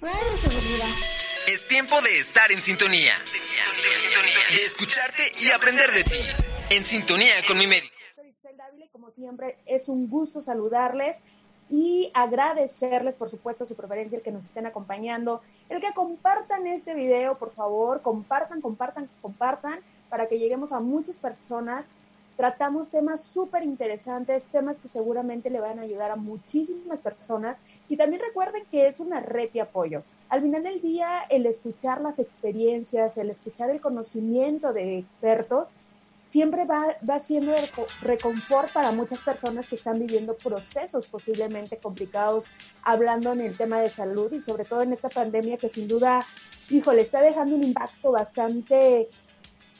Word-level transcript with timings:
Radio 0.00 0.36
Seguridad. 0.36 0.88
Es 1.48 1.66
tiempo 1.66 2.00
de 2.02 2.18
estar 2.18 2.52
en 2.52 2.58
sintonía. 2.58 3.14
De 4.54 4.64
escucharte 4.64 5.22
y 5.40 5.50
aprender 5.50 5.90
de 5.90 6.04
ti. 6.04 6.18
En 6.70 6.84
sintonía 6.84 7.32
con 7.46 7.56
mi 7.56 7.66
médico. 7.66 7.94
Soy 8.14 8.28
Itzel 8.28 8.58
Dávila 8.58 8.84
y 8.84 8.88
como 8.88 9.10
siempre 9.12 9.56
es 9.64 9.88
un 9.88 10.10
gusto 10.10 10.42
saludarles 10.42 11.22
y 11.70 12.10
agradecerles 12.12 13.16
por 13.16 13.30
supuesto 13.30 13.64
su 13.64 13.74
preferencia, 13.74 14.18
el 14.18 14.22
que 14.22 14.32
nos 14.32 14.44
estén 14.44 14.66
acompañando, 14.66 15.42
el 15.70 15.80
que 15.80 15.94
compartan 15.94 16.66
este 16.66 16.94
video, 16.94 17.38
por 17.38 17.54
favor, 17.54 18.02
compartan, 18.02 18.60
compartan, 18.60 19.08
compartan 19.22 19.80
para 20.10 20.28
que 20.28 20.38
lleguemos 20.38 20.72
a 20.72 20.80
muchas 20.80 21.16
personas. 21.16 21.86
Tratamos 22.36 22.90
temas 22.90 23.22
súper 23.22 23.62
interesantes, 23.62 24.44
temas 24.46 24.80
que 24.80 24.88
seguramente 24.88 25.48
le 25.48 25.60
van 25.60 25.78
a 25.78 25.82
ayudar 25.82 26.10
a 26.10 26.16
muchísimas 26.16 27.00
personas. 27.00 27.62
Y 27.88 27.96
también 27.96 28.22
recuerden 28.22 28.64
que 28.70 28.88
es 28.88 29.00
una 29.00 29.20
red 29.20 29.50
de 29.52 29.62
apoyo. 29.62 30.02
Al 30.28 30.42
final 30.42 30.62
del 30.62 30.82
día, 30.82 31.22
el 31.30 31.46
escuchar 31.46 32.00
las 32.00 32.18
experiencias, 32.18 33.16
el 33.16 33.30
escuchar 33.30 33.70
el 33.70 33.80
conocimiento 33.80 34.72
de 34.72 34.98
expertos, 34.98 35.70
siempre 36.26 36.64
va, 36.64 36.96
va 37.08 37.18
siendo 37.20 37.54
reconfort 38.02 38.72
para 38.72 38.90
muchas 38.90 39.20
personas 39.20 39.68
que 39.68 39.76
están 39.76 40.00
viviendo 40.00 40.36
procesos 40.36 41.06
posiblemente 41.06 41.76
complicados, 41.78 42.50
hablando 42.82 43.32
en 43.32 43.40
el 43.40 43.56
tema 43.56 43.80
de 43.80 43.88
salud 43.88 44.32
y 44.32 44.40
sobre 44.40 44.64
todo 44.64 44.82
en 44.82 44.92
esta 44.92 45.08
pandemia 45.08 45.56
que 45.56 45.68
sin 45.68 45.86
duda, 45.86 46.26
híjole, 46.68 47.02
está 47.02 47.22
dejando 47.22 47.54
un 47.54 47.62
impacto 47.62 48.10
bastante 48.10 49.08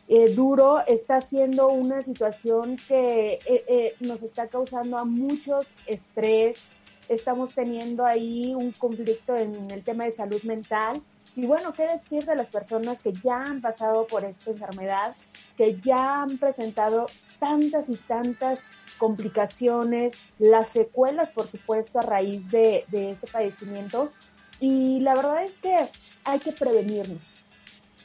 eh, 0.08 0.32
duro, 0.34 0.84
está 0.86 1.20
siendo 1.20 1.68
una 1.68 2.00
situación 2.02 2.76
que 2.76 3.40
eh, 3.44 3.64
eh, 3.66 3.96
nos 4.00 4.22
está 4.22 4.46
causando 4.46 4.98
a 4.98 5.04
muchos 5.04 5.68
estrés, 5.86 6.76
estamos 7.08 7.54
teniendo 7.54 8.06
ahí 8.06 8.54
un 8.54 8.70
conflicto 8.70 9.36
en 9.36 9.68
el 9.70 9.82
tema 9.82 10.04
de 10.04 10.12
salud 10.12 10.42
mental. 10.44 11.02
Y 11.34 11.44
bueno, 11.44 11.72
¿qué 11.72 11.88
decir 11.88 12.24
de 12.24 12.36
las 12.36 12.50
personas 12.50 13.02
que 13.02 13.12
ya 13.12 13.42
han 13.42 13.60
pasado 13.60 14.06
por 14.06 14.24
esta 14.24 14.50
enfermedad, 14.52 15.16
que 15.56 15.78
ya 15.80 16.22
han 16.22 16.38
presentado 16.38 17.06
tantas 17.40 17.88
y 17.88 17.96
tantas 17.96 18.62
complicaciones, 18.98 20.14
las 20.38 20.68
secuelas, 20.68 21.32
por 21.32 21.48
supuesto, 21.48 21.98
a 21.98 22.02
raíz 22.02 22.50
de, 22.50 22.84
de 22.88 23.10
este 23.10 23.26
padecimiento? 23.26 24.12
Y 24.60 25.00
la 25.00 25.14
verdad 25.14 25.44
es 25.44 25.56
que 25.56 25.76
hay 26.24 26.38
que 26.38 26.52
prevenirnos. 26.52 27.45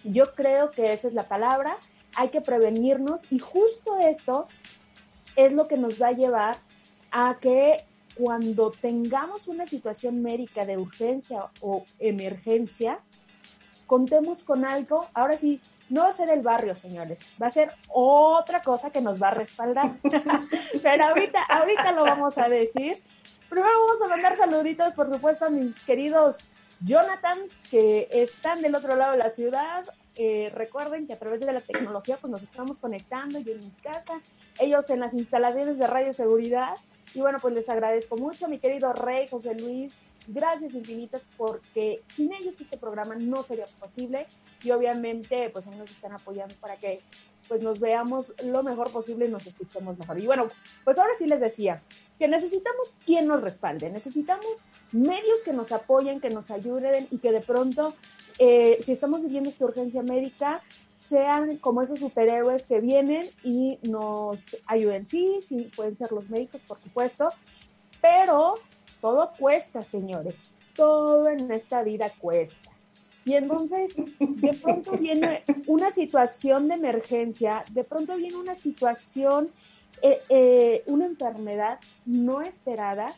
Yo 0.03 0.33
creo 0.33 0.71
que 0.71 0.93
esa 0.93 1.07
es 1.07 1.13
la 1.13 1.27
palabra, 1.27 1.77
hay 2.15 2.29
que 2.29 2.41
prevenirnos 2.41 3.31
y 3.31 3.39
justo 3.39 3.97
esto 3.99 4.47
es 5.35 5.53
lo 5.53 5.67
que 5.67 5.77
nos 5.77 6.01
va 6.01 6.07
a 6.07 6.11
llevar 6.13 6.57
a 7.11 7.37
que 7.39 7.85
cuando 8.15 8.71
tengamos 8.71 9.47
una 9.47 9.65
situación 9.65 10.21
médica 10.21 10.65
de 10.65 10.77
urgencia 10.77 11.49
o 11.61 11.85
emergencia, 11.99 12.99
contemos 13.87 14.43
con 14.43 14.65
algo, 14.65 15.07
ahora 15.13 15.37
sí, 15.37 15.61
no 15.89 16.03
va 16.03 16.07
a 16.07 16.13
ser 16.13 16.29
el 16.29 16.41
barrio, 16.41 16.75
señores, 16.75 17.19
va 17.41 17.47
a 17.47 17.51
ser 17.51 17.73
otra 17.89 18.61
cosa 18.61 18.91
que 18.91 19.01
nos 19.01 19.21
va 19.21 19.29
a 19.29 19.33
respaldar. 19.33 19.91
Pero 20.81 21.03
ahorita, 21.03 21.43
ahorita 21.43 21.91
lo 21.91 22.03
vamos 22.03 22.37
a 22.37 22.47
decir. 22.47 23.01
Primero 23.49 23.73
vamos 23.85 24.01
a 24.01 24.07
mandar 24.07 24.37
saluditos, 24.37 24.93
por 24.93 25.09
supuesto, 25.09 25.45
a 25.45 25.49
mis 25.49 25.77
queridos 25.83 26.45
Jonathans 26.83 27.67
que 27.69 28.07
están 28.11 28.61
del 28.61 28.75
otro 28.75 28.95
lado 28.95 29.13
de 29.13 29.17
la 29.17 29.29
ciudad. 29.29 29.85
Eh, 30.15 30.51
recuerden 30.53 31.07
que 31.07 31.13
a 31.13 31.19
través 31.19 31.39
de 31.41 31.53
la 31.53 31.61
tecnología 31.61 32.17
pues 32.17 32.29
nos 32.31 32.43
estamos 32.43 32.79
conectando, 32.79 33.39
yo 33.39 33.53
en 33.53 33.59
mi 33.59 33.71
casa, 33.81 34.21
ellos 34.59 34.89
en 34.89 34.99
las 34.99 35.13
instalaciones 35.13 35.77
de 35.77 35.87
radio 35.87 36.13
seguridad. 36.13 36.75
Y 37.13 37.19
bueno, 37.19 37.39
pues 37.41 37.53
les 37.53 37.69
agradezco 37.69 38.17
mucho, 38.17 38.47
mi 38.47 38.59
querido 38.59 38.93
Rey, 38.93 39.27
José 39.27 39.53
Luis, 39.55 39.93
gracias 40.27 40.73
infinitas 40.73 41.21
porque 41.37 42.01
sin 42.13 42.33
ellos 42.33 42.55
este 42.59 42.77
programa 42.77 43.15
no 43.15 43.43
sería 43.43 43.65
posible 43.79 44.27
y 44.63 44.71
obviamente 44.71 45.49
pues 45.49 45.65
ellos 45.67 45.79
nos 45.79 45.91
están 45.91 46.13
apoyando 46.13 46.55
para 46.55 46.77
que 46.77 47.01
pues 47.47 47.61
nos 47.61 47.81
veamos 47.81 48.33
lo 48.45 48.63
mejor 48.63 48.91
posible 48.91 49.25
y 49.25 49.29
nos 49.29 49.45
escuchemos 49.45 49.97
mejor. 49.97 50.17
Y 50.19 50.25
bueno, 50.25 50.49
pues 50.85 50.97
ahora 50.97 51.11
sí 51.17 51.27
les 51.27 51.41
decía 51.41 51.81
que 52.17 52.29
necesitamos 52.29 52.95
quien 53.05 53.27
nos 53.27 53.41
respalde, 53.41 53.89
necesitamos 53.89 54.63
medios 54.93 55.41
que 55.43 55.51
nos 55.51 55.73
apoyen, 55.73 56.21
que 56.21 56.29
nos 56.29 56.49
ayuden 56.49 57.09
y 57.11 57.17
que 57.17 57.33
de 57.33 57.41
pronto, 57.41 57.93
eh, 58.39 58.79
si 58.81 58.93
estamos 58.93 59.23
viviendo 59.23 59.49
esta 59.49 59.65
urgencia 59.65 60.01
médica, 60.01 60.61
sean 60.97 61.57
como 61.57 61.81
esos 61.81 61.99
superhéroes 61.99 62.67
que 62.67 62.79
vienen 62.79 63.29
y 63.43 63.79
nos 63.81 64.55
ayuden. 64.67 65.05
Sí, 65.05 65.39
sí, 65.45 65.69
pueden 65.75 65.97
ser 65.97 66.11
los 66.11 66.29
médicos, 66.29 66.61
por 66.67 66.79
supuesto, 66.79 67.29
pero 68.01 68.53
todo 69.01 69.31
cuesta, 69.37 69.83
señores. 69.83 70.53
Todo 70.75 71.27
en 71.27 71.51
esta 71.51 71.83
vida 71.83 72.11
cuesta. 72.19 72.71
Y 73.25 73.33
entonces, 73.33 73.95
de 74.19 74.53
pronto 74.53 74.91
viene 74.99 75.43
una 75.67 75.91
situación 75.91 76.67
de 76.67 76.75
emergencia, 76.75 77.63
de 77.71 77.83
pronto 77.83 78.15
viene 78.15 78.37
una 78.37 78.55
situación, 78.55 79.49
eh, 80.01 80.21
eh, 80.29 80.83
una 80.87 81.05
enfermedad 81.05 81.79
no 82.05 82.41
esperada 82.41 83.13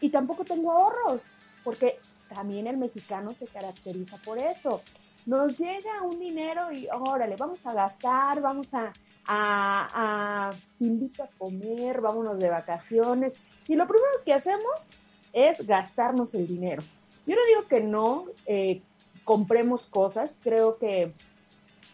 y 0.00 0.10
tampoco 0.10 0.44
tengo 0.44 0.70
ahorros, 0.70 1.32
porque 1.64 1.96
también 2.28 2.66
el 2.66 2.76
mexicano 2.76 3.34
se 3.34 3.46
caracteriza 3.46 4.18
por 4.18 4.38
eso. 4.38 4.82
Nos 5.26 5.56
llega 5.56 6.02
un 6.02 6.20
dinero 6.20 6.70
y 6.70 6.86
órale, 6.92 7.36
vamos 7.36 7.66
a 7.66 7.72
gastar, 7.72 8.40
vamos 8.40 8.72
a, 8.74 8.92
a, 9.26 10.50
a 10.50 10.52
invito 10.80 11.22
a 11.22 11.28
comer, 11.38 12.00
vámonos 12.00 12.38
de 12.38 12.50
vacaciones. 12.50 13.36
Y 13.66 13.74
lo 13.74 13.88
primero 13.88 14.22
que 14.24 14.34
hacemos 14.34 14.90
es 15.34 15.66
gastarnos 15.66 16.34
el 16.34 16.46
dinero. 16.46 16.82
Yo 17.26 17.36
no 17.36 17.42
digo 17.46 17.68
que 17.68 17.80
no, 17.80 18.26
eh, 18.46 18.80
compremos 19.24 19.86
cosas, 19.86 20.36
creo 20.42 20.78
que 20.78 21.12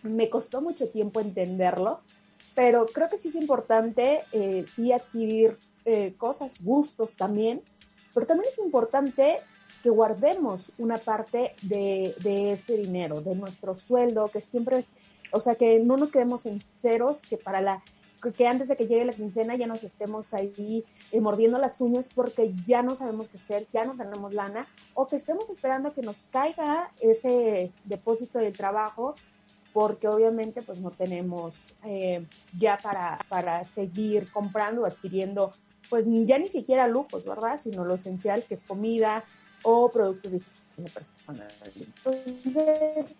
me 0.03 0.31
costó 0.31 0.61
mucho 0.61 0.89
tiempo 0.89 1.21
entenderlo, 1.21 2.01
pero 2.55 2.87
creo 2.87 3.09
que 3.09 3.19
sí 3.19 3.29
es 3.29 3.37
importante, 3.37 4.23
eh, 4.33 4.65
sí 4.67 4.93
adquirir 4.93 5.59
eh, 5.85 6.15
cosas, 6.19 6.63
gustos 6.63 7.15
también, 7.15 7.63
pero 8.13 8.27
también 8.27 8.49
es 8.51 8.59
importante 8.59 9.39
que 9.83 9.91
guardemos 9.91 10.73
una 10.79 10.99
parte 10.99 11.55
de, 11.63 12.15
de, 12.21 12.53
ese 12.53 12.77
dinero, 12.77 13.21
de 13.23 13.35
nuestro 13.35 13.75
sueldo, 13.75 14.29
que 14.29 14.41
siempre, 14.41 14.85
o 15.33 15.41
sea, 15.41 15.55
que 15.55 15.79
no 15.79 15.97
nos 15.97 16.13
quedemos 16.13 16.45
en 16.45 16.63
ceros, 16.75 17.23
que 17.23 17.39
para 17.39 17.63
la 17.63 17.83
que 18.21 18.47
antes 18.47 18.69
de 18.69 18.77
que 18.77 18.87
llegue 18.87 19.05
la 19.05 19.13
quincena 19.13 19.57
ya 19.57 19.67
nos 19.67 19.83
estemos 19.83 20.35
ahí 20.35 20.85
eh, 21.13 21.21
mordiendo 21.21 21.59
las 21.59 21.81
uñas 21.81 22.09
porque 22.15 22.53
ya 22.67 22.83
no 22.83 22.97
sabemos 22.97 23.29
qué 23.29 23.39
hacer, 23.39 23.67
ya 23.73 23.85
no 23.85 23.97
tenemos 23.97 24.33
lana, 24.35 24.67
o 24.95 25.07
que 25.07 25.17
estemos 25.17 25.49
esperando 25.49 25.93
que 25.93 26.03
nos 26.03 26.27
caiga 26.27 26.91
ese 27.01 27.73
depósito 27.85 28.39
del 28.39 28.53
trabajo 28.53 29.15
porque 29.73 30.09
obviamente 30.09 30.63
pues 30.63 30.79
no 30.81 30.91
tenemos 30.91 31.75
eh, 31.85 32.27
ya 32.59 32.77
para, 32.77 33.19
para 33.29 33.65
seguir 33.65 34.31
comprando 34.31 34.85
adquiriendo 34.85 35.53
pues 35.89 36.05
ya 36.07 36.39
ni 36.39 36.49
siquiera 36.49 36.87
lujos, 36.87 37.27
¿verdad? 37.27 37.59
Sino 37.61 37.85
lo 37.85 37.95
esencial 37.95 38.45
que 38.45 38.55
es 38.55 38.63
comida 38.65 39.25
o 39.63 39.91
productos 39.91 40.33
personal. 40.89 41.49
Entonces, 41.75 43.17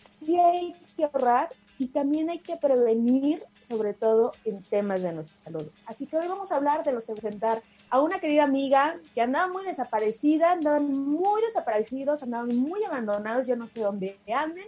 sí 0.00 0.38
hay 0.38 0.74
que 0.96 1.04
ahorrar 1.04 1.50
y 1.80 1.88
también 1.88 2.28
hay 2.28 2.40
que 2.40 2.58
prevenir, 2.58 3.42
sobre 3.66 3.94
todo 3.94 4.32
en 4.44 4.62
temas 4.64 5.00
de 5.00 5.14
nuestra 5.14 5.38
salud. 5.38 5.66
Así 5.86 6.06
que 6.06 6.18
hoy 6.18 6.28
vamos 6.28 6.52
a 6.52 6.56
hablar 6.56 6.84
de 6.84 6.92
los 6.92 7.06
presentar 7.06 7.62
a 7.88 8.00
una 8.00 8.20
querida 8.20 8.44
amiga 8.44 8.98
que 9.14 9.22
andaba 9.22 9.50
muy 9.50 9.64
desaparecida, 9.64 10.52
andaban 10.52 10.92
muy 10.92 11.40
desaparecidos, 11.40 12.22
andaban 12.22 12.54
muy 12.54 12.84
abandonados, 12.84 13.46
yo 13.46 13.56
no 13.56 13.66
sé 13.66 13.80
dónde 13.80 14.18
anden, 14.28 14.66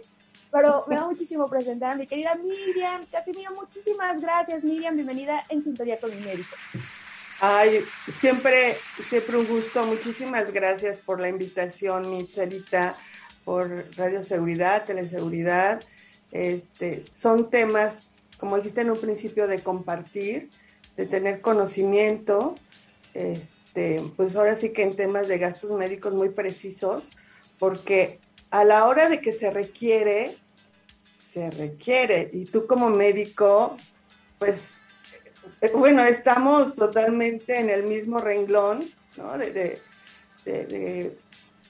pero 0.51 0.85
me 0.87 0.95
da 0.95 1.05
muchísimo 1.05 1.47
presentar 1.47 1.91
a 1.91 1.95
mi 1.95 2.07
querida 2.07 2.33
Miriam. 2.33 3.03
Casimiro, 3.11 3.53
muchísimas 3.53 4.19
gracias, 4.19 4.63
Miriam. 4.63 4.95
Bienvenida 4.95 5.45
en 5.49 5.63
Sintonía 5.63 5.99
con 5.99 6.09
mi 6.09 6.19
médico. 6.19 6.55
Ay, 7.39 7.85
siempre, 8.11 8.77
siempre 9.07 9.37
un 9.37 9.47
gusto. 9.47 9.85
Muchísimas 9.85 10.51
gracias 10.51 10.99
por 10.99 11.21
la 11.21 11.29
invitación, 11.29 12.09
Mitzelita, 12.09 12.95
por 13.45 13.85
Radio 13.97 14.23
Seguridad, 14.23 14.85
Teleseguridad. 14.85 15.83
Este, 16.33 17.05
son 17.11 17.51
temas, 17.51 18.07
como 18.39 18.57
dijiste 18.57 18.81
en 18.81 18.89
un 18.89 18.99
principio, 18.99 19.47
de 19.47 19.61
compartir, 19.61 20.49
de 20.97 21.05
tener 21.05 21.41
conocimiento, 21.41 22.55
este, 23.13 24.01
pues 24.17 24.35
ahora 24.35 24.55
sí 24.55 24.73
que 24.73 24.81
en 24.81 24.95
temas 24.95 25.27
de 25.27 25.37
gastos 25.37 25.71
médicos 25.71 26.13
muy 26.13 26.29
precisos, 26.29 27.11
porque 27.59 28.19
a 28.49 28.63
la 28.63 28.87
hora 28.87 29.09
de 29.09 29.21
que 29.21 29.31
se 29.31 29.51
requiere, 29.51 30.35
se 31.17 31.51
requiere. 31.51 32.29
Y 32.33 32.45
tú 32.45 32.65
como 32.65 32.89
médico, 32.89 33.77
pues, 34.39 34.73
eh, 35.61 35.71
bueno, 35.75 36.03
estamos 36.03 36.73
totalmente 36.73 37.59
en 37.59 37.69
el 37.69 37.83
mismo 37.83 38.17
renglón, 38.17 38.89
¿no? 39.17 39.37
De, 39.37 39.81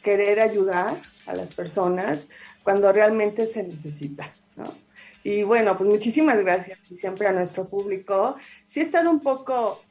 querer 0.01 0.39
ayudar 0.39 0.99
a 1.27 1.33
las 1.35 1.53
personas 1.53 2.27
cuando 2.63 2.91
realmente 2.91 3.45
se 3.45 3.63
necesita. 3.63 4.33
¿No? 4.55 4.75
Y 5.23 5.43
bueno, 5.43 5.77
pues 5.77 5.89
muchísimas 5.89 6.39
gracias 6.43 6.79
y 6.91 6.97
siempre 6.97 7.27
a 7.27 7.31
nuestro 7.31 7.67
público. 7.67 8.35
Sí 8.65 8.81
he 8.81 8.83
estado 8.83 9.09
un 9.09 9.21
poco, 9.21 9.81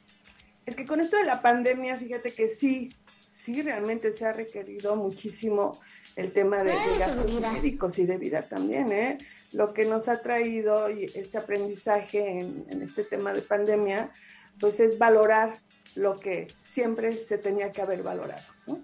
es 0.66 0.76
que 0.76 0.84
con 0.84 1.00
esto 1.00 1.16
de 1.16 1.24
la 1.24 1.40
pandemia, 1.40 1.96
fíjate 1.96 2.34
que 2.34 2.48
sí, 2.48 2.94
sí 3.30 3.62
realmente 3.62 4.12
se 4.12 4.26
ha 4.26 4.32
requerido 4.32 4.94
muchísimo 4.94 5.80
el 6.16 6.32
tema 6.32 6.62
de, 6.62 6.74
gastos 6.98 7.32
médicos 7.40 7.98
y 7.98 8.04
de 8.04 8.18
vida 8.18 8.46
también, 8.46 8.92
¿eh? 8.92 9.16
Lo 9.52 9.72
que 9.72 9.86
nos 9.86 10.08
ha 10.08 10.20
traído 10.20 10.88
este 10.88 11.38
aprendizaje 11.38 12.40
en, 12.40 12.66
en 12.68 12.82
este 12.82 13.02
tema 13.02 13.32
de 13.32 13.40
pandemia, 13.40 14.12
pues 14.60 14.80
es 14.80 14.98
valorar 14.98 15.62
lo 15.94 16.18
que 16.18 16.48
siempre 16.62 17.14
se 17.16 17.38
tenía 17.38 17.72
que 17.72 17.80
haber 17.80 18.02
valorado, 18.02 18.44
¿no? 18.66 18.82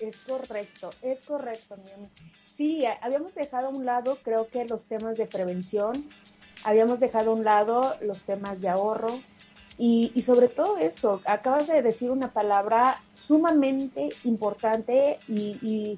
Es 0.00 0.16
correcto, 0.22 0.90
es 1.02 1.22
correcto, 1.22 1.76
mi 1.76 1.90
Sí, 2.52 2.84
habíamos 3.00 3.34
dejado 3.34 3.68
a 3.68 3.70
un 3.70 3.86
lado, 3.86 4.18
creo 4.22 4.46
que 4.48 4.66
los 4.66 4.86
temas 4.86 5.16
de 5.16 5.24
prevención, 5.24 6.10
habíamos 6.64 7.00
dejado 7.00 7.30
a 7.30 7.34
un 7.34 7.44
lado 7.44 7.96
los 8.02 8.24
temas 8.24 8.60
de 8.60 8.68
ahorro 8.68 9.08
y, 9.78 10.12
sobre 10.20 10.48
todo 10.48 10.76
eso, 10.76 11.22
acabas 11.24 11.68
de 11.68 11.80
decir 11.80 12.10
una 12.10 12.34
palabra 12.34 13.00
sumamente 13.14 14.10
importante 14.24 15.18
y, 15.26 15.96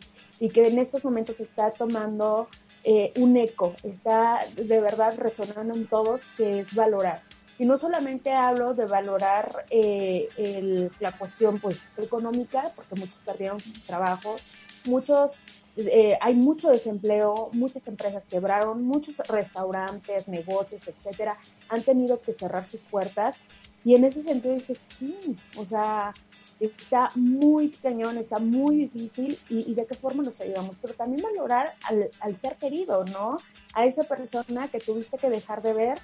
que 0.53 0.69
en 0.69 0.79
estos 0.79 1.05
momentos 1.05 1.41
está 1.41 1.73
tomando 1.73 2.47
eh, 2.85 3.12
un 3.17 3.37
eco, 3.37 3.75
está 3.83 4.47
de 4.55 4.81
verdad 4.81 5.17
resonando 5.19 5.75
en 5.75 5.89
todos, 5.89 6.23
que 6.37 6.61
es 6.61 6.73
valorar. 6.73 7.23
Y 7.59 7.67
no 7.67 7.77
solamente 7.77 8.33
hablo 8.33 8.75
de 8.75 8.87
valorar 8.87 9.67
eh, 9.71 10.91
la 10.99 11.12
cuestión 11.17 11.61
pues 11.61 11.89
económica, 11.97 12.73
porque 12.75 12.97
muchos 12.97 13.21
perdieron 13.25 13.61
su 13.61 13.73
trabajo, 13.87 14.37
muchos, 14.87 15.39
eh, 15.77 16.19
hay 16.21 16.35
mucho 16.35 16.71
desempleo, 16.71 17.51
muchas 17.53 17.87
empresas 17.87 18.27
quebraron, 18.27 18.85
muchos 18.85 19.19
restaurantes, 19.29 20.27
negocios, 20.27 20.83
etcétera, 20.89 21.39
han 21.69 21.83
tenido 21.83 22.21
que 22.21 22.33
cerrar 22.33 22.67
sus 22.67 22.83
puertas. 22.83 23.41
Y 23.85 23.95
en 23.95 24.05
ese 24.05 24.23
sentido 24.23 24.55
dices, 24.55 24.83
sí, 24.89 25.37
o 25.57 25.65
sea, 25.65 26.12
está 26.59 27.11
muy 27.15 27.71
cañón, 27.71 28.19
está 28.19 28.39
muy 28.39 28.87
difícil 28.87 29.39
y, 29.49 29.75
de 29.75 29.87
qué 29.87 29.95
forma 29.95 30.23
nos 30.23 30.41
ayudamos, 30.41 30.79
pero 30.81 30.95
también 30.95 31.23
valorar 31.23 31.75
al, 31.85 32.11
al, 32.21 32.37
ser 32.37 32.57
querido, 32.57 33.05
¿no? 33.05 33.37
A 33.75 33.85
esa 33.85 34.05
persona 34.05 34.69
que 34.69 34.79
tuviste 34.79 35.19
que 35.19 35.29
dejar 35.29 35.62
de 35.62 35.73
ver 35.73 35.99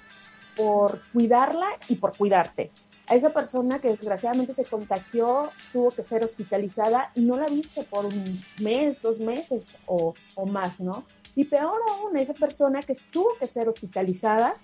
por 0.55 1.01
cuidarla 1.13 1.67
y 1.87 1.95
por 1.95 2.15
cuidarte. 2.15 2.71
A 3.07 3.15
esa 3.15 3.31
persona 3.31 3.79
que 3.79 3.89
desgraciadamente 3.89 4.53
se 4.53 4.63
contagió, 4.63 5.51
tuvo 5.73 5.91
que 5.91 6.03
ser 6.03 6.23
hospitalizada 6.23 7.11
y 7.13 7.21
no 7.21 7.35
la 7.35 7.47
viste 7.47 7.83
por 7.83 8.05
un 8.05 8.41
mes, 8.61 9.01
dos 9.01 9.19
meses 9.19 9.77
o, 9.85 10.13
o 10.35 10.45
más, 10.45 10.79
¿no? 10.79 11.05
Y 11.35 11.45
peor 11.45 11.81
aún, 11.89 12.15
a 12.15 12.21
esa 12.21 12.33
persona 12.33 12.81
que 12.81 12.95
tuvo 13.11 13.29
que 13.39 13.47
ser 13.47 13.67
hospitalizada 13.67 14.55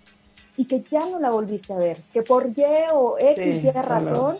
y 0.55 0.65
que 0.65 0.83
ya 0.89 1.05
no 1.05 1.19
la 1.19 1.29
volviste 1.29 1.73
a 1.73 1.77
ver, 1.77 2.01
que 2.11 2.23
por 2.23 2.49
Y 2.55 2.63
o 2.93 3.17
X, 3.19 3.63
Y 3.63 3.71
razón, 3.71 4.35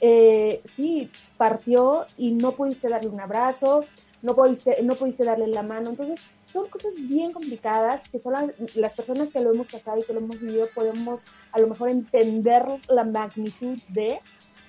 eh, 0.00 0.62
sí, 0.64 1.10
partió 1.36 2.06
y 2.16 2.32
no 2.32 2.52
pudiste 2.52 2.88
darle 2.88 3.08
un 3.08 3.20
abrazo, 3.20 3.84
no 4.22 4.34
pudiste, 4.34 4.82
no 4.82 4.94
pudiste 4.94 5.24
darle 5.24 5.46
la 5.48 5.62
mano. 5.62 5.90
Entonces, 5.90 6.20
son 6.52 6.68
cosas 6.68 6.94
bien 6.96 7.32
complicadas 7.32 8.08
que 8.08 8.18
solo 8.18 8.50
las 8.74 8.94
personas 8.94 9.30
que 9.30 9.40
lo 9.40 9.52
hemos 9.52 9.68
pasado 9.68 9.98
y 9.98 10.02
que 10.02 10.12
lo 10.12 10.20
hemos 10.20 10.40
vivido 10.40 10.66
podemos 10.74 11.24
a 11.52 11.60
lo 11.60 11.68
mejor 11.68 11.90
entender 11.90 12.64
la 12.88 13.04
magnitud 13.04 13.78
de, 13.88 14.20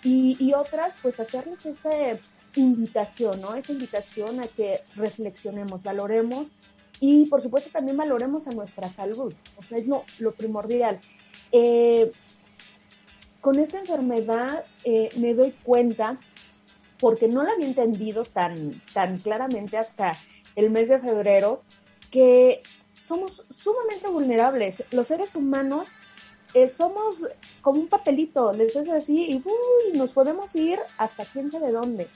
y, 0.04 0.54
otras, 0.54 0.94
pues 1.01 1.19
hacerles 1.19 1.66
esa 1.66 1.90
invitación, 2.56 3.42
¿no? 3.42 3.56
Esa 3.56 3.74
invitación 3.74 4.40
a 4.40 4.48
que 4.48 4.81
reflexionemos, 4.96 5.84
valoremos 5.84 6.51
y 7.00 7.25
por 7.28 7.42
supuesto 7.42 7.69
también 7.69 7.98
valoremos 7.98 8.48
a 8.48 8.51
nuestra 8.51 8.90
salud, 8.90 9.34
o 9.57 9.63
sea, 9.63 9.78
es 9.78 9.88
lo, 9.88 10.31
primordial. 10.34 11.00
Eh, 11.51 12.12
con 13.42 13.57
esta 13.60 13.80
enfermedad 13.80 14.66
eh, 14.84 15.10
me 15.18 15.34
doy 15.34 15.51
cuenta, 15.63 16.19
porque 17.00 17.28
no 17.28 17.44
la 17.44 17.51
había 17.51 17.68
entendido 17.68 18.24
tan, 18.24 18.81
tan 18.94 19.19
claramente 19.19 19.78
hasta 19.78 20.18
el 20.56 20.69
mes 20.69 20.90
de 20.90 21.00
febrero, 21.00 21.63
que 22.12 22.62
somos 23.00 23.46
sumamente 23.50 24.10
vulnerables. 24.10 24.84
Los 24.92 25.07
seres 25.07 25.36
humanos 25.36 25.90
eh, 26.54 26.68
somos 26.68 27.28
como 27.62 27.80
un 27.80 27.88
papelito, 27.88 28.54
les 28.54 28.75
haces 28.75 28.94
así 28.94 29.31
y 29.31 29.36
uy, 29.38 29.98
nos 29.98 30.13
podemos 30.13 30.56
ir 30.56 30.80
hasta 30.98 31.25
quién 31.25 31.50
sabe 31.51 31.72
dónde. 31.72 32.07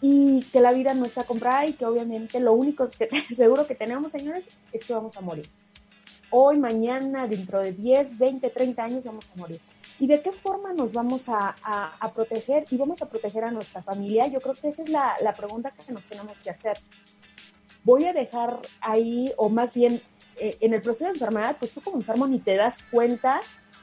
Y 0.00 0.42
que 0.52 0.60
la 0.60 0.72
vida 0.72 0.94
no 0.94 1.04
está 1.04 1.24
comprada 1.24 1.66
y 1.66 1.74
que 1.74 1.84
obviamente 1.84 2.40
lo 2.40 2.52
único 2.54 2.88
que 2.90 3.08
seguro 3.34 3.66
que 3.66 3.74
tenemos, 3.74 4.12
señores, 4.12 4.48
es 4.72 4.84
que 4.84 4.94
vamos 4.94 5.16
a 5.16 5.20
morir. 5.20 5.48
Hoy, 6.32 6.58
mañana, 6.58 7.28
dentro 7.28 7.60
de 7.60 7.72
10, 7.72 8.18
20, 8.18 8.50
30 8.50 8.82
años 8.82 9.04
vamos 9.04 9.30
a 9.30 9.38
morir. 9.38 9.60
¿Y 10.00 10.06
de 10.06 10.20
qué 10.20 10.32
forma 10.32 10.72
nos 10.72 10.92
vamos 10.92 11.28
a, 11.28 11.54
a, 11.62 12.12
proteger 12.12 12.64
y 12.70 12.76
vamos 12.76 13.02
a 13.02 13.06
proteger 13.08 13.44
a 13.44 13.50
nuestra 13.50 13.82
familia? 13.82 14.26
Yo 14.26 14.40
creo 14.40 14.54
que 14.54 14.68
esa 14.68 14.82
es 14.82 14.88
la, 14.88 15.14
la 15.22 15.34
pregunta 15.34 15.70
que 15.70 15.92
nos 15.92 16.08
tenemos 16.08 16.40
que 16.40 16.50
hacer 16.50 16.76
voy 17.84 18.04
a 18.06 18.12
dejar 18.12 18.60
ahí, 18.80 19.32
o 19.36 19.48
más 19.48 19.74
bien 19.74 20.00
eh, 20.36 20.56
en 20.60 20.74
el 20.74 20.82
proceso 20.82 21.04
de 21.04 21.12
enfermedad, 21.12 21.56
pues 21.58 21.72
tú 21.72 21.80
como 21.80 21.96
enfermo 21.96 22.26
ni 22.26 22.38
te 22.38 22.56
das 22.56 22.84
cuenta 22.90 23.40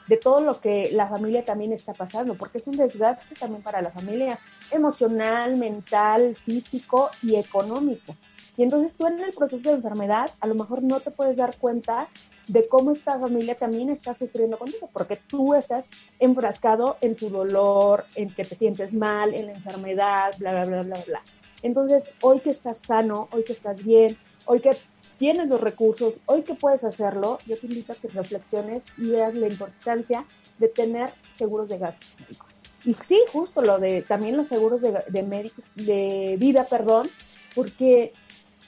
de 0.07 0.17
todo 0.17 0.41
lo 0.41 0.59
que 0.59 0.89
la 0.91 1.07
familia 1.07 1.45
también 1.45 1.71
está 1.71 1.93
pasando, 1.93 2.35
porque 2.35 2.57
es 2.57 2.67
un 2.67 2.75
desgaste 2.75 3.35
también 3.35 3.61
para 3.61 3.81
la 3.81 3.91
familia 3.91 4.39
emocional, 4.71 5.57
mental, 5.57 6.35
físico 6.35 7.11
y 7.21 7.35
económico. 7.35 8.15
Y 8.57 8.63
entonces 8.63 8.95
tú 8.95 9.05
en 9.05 9.19
el 9.19 9.33
proceso 9.33 9.69
de 9.69 9.75
enfermedad 9.75 10.31
a 10.39 10.47
lo 10.47 10.55
mejor 10.55 10.81
no 10.81 10.99
te 10.99 11.11
puedes 11.11 11.37
dar 11.37 11.55
cuenta 11.57 12.09
de 12.49 12.67
cómo 12.67 12.91
esta 12.91 13.19
familia 13.19 13.53
también 13.53 13.89
está 13.89 14.13
sufriendo 14.15 14.57
contigo, 14.57 14.89
porque 14.91 15.15
tú 15.15 15.53
estás 15.53 15.91
enfrascado 16.17 16.97
en 16.99 17.15
tu 17.15 17.29
dolor, 17.29 18.05
en 18.15 18.33
que 18.33 18.43
te 18.43 18.55
sientes 18.55 18.93
mal, 18.93 19.35
en 19.35 19.45
la 19.45 19.53
enfermedad, 19.53 20.33
bla, 20.39 20.51
bla, 20.51 20.65
bla, 20.65 20.81
bla, 20.81 21.03
bla. 21.05 21.21
Entonces, 21.61 22.15
hoy 22.21 22.39
que 22.39 22.49
estás 22.49 22.79
sano, 22.79 23.29
hoy 23.31 23.43
que 23.43 23.53
estás 23.53 23.83
bien, 23.83 24.17
hoy 24.45 24.61
que 24.61 24.75
tienes 25.19 25.47
los 25.47 25.61
recursos, 25.61 26.21
hoy 26.25 26.41
que 26.41 26.55
puedes 26.55 26.83
hacerlo, 26.83 27.37
yo 27.45 27.55
te 27.57 27.67
invito 27.67 27.93
a 27.93 27.95
que 27.95 28.07
reflexiones 28.07 28.85
y 28.97 29.09
veas 29.09 29.35
la 29.35 29.47
importancia 29.47 30.25
de 30.57 30.69
tener 30.69 31.13
seguros 31.35 31.69
de 31.69 31.77
gastos 31.77 32.15
médicos. 32.19 32.57
Y 32.83 32.95
sí, 32.95 33.19
justo 33.31 33.61
lo 33.61 33.77
de 33.77 34.01
también 34.01 34.35
los 34.35 34.47
seguros 34.47 34.81
de, 34.81 34.91
de, 35.09 35.51
de 35.75 36.35
vida, 36.39 36.63
perdón, 36.63 37.07
porque, 37.53 38.13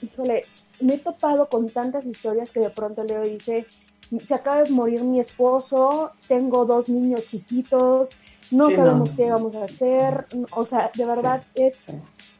híjole, 0.02 0.44
me 0.82 0.94
he 0.94 0.98
topado 0.98 1.48
con 1.48 1.70
tantas 1.70 2.06
historias 2.06 2.50
que 2.50 2.60
de 2.60 2.70
pronto 2.70 3.04
leo 3.04 3.24
y 3.24 3.34
dice, 3.34 3.66
se 4.24 4.34
acaba 4.34 4.62
de 4.62 4.70
morir 4.70 5.02
mi 5.04 5.20
esposo, 5.20 6.12
tengo 6.28 6.64
dos 6.64 6.88
niños 6.88 7.26
chiquitos, 7.26 8.10
no 8.50 8.70
sabemos 8.70 9.12
qué 9.12 9.30
vamos 9.30 9.54
a 9.54 9.64
hacer, 9.64 10.26
o 10.50 10.64
sea, 10.64 10.90
de 10.94 11.04
verdad 11.06 11.42
es 11.54 11.86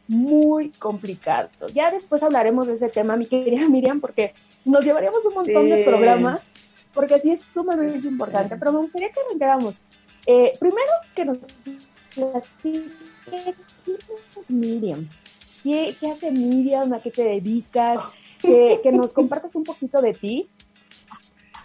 muy 0.09 0.71
complicado. 0.71 1.49
Ya 1.73 1.91
después 1.91 2.23
hablaremos 2.23 2.67
de 2.67 2.75
ese 2.75 2.89
tema, 2.89 3.17
mi 3.17 3.27
querida 3.27 3.69
Miriam, 3.71 4.01
porque 4.01 4.35
nos 4.65 4.85
llevaríamos 4.85 5.25
un 5.25 5.35
montón 5.35 5.71
de 5.71 5.83
programas, 5.83 6.53
porque 6.93 7.15
así 7.15 7.31
es 7.31 7.41
sumamente 7.41 8.07
importante, 8.07 8.57
pero 8.57 8.73
me 8.73 8.81
gustaría 8.81 9.11
que 9.11 9.21
arrancáramos. 9.21 9.81
Eh, 10.27 10.57
primero 10.61 10.93
que 11.15 11.25
nos 11.25 11.39
platiques 12.15 12.93
quién 13.85 13.99
es 14.37 14.51
Miriam, 14.51 15.09
¿Qué, 15.63 15.95
¿Qué, 15.99 16.11
hace 16.11 16.31
Miriam, 16.33 16.93
a 16.93 17.01
qué 17.01 17.11
te 17.11 17.23
dedicas, 17.23 18.01
que, 18.43 18.81
que 18.83 18.93
nos 18.93 19.13
compartas 19.13 19.55
un 19.55 19.65
poquito 19.65 20.03
de 20.03 20.15
ti. 20.15 20.51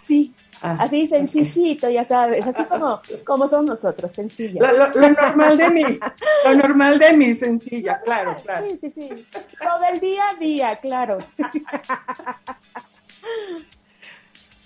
Sí, 0.06 0.34
Ah, 0.60 0.76
así 0.80 1.06
sencillito, 1.06 1.88
ya 1.88 2.02
sabes, 2.02 2.44
así 2.44 2.64
como, 2.64 3.00
como 3.24 3.46
son 3.46 3.66
nosotros, 3.66 4.10
sencilla. 4.10 4.72
Lo, 4.72 4.88
normal 5.10 5.56
de 5.56 5.70
mí, 5.70 6.00
lo 6.44 6.54
normal 6.54 6.98
de 6.98 7.12
mí, 7.12 7.32
sencilla, 7.34 8.00
claro, 8.00 8.36
claro. 8.42 8.66
Sí, 8.66 8.78
sí, 8.80 8.90
sí. 8.90 9.26
Todo 9.60 9.84
el 9.92 10.00
día 10.00 10.30
a 10.30 10.34
día, 10.34 10.76
claro. 10.80 11.18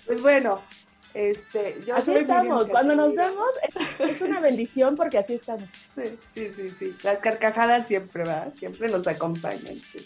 Pues 0.07 0.21
bueno, 0.21 0.61
este, 1.13 1.77
yo 1.85 1.95
así 1.95 2.13
estamos, 2.13 2.69
cuando 2.69 2.95
nos 2.95 3.15
vemos 3.15 3.49
es, 3.99 4.21
una 4.21 4.39
bendición 4.41 4.95
porque 4.95 5.19
así 5.19 5.35
estamos. 5.35 5.69
Sí, 5.95 6.17
sí, 6.33 6.51
sí, 6.55 6.69
sí. 6.71 6.95
Las 7.03 7.19
carcajadas 7.19 7.87
siempre, 7.87 8.23
¿verdad? 8.23 8.51
Siempre 8.57 8.89
nos 8.89 9.05
acompañan, 9.05 9.75
sí. 9.75 9.99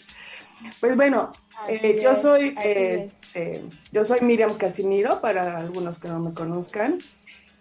Pues 0.80 0.94
bueno, 0.96 1.32
eh, 1.66 2.00
yo 2.02 2.16
soy 2.16 2.54
este, 2.62 3.62
yo 3.92 4.04
soy 4.04 4.20
Miriam 4.20 4.56
Casimiro, 4.56 5.20
para 5.20 5.58
algunos 5.58 5.98
que 5.98 6.08
no 6.08 6.20
me 6.20 6.32
conozcan. 6.32 6.98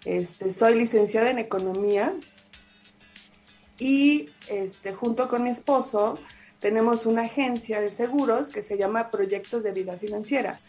Este, 0.06 0.52
soy 0.52 0.76
licenciada 0.76 1.30
en 1.30 1.40
economía 1.40 2.14
y 3.80 4.30
este, 4.50 4.94
junto 4.94 5.28
con 5.28 5.44
mi 5.44 5.50
esposo 5.50 6.20
tenemos 6.60 7.06
una 7.06 7.24
agencia 7.24 7.82
de 7.82 7.92
seguros 7.92 8.50
que 8.50 8.64
se 8.64 8.78
llama 8.78 9.12
Proyectos 9.12 9.64
de 9.64 9.72
Vida 9.72 9.98
Financiera. 9.98 10.60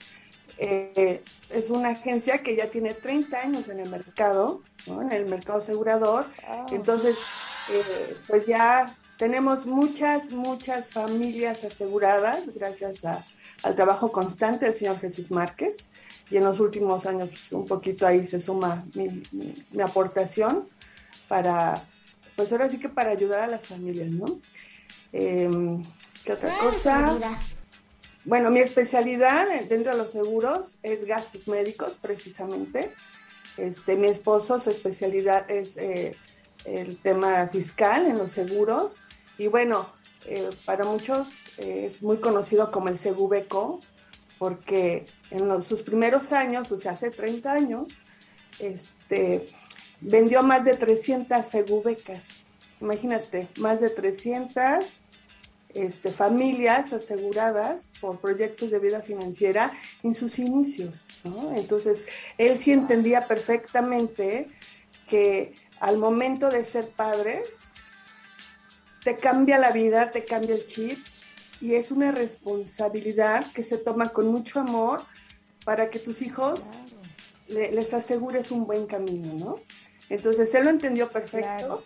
Eh, 0.59 1.23
es 1.51 1.71
una 1.71 1.91
agencia 1.91 2.43
que 2.43 2.57
ya 2.57 2.69
tiene 2.69 2.95
30 2.95 3.41
años 3.41 3.69
en 3.69 3.79
el 3.79 3.89
mercado, 3.89 4.63
en 4.87 5.13
el 5.13 5.27
mercado 5.27 5.61
asegurador. 5.61 6.27
Entonces, 6.73 7.17
eh, 7.71 8.17
pues 8.27 8.45
ya 8.47 8.97
tenemos 9.19 9.67
muchas, 9.67 10.31
muchas 10.31 10.91
familias 10.91 11.65
aseguradas 11.65 12.55
gracias 12.55 13.05
al 13.05 13.75
trabajo 13.75 14.13
constante 14.13 14.65
del 14.65 14.75
señor 14.75 15.01
Jesús 15.01 15.31
Márquez 15.31 15.91
y 16.31 16.37
en 16.37 16.45
los 16.45 16.61
últimos 16.61 17.05
años 17.05 17.29
pues, 17.31 17.53
un 17.53 17.67
poquito 17.67 18.07
ahí 18.07 18.25
se 18.25 18.41
suma 18.41 18.87
mi, 18.95 19.23
aportación 19.83 20.69
para 21.27 21.85
pues 22.37 22.53
ahora 22.53 22.71
sí 22.71 22.79
que 22.79 22.89
para 22.89 23.11
ayudar 23.11 23.41
a 23.41 23.49
las 23.49 23.67
familias, 23.67 24.11
¿no? 24.11 24.41
Em, 25.13 25.83
¿Qué 26.25 26.35
otra 26.35 26.57
cosa? 26.59 27.19
Bueno, 28.25 28.51
mi 28.51 28.61
especialidad 28.61 29.47
dentro 29.69 29.93
de 29.93 29.99
los 29.99 30.13
seguros 30.13 30.79
es 30.85 31.05
gastos 31.05 31.49
médicos, 31.49 31.99
precisamente. 32.01 32.95
Este, 33.57 33.97
mi 33.97 34.07
esposo, 34.07 34.61
su 34.61 34.71
especialidad 34.71 35.51
es 35.51 35.77
eh, 35.79 36.17
el 36.65 36.99
tema 36.99 37.49
fiscal 37.49 38.07
en 38.07 38.19
los 38.19 38.33
seguros. 38.33 39.03
Y 39.39 39.47
bueno, 39.47 39.93
eh, 40.27 40.51
para 40.65 40.85
muchos 40.85 41.29
eh, 41.59 41.85
es 41.87 42.03
muy 42.03 42.19
conocido 42.19 42.71
como 42.71 42.89
el 42.89 42.99
Segubeco, 42.99 43.81
porque 44.39 45.07
en 45.31 45.63
sus 45.63 45.83
primeros 45.83 46.33
años, 46.33 46.71
o 46.71 46.79
sea, 46.79 46.93
hace 46.93 47.11
30 47.11 47.53
años, 47.53 47.87
este, 48.59 49.49
vendió 50.01 50.43
más 50.43 50.65
de 50.65 50.75
300 50.75 51.47
Segubecas. 51.47 52.29
Imagínate, 52.81 53.49
más 53.59 53.81
de 53.81 53.91
300 53.91 55.05
este, 55.75 56.11
familias 56.11 56.93
aseguradas 56.93 57.93
por 58.01 58.21
proyectos 58.21 58.71
de 58.71 58.79
vida 58.79 59.01
financiera 59.01 59.73
en 60.03 60.15
sus 60.15 60.39
inicios. 60.39 61.07
Entonces, 61.55 62.05
él 62.37 62.59
sí 62.59 62.73
entendía 62.73 63.27
perfectamente 63.27 64.51
que 65.09 65.55
al 65.81 65.99
momento 65.99 66.51
de 66.51 66.65
ser 66.65 66.89
padres, 66.91 67.69
te 69.03 69.19
cambia 69.19 69.59
la 69.59 69.71
vida, 69.71 70.11
te 70.11 70.25
cambia 70.25 70.55
el 70.55 70.67
chip 70.67 70.99
y 71.61 71.75
es 71.75 71.91
una 71.91 72.13
responsabilidad 72.13 73.51
que 73.53 73.63
se 73.63 73.79
toma 73.79 74.11
con 74.11 74.29
mucho 74.29 74.61
amor 74.61 75.03
para 75.65 75.91
que 75.91 75.99
tus 75.99 76.23
hijos 76.23 76.73
les 77.49 77.95
asegures 77.95 78.51
un 78.51 78.67
buen 78.67 78.87
camino, 78.87 79.33
¿no? 79.35 79.61
Entonces 80.09 80.55
él 80.55 80.65
lo 80.65 80.71
entendió 80.71 81.11
perfecto 81.11 81.85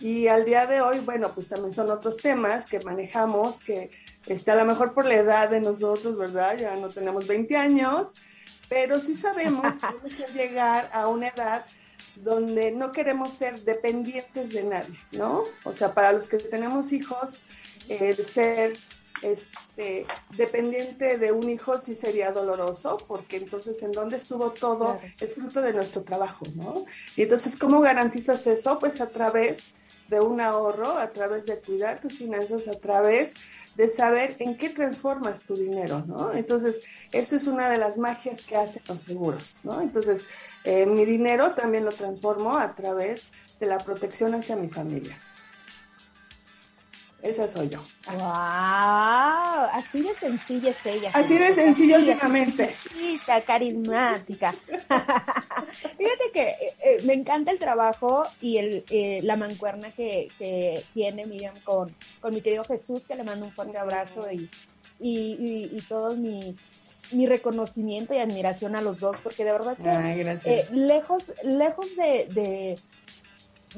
y 0.00 0.28
al 0.28 0.44
día 0.44 0.66
de 0.66 0.80
hoy, 0.80 0.98
bueno, 0.98 1.32
pues 1.34 1.48
también 1.48 1.72
son 1.72 1.90
otros 1.90 2.16
temas 2.16 2.66
que 2.66 2.80
manejamos 2.80 3.60
que 3.60 3.90
está 4.26 4.52
a 4.52 4.56
lo 4.56 4.64
mejor 4.64 4.92
por 4.92 5.06
la 5.06 5.14
edad 5.14 5.48
de 5.48 5.60
nosotros, 5.60 6.18
¿verdad? 6.18 6.56
Ya 6.58 6.74
no 6.76 6.88
tenemos 6.88 7.26
20 7.26 7.56
años, 7.56 8.12
pero 8.68 9.00
sí 9.00 9.14
sabemos 9.14 9.78
que 9.78 9.86
vamos 9.86 10.20
a 10.20 10.32
llegar 10.32 10.90
a 10.92 11.08
una 11.08 11.28
edad 11.28 11.64
donde 12.16 12.70
no 12.70 12.92
queremos 12.92 13.32
ser 13.32 13.60
dependientes 13.62 14.50
de 14.50 14.64
nadie, 14.64 14.98
¿no? 15.12 15.44
O 15.64 15.72
sea, 15.72 15.94
para 15.94 16.12
los 16.12 16.28
que 16.28 16.38
tenemos 16.38 16.92
hijos, 16.92 17.42
el 17.88 18.16
ser 18.24 18.76
este, 19.22 20.06
dependiente 20.36 21.18
de 21.18 21.32
un 21.32 21.48
hijo 21.48 21.78
sí 21.78 21.94
sería 21.94 22.32
doloroso, 22.32 22.98
porque 23.08 23.36
entonces 23.36 23.82
en 23.82 23.92
dónde 23.92 24.16
estuvo 24.16 24.52
todo 24.52 24.98
el 25.20 25.28
fruto 25.28 25.62
de 25.62 25.72
nuestro 25.72 26.02
trabajo, 26.02 26.44
¿no? 26.54 26.84
Y 27.16 27.22
entonces, 27.22 27.56
¿cómo 27.56 27.80
garantizas 27.80 28.46
eso? 28.46 28.78
Pues 28.78 29.00
a 29.00 29.08
través 29.08 29.72
de 30.08 30.20
un 30.20 30.40
ahorro, 30.40 30.98
a 30.98 31.10
través 31.10 31.46
de 31.46 31.58
cuidar 31.58 32.00
tus 32.00 32.18
finanzas, 32.18 32.68
a 32.68 32.78
través 32.78 33.34
de 33.76 33.88
saber 33.88 34.36
en 34.38 34.56
qué 34.56 34.70
transformas 34.70 35.42
tu 35.42 35.56
dinero, 35.56 36.04
¿no? 36.06 36.32
Entonces, 36.32 36.80
eso 37.12 37.36
es 37.36 37.46
una 37.46 37.68
de 37.68 37.78
las 37.78 37.98
magias 37.98 38.42
que 38.42 38.56
hacen 38.56 38.82
los 38.88 39.02
seguros, 39.02 39.58
¿no? 39.62 39.80
Entonces, 39.80 40.24
eh, 40.64 40.86
mi 40.86 41.04
dinero 41.04 41.54
también 41.54 41.84
lo 41.84 41.92
transformo 41.92 42.56
a 42.56 42.74
través 42.74 43.28
de 43.60 43.66
la 43.66 43.78
protección 43.78 44.34
hacia 44.34 44.56
mi 44.56 44.68
familia. 44.68 45.18
Esa 47.24 47.48
soy 47.48 47.70
yo. 47.70 47.78
¡Wow! 48.06 48.20
Así 49.72 50.02
de 50.02 50.14
sencilla 50.14 50.68
es 50.68 50.84
ella. 50.84 51.10
Así 51.14 51.38
de 51.38 51.54
sencilla 51.54 51.96
últimamente. 51.96 52.68
carismática. 53.46 54.52
Fíjate 55.96 56.30
que 56.34 56.42
eh, 56.42 56.74
eh, 56.84 57.02
me 57.04 57.14
encanta 57.14 57.50
el 57.50 57.58
trabajo 57.58 58.24
y 58.42 58.58
el, 58.58 58.84
eh, 58.90 59.20
la 59.22 59.36
mancuerna 59.36 59.90
que, 59.92 60.84
tiene 60.92 61.24
Miriam 61.24 61.58
con, 61.64 61.96
con 62.20 62.34
mi 62.34 62.42
querido 62.42 62.62
Jesús, 62.64 63.04
que 63.08 63.14
le 63.14 63.24
mando 63.24 63.46
un 63.46 63.52
fuerte 63.52 63.78
abrazo 63.78 64.30
y, 64.30 64.50
y, 65.00 65.80
todo 65.88 66.14
mi, 66.16 66.54
reconocimiento 67.26 68.12
y 68.12 68.18
admiración 68.18 68.76
a 68.76 68.82
los 68.82 69.00
dos, 69.00 69.16
porque 69.22 69.44
de 69.46 69.52
verdad 69.52 69.78
que 69.78 70.66
lejos, 70.72 71.32
lejos 71.42 71.96
de 71.96 72.28
de 72.34 72.78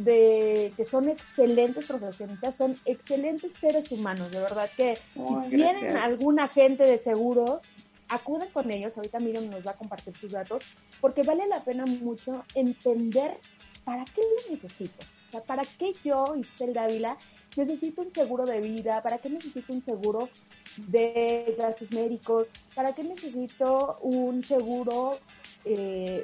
que 0.04 0.86
son 0.88 1.08
excelentes 1.08 1.86
profesionistas, 1.86 2.56
son 2.56 2.76
excelentes 2.84 3.52
seres 3.52 3.90
humanos, 3.92 4.30
de 4.30 4.40
verdad 4.40 4.68
que 4.76 4.96
si 4.96 5.56
tienen 5.56 5.96
algún 5.96 6.40
agente 6.40 6.84
de 6.84 6.98
seguros, 6.98 7.60
acuden 8.08 8.48
con 8.50 8.70
ellos, 8.70 8.96
ahorita 8.96 9.18
Miriam 9.18 9.50
nos 9.50 9.66
va 9.66 9.72
a 9.72 9.76
compartir 9.76 10.16
sus 10.16 10.32
datos, 10.32 10.62
porque 11.00 11.22
vale 11.22 11.46
la 11.46 11.64
pena 11.64 11.84
mucho 11.86 12.44
entender 12.54 13.38
para 13.84 14.04
qué 14.04 14.20
lo 14.20 14.52
necesito. 14.52 15.04
O 15.28 15.32
sea, 15.32 15.42
¿para 15.42 15.62
qué 15.78 15.92
yo, 16.04 16.24
Itzel 16.36 16.72
Dávila, 16.72 17.16
necesito 17.56 18.02
un 18.02 18.12
seguro 18.12 18.44
de 18.44 18.60
vida? 18.60 19.02
¿Para 19.02 19.18
qué 19.18 19.28
necesito 19.28 19.72
un 19.72 19.82
seguro 19.82 20.28
de 20.76 21.54
gastos 21.58 21.90
médicos? 21.92 22.50
¿Para 22.74 22.94
qué 22.94 23.02
necesito 23.02 23.98
un 24.02 24.44
seguro 24.44 25.18
eh, 25.64 26.22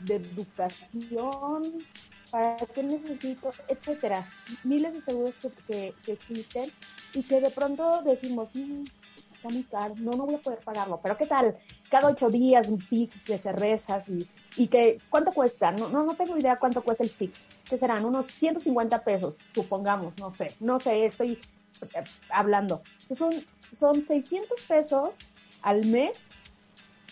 de 0.00 0.14
educación? 0.16 1.84
¿Para 2.30 2.56
qué 2.56 2.82
necesito? 2.82 3.50
Etcétera. 3.68 4.28
Miles 4.64 4.94
de 4.94 5.00
seguros 5.00 5.34
que, 5.66 5.94
existen 6.06 6.70
y 7.14 7.22
que 7.22 7.40
de 7.40 7.50
pronto 7.50 8.02
decimos, 8.02 8.54
mm, 8.54 8.84
está 9.32 9.48
muy 9.48 9.64
caro, 9.64 9.94
no, 9.98 10.12
no 10.12 10.26
voy 10.26 10.34
a 10.36 10.38
poder 10.38 10.60
pagarlo. 10.60 11.00
Pero 11.02 11.16
¿qué 11.16 11.26
tal? 11.26 11.58
Cada 11.90 12.08
ocho 12.08 12.30
días 12.30 12.68
un 12.68 12.80
Six 12.80 13.24
de 13.24 13.38
cervezas 13.38 14.08
y, 14.08 14.28
y 14.56 14.68
que, 14.68 14.98
¿cuánto 15.08 15.32
cuesta? 15.32 15.72
No, 15.72 15.88
no, 15.88 16.04
no 16.04 16.14
tengo 16.14 16.36
idea 16.36 16.58
cuánto 16.58 16.82
cuesta 16.82 17.04
el 17.04 17.10
Six. 17.10 17.48
¿Qué 17.68 17.78
serán? 17.78 18.04
Unos 18.04 18.26
150 18.26 19.02
pesos, 19.04 19.38
supongamos, 19.54 20.14
no 20.18 20.32
sé, 20.32 20.54
no 20.60 20.78
sé, 20.78 21.06
estoy 21.06 21.38
eh, 21.82 22.04
hablando. 22.30 22.82
Son, 23.12 23.32
son 23.72 24.06
600 24.06 24.60
pesos 24.62 25.16
al 25.62 25.86
mes 25.86 26.28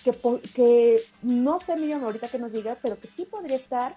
que, 0.04 0.12
que 0.54 1.02
no 1.22 1.58
sé, 1.60 1.76
Miriam, 1.76 2.04
ahorita 2.04 2.28
que 2.28 2.38
nos 2.38 2.52
diga, 2.52 2.78
pero 2.82 2.98
que 2.98 3.08
sí 3.08 3.24
podría 3.24 3.56
estar 3.56 3.94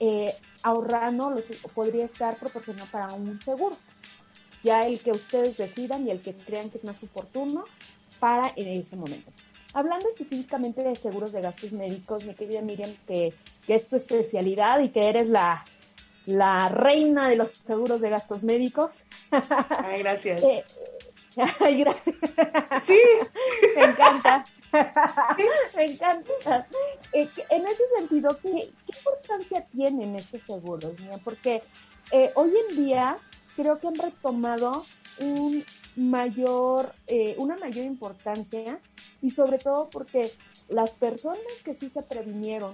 eh, 0.00 0.34
ahorrando 0.62 1.30
los, 1.30 1.46
podría 1.74 2.04
estar 2.04 2.36
proporcionado 2.36 2.88
para 2.90 3.12
un 3.12 3.40
seguro. 3.40 3.76
Ya 4.62 4.86
el 4.86 5.00
que 5.00 5.12
ustedes 5.12 5.56
decidan 5.56 6.06
y 6.06 6.10
el 6.10 6.20
que 6.20 6.34
crean 6.34 6.70
que 6.70 6.78
es 6.78 6.84
más 6.84 7.02
oportuno 7.02 7.64
para 8.18 8.52
en 8.56 8.68
ese 8.68 8.96
momento. 8.96 9.30
Hablando 9.72 10.08
específicamente 10.08 10.82
de 10.82 10.96
seguros 10.96 11.32
de 11.32 11.40
gastos 11.40 11.72
médicos, 11.72 12.24
mi 12.24 12.34
querida 12.34 12.60
Miriam, 12.60 12.90
que, 13.06 13.34
es 13.68 13.88
tu 13.88 13.96
especialidad 13.96 14.80
y 14.80 14.88
que 14.88 15.08
eres 15.08 15.28
la, 15.28 15.64
la 16.26 16.68
reina 16.68 17.28
de 17.28 17.36
los 17.36 17.52
seguros 17.64 18.00
de 18.00 18.10
gastos 18.10 18.42
médicos. 18.42 19.04
Ay, 19.30 20.00
gracias. 20.00 20.42
Eh, 21.36 21.44
ay, 21.60 21.78
gracias. 21.78 22.16
Sí. 22.82 22.98
Me 23.76 23.84
encanta. 23.84 24.44
Me 25.76 25.84
encanta. 25.84 26.66
Eh, 27.12 27.28
en 27.50 27.66
ese 27.66 27.82
sentido, 27.98 28.38
¿qué, 28.40 28.72
importancia 28.86 29.64
tienen 29.66 30.16
estos 30.16 30.42
seguros? 30.42 30.92
Porque 31.24 31.62
eh, 32.12 32.30
hoy 32.34 32.52
en 32.68 32.76
día 32.76 33.18
creo 33.56 33.78
que 33.78 33.88
han 33.88 33.96
retomado 33.96 34.84
un 35.18 35.64
mayor, 35.96 36.94
eh, 37.06 37.34
una 37.38 37.56
mayor 37.56 37.84
importancia 37.84 38.80
y 39.20 39.30
sobre 39.30 39.58
todo 39.58 39.90
porque 39.90 40.32
las 40.68 40.90
personas 40.92 41.42
que 41.64 41.74
sí 41.74 41.90
se 41.90 42.02
previnieron 42.02 42.72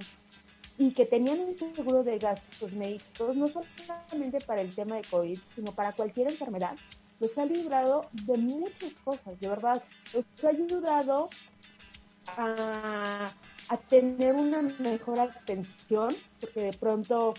y 0.79 0.93
que 0.93 1.07
tenían 1.07 1.41
un 1.41 1.57
seguro 1.57 2.05
de 2.05 2.19
gastos 2.19 2.73
médicos, 2.73 3.35
no 3.35 3.49
solamente 3.49 4.39
para 4.41 4.61
el 4.61 4.75
tema 4.75 4.97
de 4.97 5.03
COVID, 5.03 5.39
sino 5.55 5.73
para 5.73 5.93
cualquier 5.93 6.31
enfermedad, 6.31 6.77
los 7.19 7.39
ha 7.39 7.47
librado 7.47 8.09
de 8.13 8.37
muchas 8.37 8.93
cosas, 9.03 9.41
de 9.41 9.49
verdad. 9.49 9.83
Los 10.13 10.27
ha 10.45 10.49
ayudado 10.49 11.31
a, 12.37 13.33
tener 13.89 14.35
una 14.35 14.63
mejor 14.63 15.21
atención, 15.21 16.15
porque 16.41 16.61
de 16.61 16.73
pronto 16.73 17.35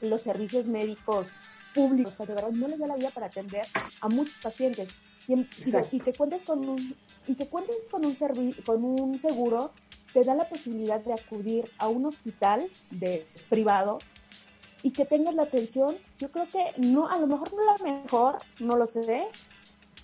los 0.00 0.22
servicios 0.22 0.66
médicos 0.66 1.32
públicos, 1.74 2.18
de 2.18 2.26
verdad, 2.26 2.50
no 2.50 2.68
les 2.68 2.78
da 2.78 2.86
la 2.86 2.96
vida 2.96 3.10
para 3.10 3.26
atender 3.26 3.66
a 4.00 4.08
muchos 4.08 4.36
pacientes. 4.42 4.96
Y, 5.26 5.46
y, 5.92 6.00
que 6.00 6.12
cuentes 6.12 6.42
con 6.42 6.68
un 6.68 6.96
y 7.26 7.34
que 7.34 7.46
cuentes 7.46 7.76
con 7.90 8.04
un 8.04 8.14
con 8.66 8.84
un 8.84 9.18
seguro 9.18 9.72
te 10.12 10.22
da 10.22 10.34
la 10.34 10.48
posibilidad 10.48 11.00
de 11.00 11.14
acudir 11.14 11.70
a 11.78 11.88
un 11.88 12.04
hospital 12.04 12.68
de 12.90 13.26
privado 13.48 13.98
y 14.82 14.90
que 14.90 15.06
tengas 15.06 15.34
la 15.34 15.44
atención 15.44 15.96
yo 16.18 16.30
creo 16.30 16.46
que 16.50 16.78
no 16.78 17.08
a 17.08 17.16
lo 17.16 17.26
mejor 17.26 17.54
no 17.54 17.64
la 17.64 18.02
mejor 18.02 18.38
no 18.60 18.76
lo 18.76 18.86
sé 18.86 19.24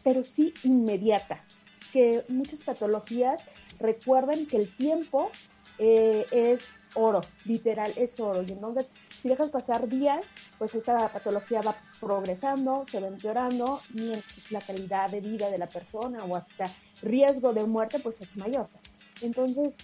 pero 0.02 0.22
sí 0.24 0.54
inmediata 0.64 1.44
que 1.92 2.24
muchas 2.28 2.60
patologías 2.60 3.44
recuerden 3.80 4.46
que 4.46 4.56
el 4.56 4.74
tiempo 4.76 5.30
eh, 5.78 6.26
es 6.30 6.64
oro, 6.94 7.20
literal, 7.44 7.92
es 7.96 8.20
oro. 8.20 8.42
Y 8.42 8.52
entonces, 8.52 8.88
si 9.18 9.28
dejas 9.28 9.50
pasar 9.50 9.88
días, 9.88 10.20
pues 10.58 10.74
esta 10.74 11.08
patología 11.08 11.62
va 11.62 11.76
progresando, 12.00 12.84
se 12.86 13.00
va 13.00 13.08
empeorando 13.08 13.80
y 13.94 14.12
la 14.50 14.60
calidad 14.60 15.10
de 15.10 15.20
vida 15.20 15.50
de 15.50 15.58
la 15.58 15.68
persona 15.68 16.24
o 16.24 16.36
hasta 16.36 16.70
riesgo 17.02 17.52
de 17.52 17.64
muerte, 17.64 17.98
pues 17.98 18.20
es 18.20 18.36
mayor. 18.36 18.68
Entonces, 19.22 19.76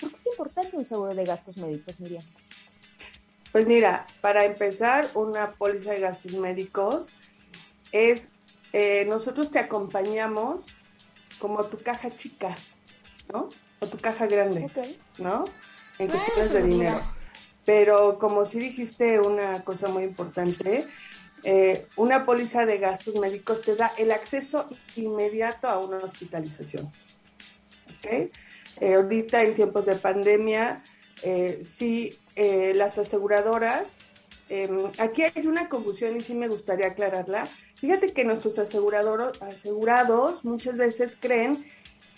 ¿por 0.00 0.10
qué 0.10 0.16
es 0.16 0.26
importante 0.26 0.76
un 0.76 0.84
seguro 0.84 1.14
de 1.14 1.24
gastos 1.24 1.56
médicos, 1.56 1.98
Miriam? 2.00 2.24
Pues 3.52 3.66
mira, 3.66 4.06
para 4.20 4.44
empezar, 4.44 5.08
una 5.14 5.52
póliza 5.52 5.92
de 5.92 6.00
gastos 6.00 6.32
médicos 6.32 7.16
es, 7.92 8.30
eh, 8.72 9.06
nosotros 9.08 9.50
te 9.50 9.58
acompañamos 9.58 10.74
como 11.38 11.64
tu 11.64 11.78
caja 11.78 12.14
chica, 12.14 12.56
¿no? 13.32 13.48
O 13.80 13.86
tu 13.86 13.96
caja 13.98 14.26
grande, 14.26 14.70
¿no? 15.18 15.44
En 15.98 16.08
cuestiones 16.08 16.52
de 16.52 16.62
dinero. 16.62 17.00
Pero 17.64 18.18
como 18.18 18.46
sí 18.46 18.58
dijiste 18.58 19.20
una 19.20 19.62
cosa 19.62 19.88
muy 19.88 20.02
importante, 20.04 20.88
eh, 21.44 21.86
una 21.96 22.24
póliza 22.24 22.64
de 22.66 22.78
gastos 22.78 23.16
médicos 23.16 23.62
te 23.62 23.76
da 23.76 23.92
el 23.98 24.10
acceso 24.10 24.68
inmediato 24.96 25.68
a 25.68 25.78
una 25.78 25.98
hospitalización. 25.98 26.86
¿Ok? 27.98 28.30
Eh, 28.80 28.94
ahorita 28.94 29.42
en 29.42 29.54
tiempos 29.54 29.84
de 29.86 29.96
pandemia, 29.96 30.82
eh, 31.22 31.64
sí, 31.68 32.18
las 32.36 32.98
aseguradoras, 32.98 33.98
em, 34.48 34.90
aquí 34.98 35.24
hay 35.24 35.46
una 35.46 35.68
confusión 35.68 36.16
y 36.16 36.20
sí 36.20 36.34
me 36.34 36.46
gustaría 36.46 36.86
aclararla. 36.86 37.48
Fíjate 37.74 38.12
que 38.12 38.24
nuestros 38.24 38.58
asegurados 38.58 40.44
muchas 40.44 40.76
veces 40.76 41.18
creen 41.20 41.66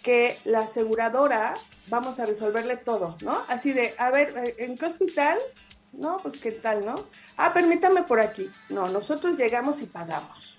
que 0.02 0.38
la 0.45 0.61
aseguradora 0.61 1.54
vamos 1.88 2.19
a 2.19 2.26
resolverle 2.26 2.76
todo, 2.76 3.16
¿no? 3.23 3.45
Así 3.49 3.73
de, 3.73 3.95
a 3.99 4.11
ver, 4.11 4.54
¿en 4.59 4.76
qué 4.76 4.87
hospital? 4.87 5.38
No, 5.92 6.21
pues 6.23 6.38
qué 6.38 6.52
tal, 6.52 6.85
¿no? 6.85 6.95
Ah, 7.37 7.52
permítame 7.52 8.04
por 8.04 8.21
aquí. 8.21 8.50
No, 8.69 8.88
nosotros 8.88 9.37
llegamos 9.37 9.83
y 9.83 9.87
pagamos. 9.87 10.59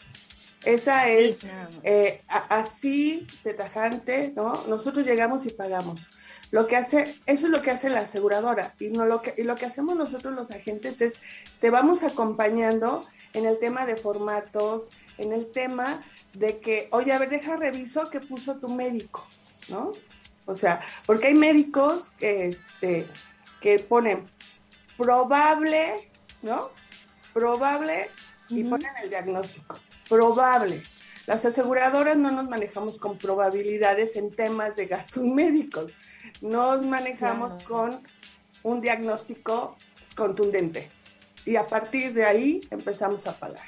Esa 0.63 1.09
es 1.09 1.39
eh, 1.83 2.21
así 2.27 3.25
de 3.43 3.53
tajante, 3.53 4.33
¿no? 4.35 4.63
Nosotros 4.67 5.05
llegamos 5.05 5.45
y 5.45 5.49
pagamos. 5.49 6.07
Lo 6.51 6.67
que 6.67 6.75
hace, 6.75 7.15
eso 7.25 7.47
es 7.47 7.51
lo 7.51 7.61
que 7.61 7.71
hace 7.71 7.89
la 7.89 8.01
aseguradora. 8.01 8.75
Y, 8.79 8.89
no 8.89 9.05
lo, 9.05 9.21
que, 9.21 9.33
y 9.37 9.43
lo 9.43 9.55
que 9.55 9.65
hacemos 9.65 9.95
nosotros 9.95 10.35
los 10.35 10.51
agentes 10.51 11.01
es, 11.01 11.15
te 11.59 11.69
vamos 11.69 12.03
acompañando 12.03 13.05
en 13.33 13.45
el 13.45 13.57
tema 13.57 13.85
de 13.85 13.95
formatos, 13.95 14.91
en 15.17 15.33
el 15.33 15.51
tema 15.51 16.03
de 16.33 16.59
que, 16.59 16.87
oye, 16.91 17.11
a 17.11 17.19
ver, 17.19 17.29
deja 17.29 17.57
reviso 17.57 18.09
qué 18.09 18.19
puso 18.19 18.57
tu 18.57 18.69
médico, 18.69 19.27
¿no? 19.69 19.91
O 20.45 20.55
sea, 20.55 20.81
porque 21.05 21.27
hay 21.27 21.35
médicos 21.35 22.11
que, 22.11 22.47
este, 22.47 23.07
que 23.61 23.79
ponen 23.79 24.29
probable, 24.97 26.09
¿no? 26.41 26.69
Probable 27.33 28.09
y 28.49 28.63
ponen 28.63 28.91
el 29.01 29.09
diagnóstico. 29.09 29.79
Probable. 30.09 30.83
Las 31.27 31.45
aseguradoras 31.45 32.17
no 32.17 32.31
nos 32.31 32.49
manejamos 32.49 32.97
con 32.97 33.17
probabilidades 33.17 34.15
en 34.15 34.31
temas 34.31 34.75
de 34.75 34.87
gastos 34.87 35.23
médicos. 35.23 35.91
Nos 36.41 36.83
manejamos 36.83 37.57
con 37.63 38.01
un 38.63 38.81
diagnóstico 38.81 39.77
contundente. 40.15 40.89
Y 41.45 41.55
a 41.55 41.67
partir 41.67 42.13
de 42.13 42.25
ahí 42.25 42.61
empezamos 42.69 43.25
a 43.27 43.37
pagar, 43.37 43.65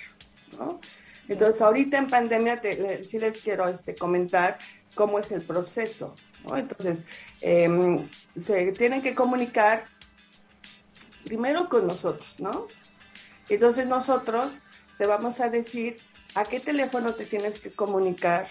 ¿no? 0.58 0.80
Entonces, 1.28 1.62
ahorita 1.62 1.98
en 1.98 2.08
pandemia 2.08 2.60
te, 2.62 3.04
sí 3.04 3.20
les 3.20 3.40
quiero 3.40 3.68
este, 3.68 3.96
comentar 3.96 4.58
cómo 4.96 5.20
es 5.20 5.32
el 5.32 5.44
proceso. 5.44 6.16
Entonces, 6.54 7.06
em, 7.42 8.08
se 8.36 8.72
tienen 8.74 9.02
que 9.02 9.16
comunicar 9.16 9.86
primero 11.24 11.70
con 11.70 11.88
nosotros, 11.88 12.40
¿no? 12.40 12.68
Entonces 13.50 13.88
nosotros 13.88 14.62
te 14.98 15.06
vamos 15.06 15.40
a 15.40 15.50
decir 15.50 15.98
a 16.36 16.44
qué 16.44 16.60
teléfono 16.60 17.14
te 17.14 17.26
tienes 17.26 17.60
que 17.60 17.72
comunicar. 17.72 18.48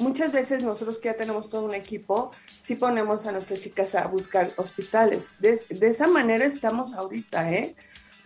Muchas 0.00 0.32
veces 0.32 0.62
nosotros 0.62 0.98
que 0.98 1.08
ya 1.08 1.16
tenemos 1.16 1.48
todo 1.48 1.64
un 1.64 1.74
equipo, 1.74 2.32
sí 2.60 2.74
ponemos 2.74 3.26
a 3.26 3.32
nuestras 3.32 3.60
chicas 3.60 3.94
a 3.94 4.06
buscar 4.08 4.52
hospitales. 4.56 5.30
De, 5.38 5.58
esa 5.86 6.08
manera 6.08 6.44
estamos 6.44 6.94
ahorita, 6.94 7.52
¿eh? 7.52 7.76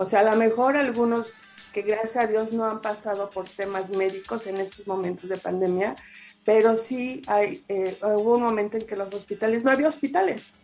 O 0.00 0.06
sea, 0.06 0.20
a 0.20 0.22
lo 0.22 0.34
mejor 0.34 0.78
algunos 0.78 1.34
que 1.74 1.82
gracias 1.82 2.16
a 2.16 2.26
Dios 2.26 2.52
no 2.52 2.64
han 2.64 2.80
pasado 2.80 3.28
por 3.28 3.46
temas 3.50 3.90
médicos 3.90 4.46
en 4.46 4.56
estos 4.56 4.86
momentos 4.86 5.28
de 5.28 5.36
pandemia, 5.36 5.94
pero 6.42 6.78
sí 6.78 7.20
hay, 7.26 7.62
eh, 7.68 7.98
hubo 8.00 8.36
un 8.36 8.42
momento 8.42 8.78
en 8.78 8.86
que 8.86 8.96
los 8.96 9.12
hospitales, 9.12 9.62
no 9.62 9.70
había 9.70 9.88
hospitales, 9.88 10.54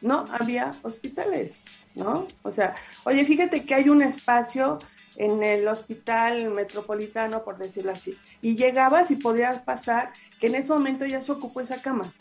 no 0.00 0.28
había 0.30 0.76
hospitales. 0.82 1.64
¿no? 1.96 2.28
O 2.44 2.52
sea, 2.52 2.72
oye, 3.02 3.24
fíjate 3.24 3.64
que 3.66 3.74
hay 3.74 3.88
un 3.88 4.00
espacio 4.00 4.78
en 5.16 5.42
el 5.42 5.66
hospital 5.66 6.48
metropolitano, 6.52 7.42
por 7.42 7.58
decirlo 7.58 7.90
así, 7.90 8.16
y 8.42 8.54
llegabas 8.54 9.10
y 9.10 9.16
podías 9.16 9.58
pasar 9.62 10.12
que 10.38 10.46
en 10.46 10.54
ese 10.54 10.72
momento 10.72 11.04
ya 11.04 11.20
se 11.20 11.32
ocupó 11.32 11.60
esa 11.60 11.82
cama. 11.82 12.14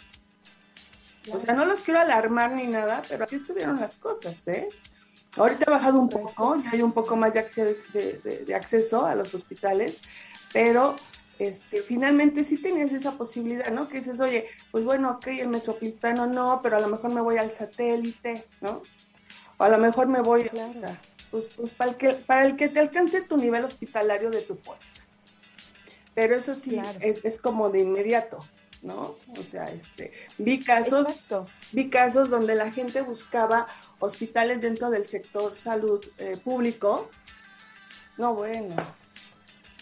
O 1.31 1.37
sea, 1.37 1.53
no 1.53 1.65
los 1.65 1.81
quiero 1.81 1.99
alarmar 1.99 2.53
ni 2.53 2.65
nada, 2.65 3.03
pero 3.07 3.25
así 3.25 3.35
estuvieron 3.35 3.79
las 3.79 3.97
cosas, 3.97 4.47
¿eh? 4.47 4.69
Ahorita 5.37 5.65
ha 5.67 5.71
bajado 5.71 5.99
un 5.99 6.09
poco, 6.09 6.55
ya 6.63 6.71
hay 6.71 6.81
un 6.81 6.91
poco 6.91 7.15
más 7.15 7.33
de, 7.33 8.55
acceso 8.55 9.05
a 9.05 9.13
los 9.13 9.33
hospitales, 9.35 10.01
pero 10.51 10.95
este, 11.37 11.81
finalmente 11.81 12.43
sí 12.43 12.59
tenías 12.59 12.91
esa 12.91 13.11
posibilidad, 13.11 13.71
¿no? 13.71 13.87
Que 13.87 13.99
dices, 13.99 14.19
oye, 14.19 14.47
pues 14.71 14.83
bueno, 14.83 15.11
ok, 15.11 15.27
el 15.27 15.49
metropolitano 15.49 16.25
no, 16.25 16.61
pero 16.63 16.77
a 16.77 16.79
lo 16.79 16.87
mejor 16.87 17.13
me 17.13 17.21
voy 17.21 17.37
al 17.37 17.51
satélite, 17.51 18.45
¿no? 18.61 18.81
O 19.57 19.63
a 19.63 19.69
lo 19.69 19.77
mejor 19.77 20.07
me 20.07 20.21
voy, 20.21 20.49
o 20.51 20.73
sea, 20.73 20.99
pues, 21.29 21.45
pues 21.55 21.71
para, 21.71 21.91
el 21.91 21.97
que, 21.97 22.09
para 22.13 22.45
el 22.45 22.55
que 22.55 22.69
te 22.69 22.79
alcance 22.79 23.21
tu 23.21 23.37
nivel 23.37 23.63
hospitalario 23.63 24.31
de 24.31 24.41
tu 24.41 24.55
fuerza. 24.55 25.03
Pero 26.15 26.35
eso 26.35 26.55
sí, 26.55 26.81
es, 26.99 27.23
es, 27.23 27.39
como 27.39 27.69
de 27.69 27.81
inmediato, 27.81 28.39
¿no? 28.81 29.15
O 29.37 29.43
sea, 29.49 29.69
este, 29.71 30.11
vi 30.37 30.63
casos, 30.63 31.27
vi 31.71 31.89
casos 31.89 32.29
donde 32.29 32.55
la 32.55 32.71
gente 32.71 33.01
buscaba 33.01 33.67
hospitales 33.99 34.61
dentro 34.61 34.89
del 34.89 35.05
sector 35.05 35.55
salud 35.55 36.03
eh, 36.17 36.37
público. 36.43 37.09
No, 38.17 38.33
bueno. 38.33 38.75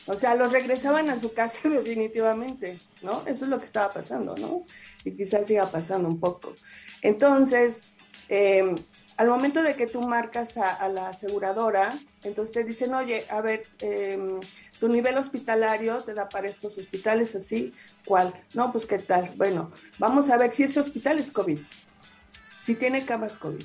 O 0.07 0.13
sea, 0.13 0.35
los 0.35 0.51
regresaban 0.51 1.09
a 1.09 1.17
su 1.19 1.33
casa 1.33 1.67
definitivamente, 1.69 2.79
¿no? 3.01 3.23
Eso 3.25 3.45
es 3.45 3.51
lo 3.51 3.59
que 3.59 3.65
estaba 3.65 3.93
pasando, 3.93 4.35
¿no? 4.37 4.65
Y 5.03 5.11
quizás 5.11 5.47
siga 5.47 5.69
pasando 5.69 6.07
un 6.07 6.19
poco. 6.19 6.53
Entonces, 7.01 7.81
eh, 8.29 8.75
al 9.17 9.29
momento 9.29 9.63
de 9.63 9.75
que 9.75 9.87
tú 9.87 10.01
marcas 10.01 10.57
a, 10.57 10.87
la 10.89 11.09
aseguradora, 11.09 11.97
entonces 12.23 12.53
te 12.53 12.63
dicen, 12.63 12.93
oye, 12.93 13.25
a 13.29 13.39
ver, 13.41 13.65
em, 13.79 14.39
tu 14.85 14.91
nivel 14.91 15.17
hospitalario 15.17 15.97
te 16.03 16.13
da 16.13 16.29
para 16.29 16.47
estos 16.47 16.77
hospitales 16.77 17.33
así, 17.35 17.73
¿cuál? 18.05 18.31
No, 18.53 18.71
pues 18.71 18.85
qué 18.85 18.99
tal. 18.99 19.31
Bueno, 19.35 19.71
vamos 19.97 20.29
a 20.29 20.37
ver 20.37 20.51
si 20.51 20.61
ese 20.61 20.79
hospital 20.79 21.17
es 21.17 21.31
COVID, 21.31 21.57
si 22.61 22.75
tiene 22.75 23.03
camas 23.03 23.35
COVID. 23.39 23.63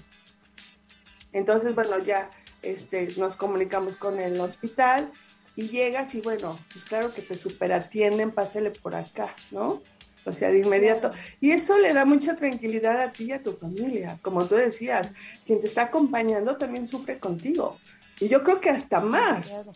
Entonces, 1.34 1.74
bueno, 1.74 1.98
ya 1.98 2.30
este, 2.62 3.12
nos 3.18 3.36
comunicamos 3.36 3.98
con 3.98 4.18
el 4.18 4.40
hospital 4.40 5.12
y 5.56 5.68
llegas 5.68 6.14
y 6.14 6.22
bueno, 6.22 6.58
pues 6.72 6.86
claro 6.86 7.12
que 7.12 7.20
te 7.20 7.36
superatienden, 7.36 8.30
pásele 8.30 8.70
por 8.70 8.94
acá, 8.94 9.34
¿no? 9.50 9.82
o 10.24 10.32
sea, 10.32 10.50
de 10.50 10.60
inmediato. 10.60 11.12
Y 11.38 11.50
eso 11.50 11.76
le 11.76 11.92
da 11.92 12.06
mucha 12.06 12.34
tranquilidad 12.34 12.98
a 12.98 13.12
ti 13.12 13.24
y 13.24 13.32
a 13.32 13.42
tu 13.42 13.52
familia. 13.52 14.18
Como 14.22 14.46
tú 14.46 14.54
decías, 14.54 15.12
quien 15.44 15.60
te 15.60 15.66
está 15.66 15.82
acompañando 15.82 16.56
también 16.56 16.86
sufre 16.86 17.18
contigo. 17.18 17.78
Y 18.20 18.28
yo 18.28 18.42
creo 18.42 18.60
que 18.60 18.70
hasta 18.70 19.00
más, 19.00 19.66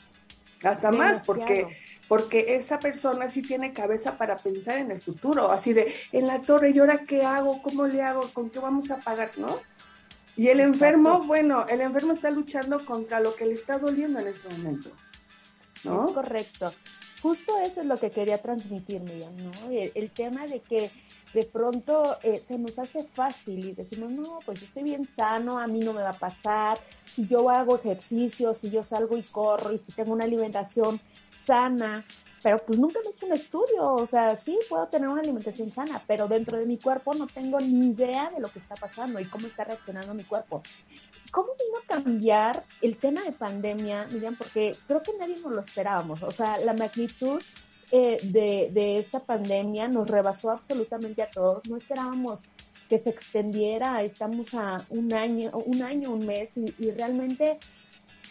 hasta 0.64 0.90
más, 0.90 1.22
porque, 1.22 1.66
porque 2.08 2.56
esa 2.56 2.78
persona 2.78 3.30
sí 3.30 3.42
tiene 3.42 3.72
cabeza 3.72 4.16
para 4.16 4.36
pensar 4.36 4.78
en 4.78 4.90
el 4.90 5.00
futuro, 5.00 5.50
así 5.50 5.72
de, 5.72 5.94
en 6.12 6.26
la 6.26 6.42
torre, 6.42 6.70
¿y 6.70 6.78
ahora 6.78 7.04
qué 7.06 7.24
hago? 7.24 7.62
¿Cómo 7.62 7.86
le 7.86 8.02
hago? 8.02 8.22
¿Con 8.32 8.50
qué 8.50 8.58
vamos 8.58 8.90
a 8.90 8.98
pagar? 8.98 9.32
¿No? 9.36 9.60
Y 10.36 10.48
el 10.48 10.60
enfermo, 10.60 11.24
bueno, 11.24 11.66
el 11.68 11.80
enfermo 11.80 12.12
está 12.12 12.30
luchando 12.30 12.84
contra 12.84 13.20
lo 13.20 13.36
que 13.36 13.46
le 13.46 13.54
está 13.54 13.78
doliendo 13.78 14.18
en 14.18 14.28
ese 14.28 14.48
momento. 14.48 14.90
¿no? 15.84 16.14
correcto 16.14 16.72
justo 17.24 17.58
eso 17.58 17.80
es 17.80 17.86
lo 17.86 17.96
que 17.96 18.10
quería 18.10 18.36
transmitir, 18.36 19.00
Miriam, 19.00 19.34
¿no? 19.34 19.50
El, 19.70 20.10
tema 20.10 20.46
de 20.46 20.60
que 20.60 20.90
de 21.34 21.44
pronto 21.44 22.16
eh, 22.22 22.40
se 22.42 22.56
nos 22.56 22.78
hace 22.78 23.02
fácil 23.02 23.66
y 23.66 23.72
decimos, 23.72 24.12
no, 24.12 24.38
pues 24.46 24.62
estoy 24.62 24.84
bien 24.84 25.08
sano, 25.12 25.58
a 25.58 25.66
mí 25.66 25.80
no 25.80 25.92
me 25.92 26.00
va 26.00 26.10
a 26.10 26.18
pasar, 26.18 26.78
si 27.04 27.26
yo 27.26 27.50
hago 27.50 27.76
ejercicio, 27.76 28.54
si 28.54 28.70
yo 28.70 28.84
salgo 28.84 29.16
y 29.18 29.22
corro 29.24 29.72
y 29.72 29.78
si 29.78 29.90
tengo 29.92 30.12
una 30.12 30.24
alimentación 30.24 31.00
sana, 31.30 32.04
pero 32.40 32.64
pues 32.64 32.78
nunca 32.78 33.00
he 33.04 33.10
hecho 33.10 33.26
un 33.26 33.32
estudio, 33.32 33.94
o 33.94 34.06
sea, 34.06 34.36
sí 34.36 34.56
puedo 34.68 34.86
tener 34.86 35.08
una 35.08 35.22
alimentación 35.22 35.72
sana, 35.72 36.00
pero 36.06 36.28
dentro 36.28 36.56
de 36.56 36.66
mi 36.66 36.78
cuerpo 36.78 37.14
no 37.14 37.26
tengo 37.26 37.58
ni 37.58 37.88
idea 37.88 38.30
de 38.30 38.40
lo 38.40 38.48
que 38.48 38.60
está 38.60 38.76
pasando 38.76 39.18
y 39.18 39.24
cómo 39.24 39.48
está 39.48 39.64
reaccionando 39.64 40.14
mi 40.14 40.24
cuerpo. 40.24 40.62
¿Cómo 41.32 41.48
vino 41.58 41.78
a 41.78 41.86
cambiar 41.88 42.62
el 42.80 42.96
tema 42.96 43.22
de 43.22 43.32
pandemia, 43.32 44.06
Miriam? 44.12 44.36
Porque 44.36 44.76
creo 44.86 45.02
que 45.02 45.18
nadie 45.18 45.36
nos 45.40 45.50
lo 45.50 45.60
esperábamos. 45.62 46.22
O 46.22 46.30
sea, 46.30 46.58
la 46.58 46.74
magnitud 46.74 47.42
eh, 47.90 48.18
de, 48.22 48.98
esta 48.98 49.20
pandemia 49.20 49.88
nos 49.88 50.08
rebasó 50.08 50.50
absolutamente 50.50 51.22
a 51.22 51.30
todos. 51.30 51.62
No 51.68 51.76
esperábamos 51.76 52.44
que 52.88 52.98
se 52.98 53.10
extendiera. 53.10 54.02
Estamos 54.02 54.54
a 54.54 54.84
un 54.90 55.12
año, 55.12 55.50
un 55.52 55.82
año, 55.82 56.10
un 56.10 56.26
mes 56.26 56.56
y, 56.56 56.90
realmente, 56.90 57.58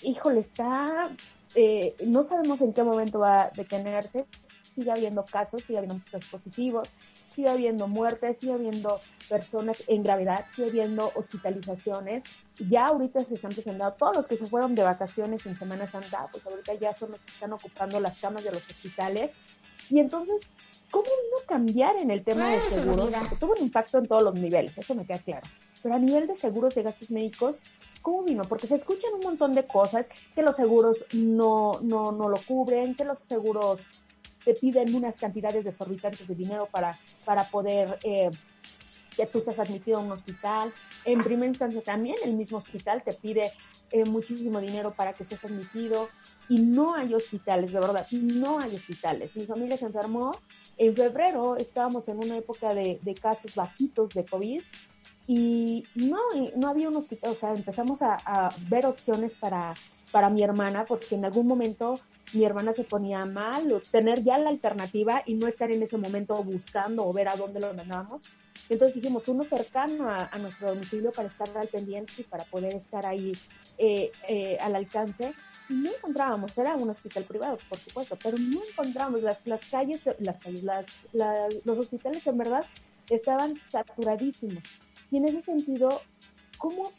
híjole, 0.02 0.40
está, 0.40 1.10
eh, 1.56 1.96
no 2.06 2.24
sabemos 2.24 2.62
en 2.62 2.74
qué 2.74 2.84
momento 2.84 3.20
va 3.20 3.44
a 3.44 3.50
detenerse. 3.52 4.26
Sigue 4.74 4.92
habiendo 4.92 5.26
casos, 5.26 5.64
sigue 5.64 5.78
habiendo 5.78 5.96
muchos 5.96 6.26
positivos 6.30 6.90
sigue 7.36 7.50
habiendo 7.50 7.88
muertes, 7.88 8.38
sigue 8.38 8.54
habiendo 8.54 9.00
personas 9.30 9.84
en 9.88 10.04
gravedad, 10.04 10.46
sigue 10.54 10.70
habiendo 10.70 11.12
hospitalizaciones. 11.16 12.24
Ya 12.70 12.88
ahorita 12.88 13.24
se 13.24 13.36
están 13.36 13.52
presentando 13.52 13.94
todos 13.94 14.16
los 14.16 14.28
que 14.28 14.38
se 14.38 14.48
fueron 14.48 14.76
de 14.76 14.84
vacaciones 14.84 15.46
en 15.46 15.56
Semana 15.56 15.88
Santa, 15.88 16.28
pues 16.32 16.46
ahorita 16.46 16.76
ya 16.76 16.94
son 16.94 17.12
los 17.12 17.24
que 17.24 17.32
están 17.32 17.54
ocupando 17.54 18.00
las 18.00 18.20
camas 18.20 18.44
de 18.44 18.52
los 18.52 18.68
hospitales. 18.68 19.36
Y 19.90 20.00
entonces, 20.00 20.36
¿cómo 20.92 21.06
vino 21.06 21.44
a 21.44 21.48
cambiar 21.48 21.96
en 21.98 22.12
el 22.12 22.24
tema 22.24 22.50
de 22.50 22.62
seguros? 22.62 23.12
Porque 23.14 23.36
tuvo 23.38 23.54
un 23.54 23.64
impacto 23.64 23.98
en 23.98 24.08
todos 24.08 24.24
los 24.24 24.36
niveles, 24.36 24.78
eso 24.78 24.96
me 24.96 25.06
queda 25.06 25.20
claro. 25.20 25.48
Pero 25.82 25.96
a 25.96 26.00
nivel 26.00 26.28
de 26.28 26.36
seguros 26.36 26.76
de 26.76 26.84
gastos 26.84 27.12
médicos, 27.12 27.62
¿cómo 28.02 28.24
vino? 28.24 28.44
Porque 28.44 28.68
se 28.68 28.76
escuchan 28.76 29.14
un 29.16 29.22
montón 29.22 29.54
de 29.54 29.66
cosas, 29.66 30.08
que 30.34 30.44
los 30.44 30.56
seguros 30.56 31.04
no, 31.14 31.80
no, 31.82 32.12
no 32.12 32.30
lo 32.30 32.38
cubren, 32.38 32.96
que 32.96 33.04
los 33.04 33.20
seguros 33.20 33.84
te 34.44 34.54
piden 34.54 34.94
unas 34.96 35.18
cantidades 35.18 35.66
desorbitantes 35.66 36.28
de 36.28 36.36
dinero 36.36 36.68
para, 36.72 37.00
para 37.26 37.46
poder 37.46 38.00
eh, 38.04 38.32
que 39.16 39.26
tú 39.26 39.42
seas 39.42 39.60
admitido 39.60 39.98
a 39.98 40.02
un 40.02 40.12
hospital. 40.12 40.72
En 41.06 41.24
primera 41.24 41.48
instancia 41.48 41.82
también 41.82 42.16
el 42.24 42.34
mismo 42.34 42.58
hospital 42.58 43.04
te 43.04 43.14
pide 43.14 43.52
eh, 43.92 44.06
muchísimo 44.06 44.60
dinero 44.60 44.94
para 44.94 45.14
que 45.14 45.26
seas 45.26 45.46
admitido 45.46 46.10
y 46.50 46.62
no 46.62 46.96
hay 46.96 47.14
hospitales, 47.14 47.72
de 47.72 47.80
verdad, 47.80 48.06
no 48.12 48.60
hay 48.60 48.76
hospitales. 48.76 49.36
Mi 49.36 49.46
familia 49.46 49.78
se 49.78 49.86
enfermó. 49.86 50.32
En 50.78 50.96
febrero 50.96 51.56
estábamos 51.56 52.10
en 52.10 52.18
una 52.18 52.38
época 52.38 52.74
de, 52.74 53.00
de 53.02 53.14
casos 53.14 53.54
bajitos 53.56 54.14
de 54.14 54.26
COVID 54.26 54.62
y 55.28 55.86
no, 55.96 56.18
no 56.58 56.68
había 56.68 56.90
un 56.90 56.98
hospital, 56.98 57.32
o 57.32 57.36
sea, 57.36 57.54
empezamos 57.54 58.02
a, 58.02 58.18
a, 58.26 58.54
ver 58.68 58.86
opciones 58.86 59.36
para, 59.36 59.74
para 60.12 60.30
mi 60.30 60.44
hermana, 60.44 60.86
porque 60.86 61.16
en 61.16 61.24
algún 61.24 61.48
momento 61.48 62.00
mi 62.32 62.46
hermana 62.46 62.74
se 62.74 62.84
ponía 62.84 63.26
mal, 63.26 63.72
o 63.72 63.80
tener 63.80 64.24
ya 64.24 64.38
la 64.38 64.50
alternativa 64.50 65.24
y 65.26 65.36
no 65.36 65.48
estar 65.48 65.72
en 65.72 65.84
ese 65.84 65.98
momento 65.98 66.36
buscando 66.44 67.06
o 67.06 67.14
ver 67.14 67.28
a 67.28 67.36
dónde 67.36 67.60
lo 67.60 67.74
mandábamos. 67.74 68.24
Entonces 68.70 68.96
dijimos, 68.96 69.28
uno 69.28 69.44
cercano 69.44 70.10
a, 70.10 70.30
a 70.32 70.38
nuestro 70.38 70.70
domicilio 70.70 71.12
para 71.12 71.28
estar 71.28 71.56
al 71.58 71.68
pendiente 71.68 72.14
y 72.18 72.24
para 72.24 72.46
poder 72.46 72.74
estar 72.74 73.06
ahí 73.06 73.34
eh, 73.78 74.12
eh, 74.28 74.58
al 74.62 74.76
alcance. 74.76 75.34
Y 75.70 75.74
no 75.74 75.92
encontrábamos, 75.92 76.58
era 76.58 76.76
un 76.76 76.90
hospital 76.90 77.24
privado, 77.24 77.58
por 77.70 77.78
supuesto, 77.78 78.18
pero 78.22 78.38
no 78.38 78.62
encontrábamos 78.70 79.22
las, 79.22 79.48
las 79.48 79.66
calles, 79.66 80.02
las 80.20 80.40
calles, 80.40 80.64
las, 80.64 80.86
las, 81.14 81.66
los 81.66 81.78
hospitales 81.78 82.26
en 82.28 82.38
verdad 82.38 82.66
estaban 83.10 83.60
saturadísimos. 83.60 84.64
Y 85.10 85.18
en 85.18 85.26
ese 85.26 85.42
sentido, 85.42 86.02
¿cómo 86.58 86.92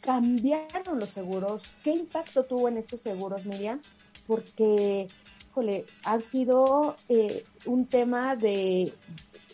cambiaron 0.00 0.98
los 0.98 1.10
seguros? 1.10 1.74
¿Qué 1.82 1.90
impacto 1.90 2.44
tuvo 2.44 2.68
en 2.68 2.78
estos 2.78 3.00
seguros, 3.00 3.46
Miriam? 3.46 3.80
Porque, 4.26 5.08
híjole, 5.50 5.84
ha 6.04 6.20
sido 6.20 6.96
eh, 7.08 7.44
un 7.66 7.86
tema 7.86 8.36
de, 8.36 8.92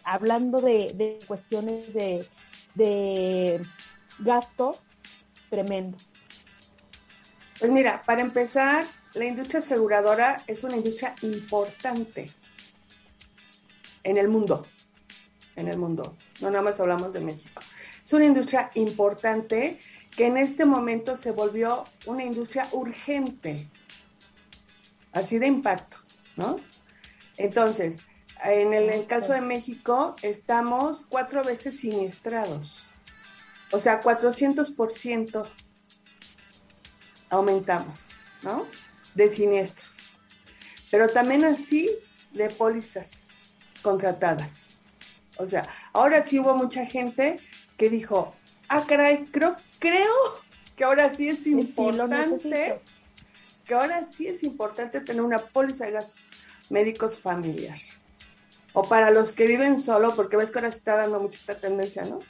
hablando 0.04 0.60
de, 0.60 1.18
cuestiones 1.26 1.92
de 1.92 3.60
gasto 4.18 4.78
tremendo. 5.50 5.98
Pues 7.58 7.70
mira, 7.72 8.02
para 8.04 8.20
empezar, 8.20 8.84
la 9.14 9.24
industria 9.24 9.60
aseguradora 9.60 10.44
es 10.46 10.62
una 10.62 10.76
industria 10.76 11.14
importante 11.22 12.30
en 14.04 14.16
el 14.16 14.28
mundo, 14.28 14.66
en 15.56 15.68
el 15.68 15.76
mundo, 15.76 16.16
no 16.40 16.50
nada 16.50 16.62
más 16.62 16.78
hablamos 16.78 17.12
de 17.12 17.20
México. 17.20 17.62
Es 18.04 18.12
una 18.12 18.26
industria 18.26 18.70
importante 18.74 19.78
que 20.16 20.26
en 20.26 20.36
este 20.36 20.64
momento 20.64 21.16
se 21.16 21.32
volvió 21.32 21.84
una 22.06 22.24
industria 22.24 22.68
urgente 22.72 23.68
así 25.12 25.38
de 25.38 25.46
impacto, 25.46 25.98
¿no? 26.36 26.60
Entonces, 27.36 28.04
en 28.44 28.72
el, 28.72 28.90
en 28.90 29.04
caso 29.04 29.32
de 29.32 29.40
México, 29.40 30.16
estamos 30.22 31.04
cuatro 31.08 31.42
veces 31.42 31.80
siniestrados. 31.80 32.86
O 33.72 33.80
sea, 33.80 34.02
400% 34.02 35.48
aumentamos, 37.30 38.06
¿no? 38.42 38.66
De 39.14 39.30
siniestros. 39.30 39.96
Pero 40.90 41.08
también 41.08 41.44
así 41.44 41.90
de 42.32 42.48
pólizas 42.50 43.26
contratadas. 43.82 44.68
O 45.36 45.46
sea, 45.46 45.66
ahora 45.92 46.22
sí 46.22 46.38
hubo 46.38 46.54
mucha 46.54 46.86
gente 46.86 47.40
que 47.76 47.90
dijo, 47.90 48.34
ah, 48.68 48.84
caray, 48.86 49.26
creo, 49.26 49.56
creo 49.78 50.12
que 50.76 50.84
ahora 50.84 51.14
sí 51.14 51.28
es 51.28 51.46
importante. 51.46 52.38
Sí, 52.38 52.50
que 53.68 53.74
ahora 53.74 54.04
sí 54.10 54.26
es 54.26 54.42
importante 54.42 55.00
tener 55.02 55.22
una 55.22 55.38
póliza 55.38 55.84
de 55.84 55.92
gastos 55.92 56.26
médicos 56.70 57.18
familiar. 57.18 57.78
O 58.72 58.82
para 58.82 59.10
los 59.10 59.32
que 59.32 59.46
viven 59.46 59.82
solo, 59.82 60.16
porque 60.16 60.36
ves 60.36 60.50
que 60.50 60.58
ahora 60.58 60.72
se 60.72 60.78
está 60.78 60.96
dando 60.96 61.20
mucha 61.20 61.36
esta 61.36 61.58
tendencia, 61.58 62.04
¿no? 62.04 62.20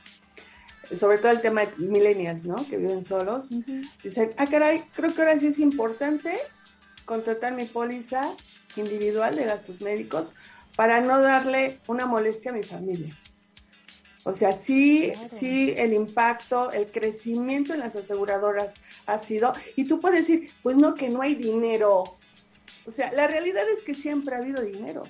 Sobre 0.97 1.19
todo 1.19 1.31
el 1.31 1.41
tema 1.41 1.63
de 1.63 1.77
millennials, 1.77 2.45
¿no? 2.45 2.57
Que 2.69 2.77
viven 2.77 3.05
solos. 3.05 3.53
Uh 3.53 3.63
-huh. 3.63 3.91
Dicen, 4.03 4.33
ah, 4.37 4.47
caray, 4.47 4.85
creo 4.95 5.15
que 5.15 5.21
ahora 5.21 5.39
sí 5.39 5.47
es 5.47 5.59
importante 5.61 6.39
contratar 7.05 7.55
mi 7.55 7.67
póliza 7.67 8.35
individual 8.77 9.37
de 9.37 9.45
gastos 9.45 9.81
médicos 9.81 10.35
para 10.77 11.01
no 11.01 11.21
darle 11.21 11.81
una 11.87 12.07
molestia 12.07 12.51
a 12.51 12.55
mi 12.55 12.63
familia. 12.63 13.17
O 14.29 14.35
sea, 14.35 14.53
sí, 14.53 15.11
claro. 15.15 15.29
sí, 15.31 15.73
el 15.79 15.95
impacto, 15.95 16.71
el 16.71 16.91
crecimiento 16.91 17.73
en 17.73 17.81
las 17.81 17.97
aseguradoras 17.97 18.75
ha 19.07 19.19
sido, 19.19 19.55
y 19.75 19.85
tú 19.85 20.01
puedes 20.03 20.29
decir, 20.29 20.53
pues 20.63 20.77
no, 20.77 20.95
que 20.97 21.09
no 21.09 21.23
hay 21.23 21.35
dinero. 21.35 22.05
O 22.87 22.91
sea, 22.91 23.11
la 23.13 23.27
realidad 23.27 23.65
es 23.71 23.83
que 23.83 23.95
siempre 23.95 24.35
ha 24.35 24.39
habido 24.41 24.63
dinero. 24.63 25.05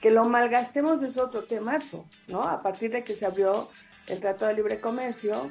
Que 0.00 0.12
lo 0.12 0.24
malgastemos 0.24 1.02
es 1.02 1.18
otro 1.18 1.46
temazo, 1.46 2.06
¿no? 2.28 2.44
A 2.44 2.62
partir 2.62 2.92
de 2.92 3.02
que 3.02 3.16
se 3.16 3.26
abrió 3.26 3.70
el 4.06 4.20
Tratado 4.20 4.50
de 4.50 4.54
Libre 4.54 4.80
Comercio, 4.80 5.50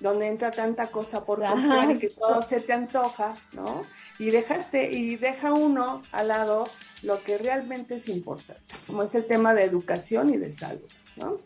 donde 0.00 0.28
entra 0.28 0.52
tanta 0.52 0.86
cosa 0.86 1.26
por 1.26 1.46
comprar 1.46 1.90
y 1.90 1.98
que 1.98 2.08
todo 2.08 2.40
se 2.40 2.62
te 2.62 2.72
antoja, 2.72 3.34
¿no? 3.52 3.84
Y 4.18 4.30
dejaste, 4.30 4.90
y 4.90 5.16
deja 5.16 5.52
uno 5.52 6.02
al 6.12 6.28
lado 6.28 6.66
lo 7.02 7.22
que 7.22 7.36
realmente 7.36 7.96
es 7.96 8.08
importante, 8.08 8.74
como 8.86 9.02
es 9.02 9.14
el 9.14 9.26
tema 9.26 9.52
de 9.52 9.64
educación 9.64 10.32
y 10.32 10.38
de 10.38 10.50
salud, 10.50 10.88
¿no? 11.16 11.42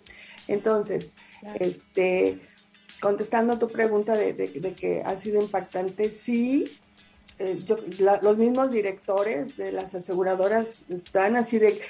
Entonces, 0.48 1.12
claro. 1.40 1.58
este, 1.60 2.40
contestando 3.00 3.54
a 3.54 3.58
tu 3.58 3.68
pregunta 3.68 4.14
de, 4.14 4.32
de, 4.32 4.48
de, 4.48 4.74
que 4.74 5.02
ha 5.04 5.16
sido 5.16 5.40
impactante, 5.40 6.10
sí, 6.10 6.78
eh, 7.38 7.60
yo, 7.64 7.76
la, 7.98 8.20
los 8.22 8.38
mismos 8.38 8.70
directores 8.70 9.56
de 9.56 9.72
las 9.72 9.94
aseguradoras 9.94 10.82
están 10.88 11.36
así 11.36 11.58
de, 11.58 11.80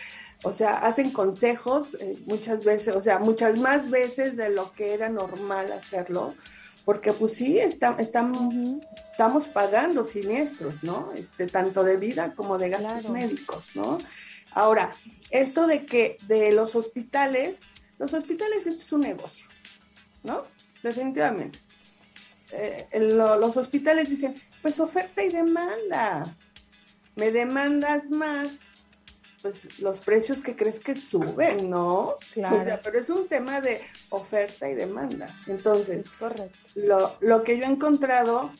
o 0.42 0.52
sea, 0.52 0.78
hacen 0.78 1.10
consejos 1.10 1.94
eh, 2.00 2.18
muchas 2.26 2.64
veces, 2.64 2.94
o 2.96 3.00
sea, 3.00 3.18
muchas 3.18 3.58
más 3.58 3.90
veces 3.90 4.36
de 4.36 4.50
lo 4.50 4.72
que 4.72 4.92
era 4.92 5.08
normal 5.08 5.72
hacerlo, 5.72 6.34
porque 6.84 7.12
pues 7.12 7.34
sí, 7.34 7.58
está, 7.58 7.96
estamos 7.98 9.48
pagando 9.48 10.04
siniestros, 10.04 10.84
¿no? 10.84 11.12
Este, 11.16 11.46
tanto 11.46 11.82
de 11.82 11.96
vida 11.96 12.34
como 12.34 12.58
de 12.58 12.70
gastos 12.70 13.00
claro. 13.00 13.10
médicos, 13.10 13.70
¿no? 13.74 13.98
Ahora, 14.52 14.94
esto 15.30 15.66
de 15.66 15.84
que 15.84 16.16
de 16.28 16.52
los 16.52 16.76
hospitales, 16.76 17.60
los 17.98 18.12
hospitales 18.12 18.66
esto 18.66 18.82
es 18.82 18.92
un 18.92 19.00
negocio, 19.00 19.46
¿no? 20.22 20.44
Definitivamente. 20.82 21.58
Eh, 22.52 22.86
lo, 23.00 23.38
los 23.38 23.56
hospitales 23.56 24.08
dicen, 24.08 24.34
pues 24.62 24.78
oferta 24.80 25.22
y 25.22 25.30
demanda. 25.30 26.36
Me 27.16 27.32
demandas 27.32 28.10
más, 28.10 28.60
pues 29.40 29.80
los 29.80 30.00
precios 30.00 30.42
que 30.42 30.54
crees 30.54 30.80
que 30.80 30.94
suben, 30.94 31.70
¿no? 31.70 32.16
Claro. 32.34 32.60
O 32.60 32.64
sea, 32.64 32.80
pero 32.82 32.98
es 32.98 33.08
un 33.10 33.26
tema 33.26 33.60
de 33.60 33.80
oferta 34.10 34.68
y 34.68 34.74
demanda. 34.74 35.34
Entonces, 35.46 36.04
es 36.04 36.10
correcto. 36.10 36.58
Lo, 36.74 37.16
lo, 37.20 37.42
que 37.42 37.58
yo 37.58 37.64
he 37.64 37.68
encontrado 37.68 38.52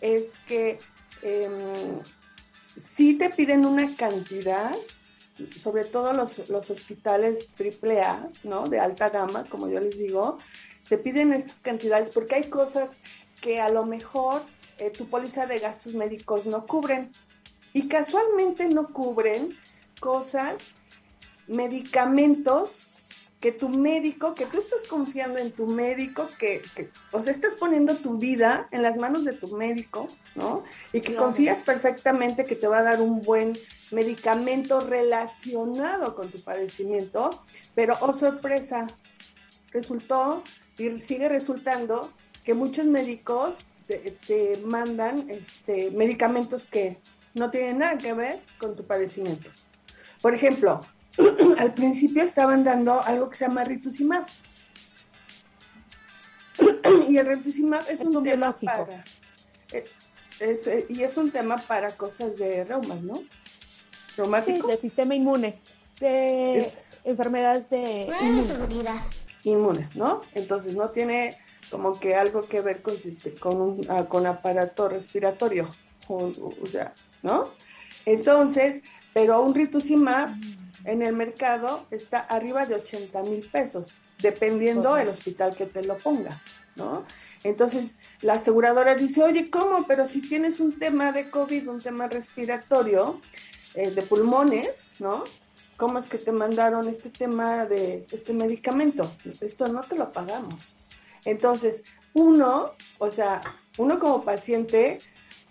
es 0.00 0.32
que 0.46 0.78
eh, 1.22 1.48
sí 2.76 3.14
te 3.14 3.30
piden 3.30 3.66
una 3.66 3.96
cantidad, 3.96 4.74
sobre 5.60 5.84
todo 5.84 6.12
los, 6.12 6.48
los 6.48 6.70
hospitales 6.70 7.50
AAA, 7.58 8.30
¿no? 8.44 8.68
De 8.68 8.78
alta 8.78 9.10
gama, 9.10 9.44
como 9.48 9.68
yo 9.68 9.80
les 9.80 9.98
digo, 9.98 10.38
te 10.88 10.98
piden 10.98 11.32
estas 11.32 11.60
cantidades 11.60 12.10
porque 12.10 12.36
hay 12.36 12.44
cosas 12.44 12.98
que 13.40 13.60
a 13.60 13.68
lo 13.68 13.84
mejor 13.84 14.42
eh, 14.78 14.90
tu 14.90 15.08
póliza 15.08 15.46
de 15.46 15.58
gastos 15.58 15.94
médicos 15.94 16.46
no 16.46 16.66
cubren. 16.66 17.12
Y 17.72 17.88
casualmente 17.88 18.68
no 18.68 18.92
cubren 18.92 19.56
cosas, 20.00 20.60
medicamentos 21.46 22.86
que 23.44 23.52
tu 23.52 23.68
médico, 23.68 24.34
que 24.34 24.46
tú 24.46 24.56
estás 24.56 24.86
confiando 24.86 25.38
en 25.38 25.52
tu 25.52 25.66
médico, 25.66 26.30
que, 26.38 26.62
que, 26.74 26.88
o 27.12 27.20
sea, 27.20 27.30
estás 27.30 27.54
poniendo 27.56 27.96
tu 27.96 28.16
vida 28.16 28.68
en 28.70 28.80
las 28.80 28.96
manos 28.96 29.22
de 29.26 29.34
tu 29.34 29.48
médico, 29.48 30.08
¿no? 30.34 30.64
Y 30.94 31.02
que 31.02 31.12
claro. 31.12 31.26
confías 31.26 31.62
perfectamente 31.62 32.46
que 32.46 32.56
te 32.56 32.66
va 32.66 32.78
a 32.78 32.82
dar 32.82 33.02
un 33.02 33.20
buen 33.20 33.52
medicamento 33.90 34.80
relacionado 34.80 36.14
con 36.14 36.30
tu 36.30 36.40
padecimiento, 36.40 37.28
pero, 37.74 37.98
oh 38.00 38.14
sorpresa, 38.14 38.86
resultó 39.72 40.42
y 40.78 40.98
sigue 41.00 41.28
resultando 41.28 42.14
que 42.44 42.54
muchos 42.54 42.86
médicos 42.86 43.66
te, 43.86 44.16
te 44.26 44.56
mandan 44.64 45.28
este, 45.28 45.90
medicamentos 45.90 46.64
que 46.64 46.98
no 47.34 47.50
tienen 47.50 47.76
nada 47.76 47.98
que 47.98 48.14
ver 48.14 48.40
con 48.56 48.74
tu 48.74 48.86
padecimiento. 48.86 49.50
Por 50.22 50.34
ejemplo, 50.34 50.80
al 51.58 51.74
principio 51.74 52.22
estaban 52.22 52.64
dando 52.64 53.02
algo 53.02 53.30
que 53.30 53.36
se 53.36 53.46
llama 53.46 53.64
rituximab. 53.64 54.26
y 57.08 57.16
el 57.16 57.26
rituximab 57.26 57.88
es, 57.88 58.00
un, 58.00 58.22
tema 58.22 58.56
para... 58.58 59.04
Eh, 59.72 59.84
eh, 60.40 60.86
y 60.88 61.02
es 61.02 61.16
un 61.16 61.30
tema 61.30 61.56
para 61.56 61.96
cosas 61.96 62.36
de 62.36 62.64
reumas, 62.64 63.02
¿no? 63.02 63.22
Reumático. 64.16 64.66
Sí, 64.66 64.70
del 64.72 64.78
sistema 64.78 65.14
inmune, 65.14 65.60
de 66.00 66.66
enfermedades 67.04 67.68
de 67.70 68.08
inmune. 68.20 69.00
inmunes, 69.42 69.96
¿no? 69.96 70.22
Entonces 70.34 70.74
no 70.74 70.90
tiene 70.90 71.36
como 71.70 71.98
que 71.98 72.14
algo 72.14 72.46
que 72.46 72.60
ver 72.60 72.82
con, 72.82 72.96
con, 73.40 73.60
un, 73.60 73.86
ah, 73.88 74.06
con 74.06 74.26
aparato 74.26 74.88
respiratorio, 74.88 75.68
o, 76.08 76.32
sea, 76.70 76.94
¿no? 77.22 77.50
Entonces, 78.06 78.82
pero 79.12 79.40
un 79.40 79.54
rituximab 79.54 80.36
en 80.84 81.02
el 81.02 81.14
mercado 81.14 81.86
está 81.90 82.20
arriba 82.20 82.66
de 82.66 82.76
80 82.76 83.22
mil 83.22 83.48
pesos, 83.50 83.94
dependiendo 84.18 84.94
del 84.94 85.08
hospital 85.08 85.56
que 85.56 85.66
te 85.66 85.82
lo 85.82 85.98
ponga, 85.98 86.42
¿no? 86.76 87.04
Entonces, 87.42 87.98
la 88.22 88.34
aseguradora 88.34 88.94
dice, 88.94 89.22
oye, 89.22 89.50
¿cómo? 89.50 89.86
Pero 89.86 90.08
si 90.08 90.22
tienes 90.22 90.60
un 90.60 90.78
tema 90.78 91.12
de 91.12 91.30
COVID, 91.30 91.68
un 91.68 91.80
tema 91.80 92.08
respiratorio, 92.08 93.20
eh, 93.74 93.90
de 93.90 94.02
pulmones, 94.02 94.90
¿no? 94.98 95.24
¿Cómo 95.76 95.98
es 95.98 96.06
que 96.06 96.18
te 96.18 96.32
mandaron 96.32 96.88
este 96.88 97.10
tema 97.10 97.66
de 97.66 98.06
este 98.12 98.32
medicamento? 98.32 99.10
Esto 99.40 99.66
no 99.68 99.82
te 99.82 99.96
lo 99.96 100.12
pagamos. 100.12 100.76
Entonces, 101.24 101.84
uno, 102.12 102.72
o 102.98 103.10
sea, 103.10 103.42
uno 103.76 103.98
como 103.98 104.24
paciente, 104.24 105.00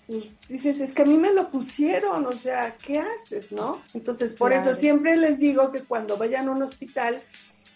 pues, 0.07 0.31
dices, 0.49 0.79
es 0.79 0.91
que 0.91 1.03
a 1.03 1.05
mí 1.05 1.17
me 1.17 1.33
lo 1.33 1.49
pusieron, 1.49 2.25
o 2.25 2.33
sea, 2.33 2.77
¿qué 2.77 2.99
haces, 2.99 3.51
no? 3.51 3.81
Entonces, 3.93 4.33
por 4.33 4.51
eso 4.51 4.75
siempre 4.75 5.15
les 5.15 5.39
digo 5.39 5.71
que 5.71 5.83
cuando 5.83 6.17
vayan 6.17 6.49
a 6.49 6.51
un 6.51 6.61
hospital, 6.61 7.23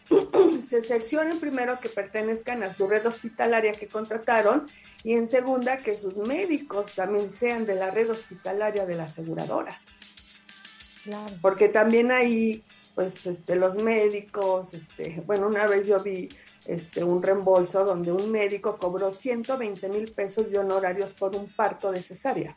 se 0.67 0.83
cercioren 0.83 1.39
primero 1.39 1.79
que 1.79 1.89
pertenezcan 1.89 2.63
a 2.63 2.73
su 2.73 2.87
red 2.87 3.05
hospitalaria 3.05 3.73
que 3.73 3.87
contrataron 3.87 4.67
y 5.03 5.13
en 5.13 5.27
segunda 5.29 5.77
que 5.83 5.97
sus 5.97 6.17
médicos 6.17 6.93
también 6.95 7.31
sean 7.31 7.65
de 7.65 7.75
la 7.75 7.91
red 7.91 8.09
hospitalaria 8.09 8.85
de 8.85 8.95
la 8.95 9.03
aseguradora. 9.03 9.81
Claro. 11.03 11.33
Porque 11.41 11.69
también 11.69 12.11
ahí, 12.11 12.63
pues, 12.93 13.25
este, 13.25 13.55
los 13.55 13.81
médicos, 13.81 14.73
este, 14.73 15.23
bueno, 15.25 15.47
una 15.47 15.65
vez 15.65 15.85
yo 15.85 16.01
vi 16.03 16.27
este, 16.67 17.03
un 17.03 17.23
reembolso 17.23 17.85
donde 17.85 18.11
un 18.11 18.29
médico 18.29 18.77
cobró 18.77 19.11
120 19.11 19.87
mil 19.87 20.11
pesos 20.11 20.51
de 20.51 20.59
honorarios 20.59 21.13
por 21.13 21.35
un 21.35 21.47
parto 21.47 21.91
de 21.91 22.03
cesárea. 22.03 22.55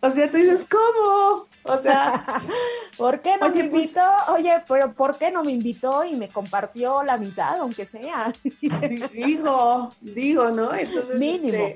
O 0.00 0.10
sea, 0.10 0.30
tú 0.30 0.38
dices, 0.38 0.66
¿cómo? 0.68 1.46
O 1.62 1.82
sea, 1.82 2.24
¿por 2.96 3.20
qué 3.20 3.36
no 3.36 3.48
me 3.48 3.64
pues, 3.64 3.64
invitó? 3.64 4.00
oye, 4.28 4.62
pero 4.66 4.92
¿por 4.94 5.18
qué 5.18 5.30
no 5.30 5.44
me 5.44 5.52
invitó 5.52 6.04
y 6.04 6.14
me 6.14 6.30
compartió 6.30 7.02
la 7.02 7.18
mitad, 7.18 7.58
aunque 7.60 7.86
sea? 7.86 8.32
digo, 9.12 9.92
digo, 10.00 10.50
¿no? 10.50 10.74
Entonces, 10.74 11.18
mínimo. 11.18 11.66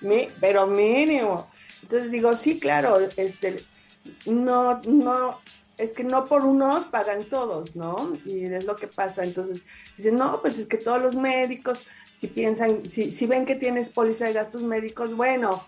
Este, 0.00 0.32
pero 0.40 0.66
mínimo. 0.66 1.48
Entonces 1.82 2.10
digo, 2.10 2.34
sí, 2.36 2.58
claro, 2.58 2.98
este, 3.16 3.64
no, 4.26 4.80
no, 4.86 5.40
es 5.78 5.92
que 5.92 6.04
no 6.04 6.26
por 6.26 6.44
unos 6.44 6.86
pagan 6.86 7.28
todos, 7.28 7.76
¿no? 7.76 8.18
Y 8.24 8.44
es 8.46 8.64
lo 8.64 8.76
que 8.76 8.86
pasa. 8.86 9.24
Entonces, 9.24 9.60
dicen, 9.96 10.16
no, 10.16 10.40
pues 10.40 10.58
es 10.58 10.66
que 10.66 10.78
todos 10.78 11.00
los 11.00 11.14
médicos, 11.14 11.80
si 12.14 12.28
piensan, 12.28 12.88
si, 12.88 13.12
si 13.12 13.26
ven 13.26 13.44
que 13.44 13.56
tienes 13.56 13.90
póliza 13.90 14.26
de 14.26 14.32
gastos 14.32 14.62
médicos, 14.62 15.14
bueno, 15.14 15.66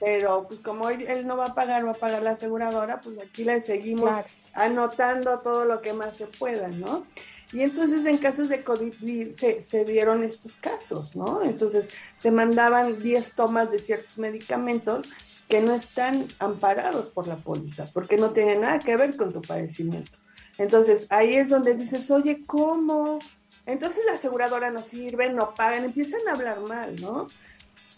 pero 0.00 0.46
pues 0.46 0.60
como 0.60 0.88
él, 0.90 1.26
no 1.26 1.36
va 1.36 1.46
a 1.46 1.54
pagar, 1.54 1.86
va 1.86 1.92
a 1.92 1.94
pagar 1.94 2.22
la 2.22 2.32
aseguradora, 2.32 3.00
pues 3.00 3.18
aquí 3.18 3.44
le 3.44 3.60
seguimos 3.60 4.14
anotando 4.52 5.40
todo 5.40 5.64
lo 5.64 5.80
que 5.82 5.92
más 5.92 6.16
se 6.16 6.26
pueda, 6.26 6.68
¿no? 6.68 7.06
Y 7.52 7.62
entonces 7.62 8.04
en 8.06 8.18
casos 8.18 8.48
de 8.48 8.64
COVID 8.64 9.32
se, 9.34 9.62
se 9.62 9.84
dieron 9.84 10.24
estos 10.24 10.56
casos, 10.56 11.14
¿no? 11.14 11.42
Entonces 11.42 11.88
te 12.20 12.30
mandaban 12.30 13.02
10 13.02 13.32
tomas 13.32 13.70
de 13.70 13.78
ciertos 13.78 14.18
medicamentos 14.18 15.06
que 15.48 15.60
no 15.60 15.74
están 15.74 16.26
amparados 16.38 17.10
por 17.10 17.26
la 17.26 17.36
póliza, 17.36 17.86
porque 17.92 18.16
no 18.16 18.30
tienen 18.30 18.62
nada 18.62 18.78
que 18.78 18.96
ver 18.96 19.16
con 19.16 19.32
tu 19.32 19.40
padecimiento. 19.40 20.18
Entonces, 20.58 21.06
ahí 21.10 21.34
es 21.34 21.48
donde 21.48 21.74
dices, 21.74 22.10
oye, 22.10 22.44
¿cómo? 22.46 23.18
Entonces 23.66 24.04
la 24.06 24.12
aseguradora 24.12 24.70
no 24.70 24.82
sirve, 24.82 25.32
no 25.32 25.54
pagan, 25.54 25.84
empiezan 25.84 26.20
a 26.28 26.32
hablar 26.32 26.60
mal, 26.60 26.96
¿no? 27.00 27.28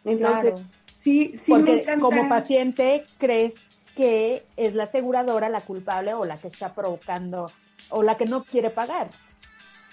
Entonces, 0.04 0.54
sí, 0.98 1.34
sí 1.36 1.52
porque 1.52 1.86
Como 2.00 2.28
paciente, 2.28 3.04
crees 3.18 3.56
que 3.94 4.46
es 4.56 4.74
la 4.74 4.84
aseguradora 4.84 5.48
la 5.48 5.60
culpable 5.60 6.14
o 6.14 6.24
la 6.24 6.38
que 6.38 6.48
está 6.48 6.74
provocando 6.74 7.50
o 7.90 8.02
la 8.02 8.16
que 8.16 8.26
no 8.26 8.44
quiere 8.44 8.70
pagar. 8.70 9.10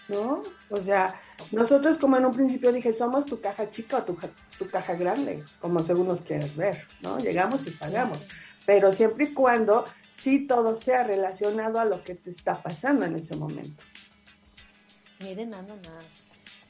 ¿No? 0.08 0.44
O 0.70 0.78
sea, 0.78 1.20
nosotros 1.52 1.98
como 1.98 2.18
en 2.18 2.26
un 2.26 2.34
principio 2.34 2.72
dije, 2.72 2.94
somos 2.94 3.26
tu 3.26 3.39
caja 3.41 3.70
chica 3.70 3.98
o 3.98 4.04
tu, 4.04 4.18
tu 4.58 4.70
caja 4.70 4.94
grande, 4.94 5.44
como 5.60 5.80
según 5.80 6.08
nos 6.08 6.22
quieras 6.22 6.56
ver, 6.56 6.88
¿no? 7.02 7.18
Llegamos 7.20 7.65
y 7.68 7.72
pagamos, 7.72 8.26
pero 8.65 8.94
siempre 8.94 9.26
y 9.26 9.34
cuando 9.34 9.86
sí 10.12 10.48
todo 10.48 10.76
sea 10.76 11.04
relacionado 11.04 11.80
a 11.80 11.86
lo 11.86 12.04
que 12.04 12.15
te 12.15 12.32
está 12.32 12.62
pasando 12.62 13.06
en 13.06 13.15
ese 13.15 13.36
momento. 13.36 13.84
Miren 15.20 15.50
nada 15.50 15.76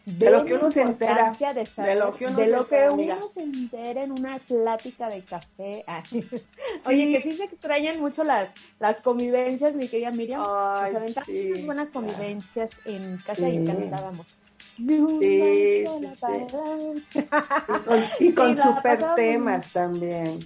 de, 0.05 0.29
lo 0.29 0.45
que 0.45 0.53
uno 0.53 0.69
se 0.69 0.83
entera, 0.83 1.31
de, 1.31 1.95
lo 1.95 2.15
que 2.15 2.27
uno, 2.27 3.27
se, 3.27 3.41
entera 3.41 4.03
en 4.03 4.11
una 4.11 4.37
plática 4.37 5.09
de 5.09 5.23
café. 5.23 5.83
Oye, 6.85 7.11
que 7.11 7.21
sí 7.21 7.35
se 7.35 7.45
extrañan 7.45 7.99
mucho 7.99 8.23
las, 8.23 8.49
las 8.79 9.01
convivencias, 9.01 9.75
mi 9.75 9.87
querida 9.87 10.11
Miriam. 10.11 10.43
Ay, 10.45 10.93
Nos 10.93 11.01
aventamos 11.01 11.29
unas 11.29 11.65
buenas 11.65 11.91
convivencias 11.91 12.71
en 12.85 13.17
casa 13.17 13.49
y 13.49 13.65
cantábamos. 13.65 14.43
Sí, 14.77 14.83
y 18.19 18.33
con, 18.33 18.55
super 18.55 19.15
temas 19.15 19.71
también. 19.71 20.39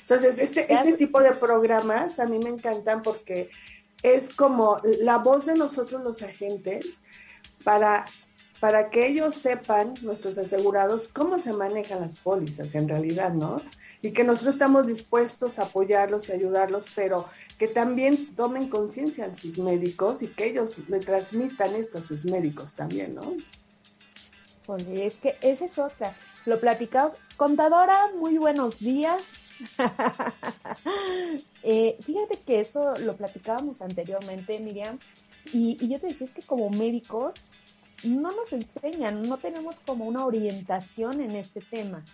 Entonces, 0.00 0.38
este, 0.38 0.72
este 0.72 0.94
tipo 0.94 1.22
de 1.22 1.32
programas 1.32 2.18
a 2.18 2.26
mí 2.26 2.38
me 2.38 2.50
encantan 2.50 3.02
porque 3.02 3.50
es 4.02 4.34
como 4.34 4.80
la 5.00 5.16
voz 5.16 5.46
de 5.46 5.54
nosotros 5.54 6.02
los 6.02 6.20
agentes 6.22 7.00
para 7.62 8.04
para 8.64 8.88
que 8.88 9.06
ellos 9.06 9.34
sepan, 9.34 9.92
nuestros 10.00 10.38
asegurados, 10.38 11.08
cómo 11.08 11.38
se 11.38 11.52
manejan 11.52 12.00
las 12.00 12.16
pólizas 12.16 12.74
en 12.74 12.88
realidad, 12.88 13.34
¿no? 13.34 13.60
Y 14.00 14.12
que 14.12 14.24
nosotros 14.24 14.54
estamos 14.54 14.86
dispuestos 14.86 15.58
a 15.58 15.64
apoyarlos 15.64 16.30
y 16.30 16.32
ayudarlos, 16.32 16.86
pero 16.94 17.28
que 17.58 17.68
también 17.68 18.34
tomen 18.34 18.70
conciencia 18.70 19.26
en 19.26 19.36
sus 19.36 19.58
médicos 19.58 20.22
y 20.22 20.28
que 20.28 20.46
ellos 20.46 20.78
le 20.88 21.00
transmitan 21.00 21.74
esto 21.74 21.98
a 21.98 22.00
sus 22.00 22.24
médicos 22.24 22.72
también, 22.72 23.16
¿no? 23.16 23.36
Oye, 24.66 25.04
es 25.04 25.16
que 25.16 25.36
esa 25.42 25.66
es 25.66 25.78
otra. 25.78 26.16
Lo 26.46 26.58
platicamos. 26.58 27.18
Contadora, 27.36 28.12
muy 28.18 28.38
buenos 28.38 28.78
días. 28.78 29.42
Eh, 31.66 31.96
fíjate 32.02 32.38
que 32.46 32.60
eso 32.60 32.92
lo 32.98 33.16
platicábamos 33.16 33.80
anteriormente, 33.80 34.58
Miriam, 34.60 34.98
y, 35.50 35.78
y 35.80 35.88
yo 35.88 35.98
te 35.98 36.08
decía, 36.08 36.26
es 36.26 36.34
que 36.34 36.42
como 36.42 36.68
médicos 36.68 37.36
no 38.02 38.32
nos 38.32 38.52
enseñan, 38.52 39.22
no 39.22 39.38
tenemos 39.38 39.80
como 39.80 40.06
una 40.06 40.24
orientación 40.24 41.20
en 41.20 41.36
este 41.36 41.60
tema. 41.60 42.04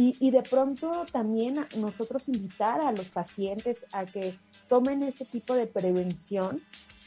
Y, 0.00 0.30
de 0.30 0.42
pronto 0.42 1.06
también 1.10 1.66
nosotros 1.76 2.28
invitar 2.28 2.80
a 2.80 2.92
los 2.92 3.08
pacientes 3.10 3.84
a 3.90 4.06
que 4.06 4.38
tomen 4.68 5.02
este 5.02 5.24
tipo 5.24 5.54
de 5.54 5.66
prevención, 5.66 6.62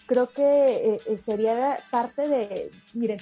creo 0.07 0.29
que 0.29 0.99
eh, 1.07 1.17
sería 1.17 1.79
parte 1.89 2.27
de, 2.27 2.69
miren, 2.93 3.19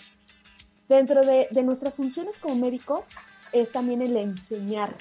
dentro 0.88 1.24
de, 1.24 1.50
de, 1.52 1.62
nuestras 1.62 1.94
funciones 1.98 2.40
como 2.40 2.56
médico 2.56 3.06
es 3.52 3.72
también 3.72 4.02
el 4.02 4.18
enseñar. 4.18 4.96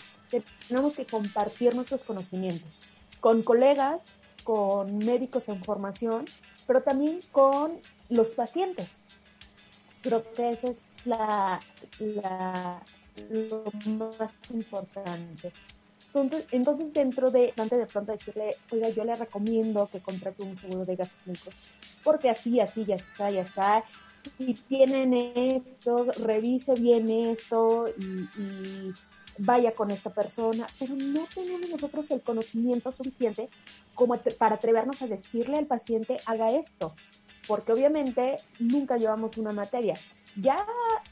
Tenemos 0.68 0.94
que 0.94 1.06
compartir 1.06 1.74
nuestros 1.74 2.04
conocimientos 2.04 2.82
con 3.20 3.42
colegas, 3.42 4.02
con 4.44 4.98
médicos 4.98 5.48
en 5.48 5.64
formación, 5.64 6.26
pero 6.66 6.82
también 6.82 7.20
con 7.32 7.80
los 8.10 8.32
pacientes 8.32 9.02
creo 10.08 10.32
que 10.32 10.52
eso 10.52 10.68
es 10.68 10.82
la, 11.04 11.60
lo 13.30 13.64
más 13.98 14.34
importante. 14.52 15.52
Entonces, 16.50 16.94
dentro 16.94 17.30
de, 17.30 17.52
antes 17.58 17.78
de 17.78 17.86
pronto 17.86 18.12
decirle, 18.12 18.56
oiga, 18.72 18.88
yo 18.88 19.04
le 19.04 19.14
recomiendo 19.14 19.88
que 19.88 20.00
contrate 20.00 20.42
un 20.42 20.56
seguro 20.56 20.86
de 20.86 20.96
gastos 20.96 21.26
médicos, 21.26 21.54
porque 22.02 22.30
así, 22.30 22.58
así, 22.60 22.86
ya 22.86 22.96
está, 22.96 23.30
ya 23.30 23.42
está, 23.42 23.84
y 24.38 24.54
tienen 24.54 25.12
estos, 25.12 26.16
revise 26.16 26.74
bien 26.74 27.10
esto 27.10 27.88
y, 27.88 28.92
vaya 29.40 29.72
con 29.72 29.92
esta 29.92 30.10
persona, 30.10 30.66
pero 30.80 30.96
no 30.96 31.24
tenemos 31.32 31.70
nosotros 31.70 32.10
el 32.10 32.22
conocimiento 32.22 32.90
suficiente 32.90 33.48
como 33.94 34.18
para 34.36 34.56
atrevernos 34.56 35.00
a 35.02 35.06
decirle 35.06 35.58
al 35.58 35.66
paciente, 35.66 36.16
haga 36.26 36.50
esto 36.50 36.96
porque 37.46 37.72
obviamente 37.72 38.38
nunca 38.58 38.96
llevamos 38.96 39.38
una 39.38 39.52
materia. 39.52 39.94
Ya 40.36 40.64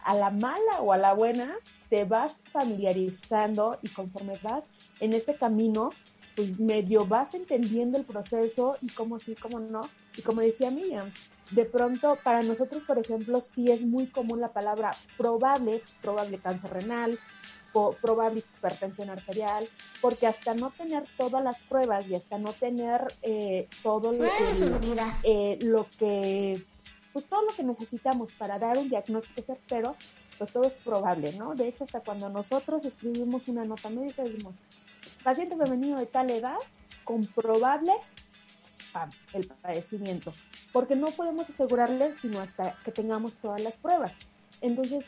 a 0.04 0.14
la 0.14 0.30
mala 0.30 0.80
o 0.80 0.92
a 0.92 0.98
la 0.98 1.14
buena 1.14 1.54
te 1.88 2.04
vas 2.04 2.40
familiarizando 2.52 3.78
y 3.82 3.88
conforme 3.88 4.38
vas 4.42 4.68
en 5.00 5.12
este 5.12 5.34
camino, 5.34 5.90
pues 6.34 6.58
medio 6.58 7.06
vas 7.06 7.34
entendiendo 7.34 7.98
el 7.98 8.04
proceso 8.04 8.76
y 8.80 8.88
cómo 8.88 9.18
sí, 9.18 9.34
cómo 9.34 9.60
no. 9.60 9.82
Y 10.16 10.22
como 10.22 10.40
decía 10.40 10.70
Miriam, 10.70 11.12
de 11.50 11.64
pronto 11.64 12.18
para 12.22 12.42
nosotros, 12.42 12.84
por 12.84 12.98
ejemplo, 12.98 13.40
sí 13.40 13.70
es 13.70 13.82
muy 13.82 14.06
común 14.08 14.40
la 14.40 14.52
palabra 14.52 14.90
probable, 15.16 15.82
probable 16.00 16.38
cáncer 16.38 16.72
renal, 16.72 17.18
probable 18.00 18.40
hipertensión 18.40 19.10
arterial, 19.10 19.68
porque 20.00 20.26
hasta 20.26 20.54
no 20.54 20.70
tener 20.70 21.04
todas 21.16 21.44
las 21.44 21.60
pruebas 21.62 22.08
y 22.08 22.14
hasta 22.14 22.38
no 22.38 22.52
tener 22.52 23.02
eh, 23.22 23.68
todo 23.82 24.12
lo, 24.12 24.24
eh, 25.22 25.58
lo 25.62 25.86
que, 25.98 26.64
pues 27.12 27.26
todo 27.26 27.42
lo 27.42 27.54
que 27.54 27.62
necesitamos 27.62 28.32
para 28.32 28.58
dar 28.58 28.78
un 28.78 28.88
diagnóstico 28.88 29.42
certero, 29.42 29.96
pues 30.38 30.52
todo 30.52 30.64
es 30.64 30.74
probable, 30.74 31.32
¿no? 31.34 31.54
De 31.54 31.68
hecho, 31.68 31.84
hasta 31.84 32.00
cuando 32.00 32.28
nosotros 32.28 32.84
escribimos 32.84 33.48
una 33.48 33.64
nota 33.64 33.90
médica, 33.90 34.22
decimos, 34.22 34.54
paciente 35.22 35.56
femenino 35.56 35.98
de 35.98 36.06
tal 36.06 36.30
edad, 36.30 36.58
comprobable 37.04 37.92
el 39.32 39.46
padecimiento, 39.46 40.32
porque 40.72 40.96
no 40.96 41.08
podemos 41.08 41.48
asegurarle 41.48 42.12
sino 42.14 42.40
hasta 42.40 42.76
que 42.84 42.92
tengamos 42.92 43.34
todas 43.34 43.60
las 43.62 43.74
pruebas. 43.74 44.18
Entonces, 44.60 45.06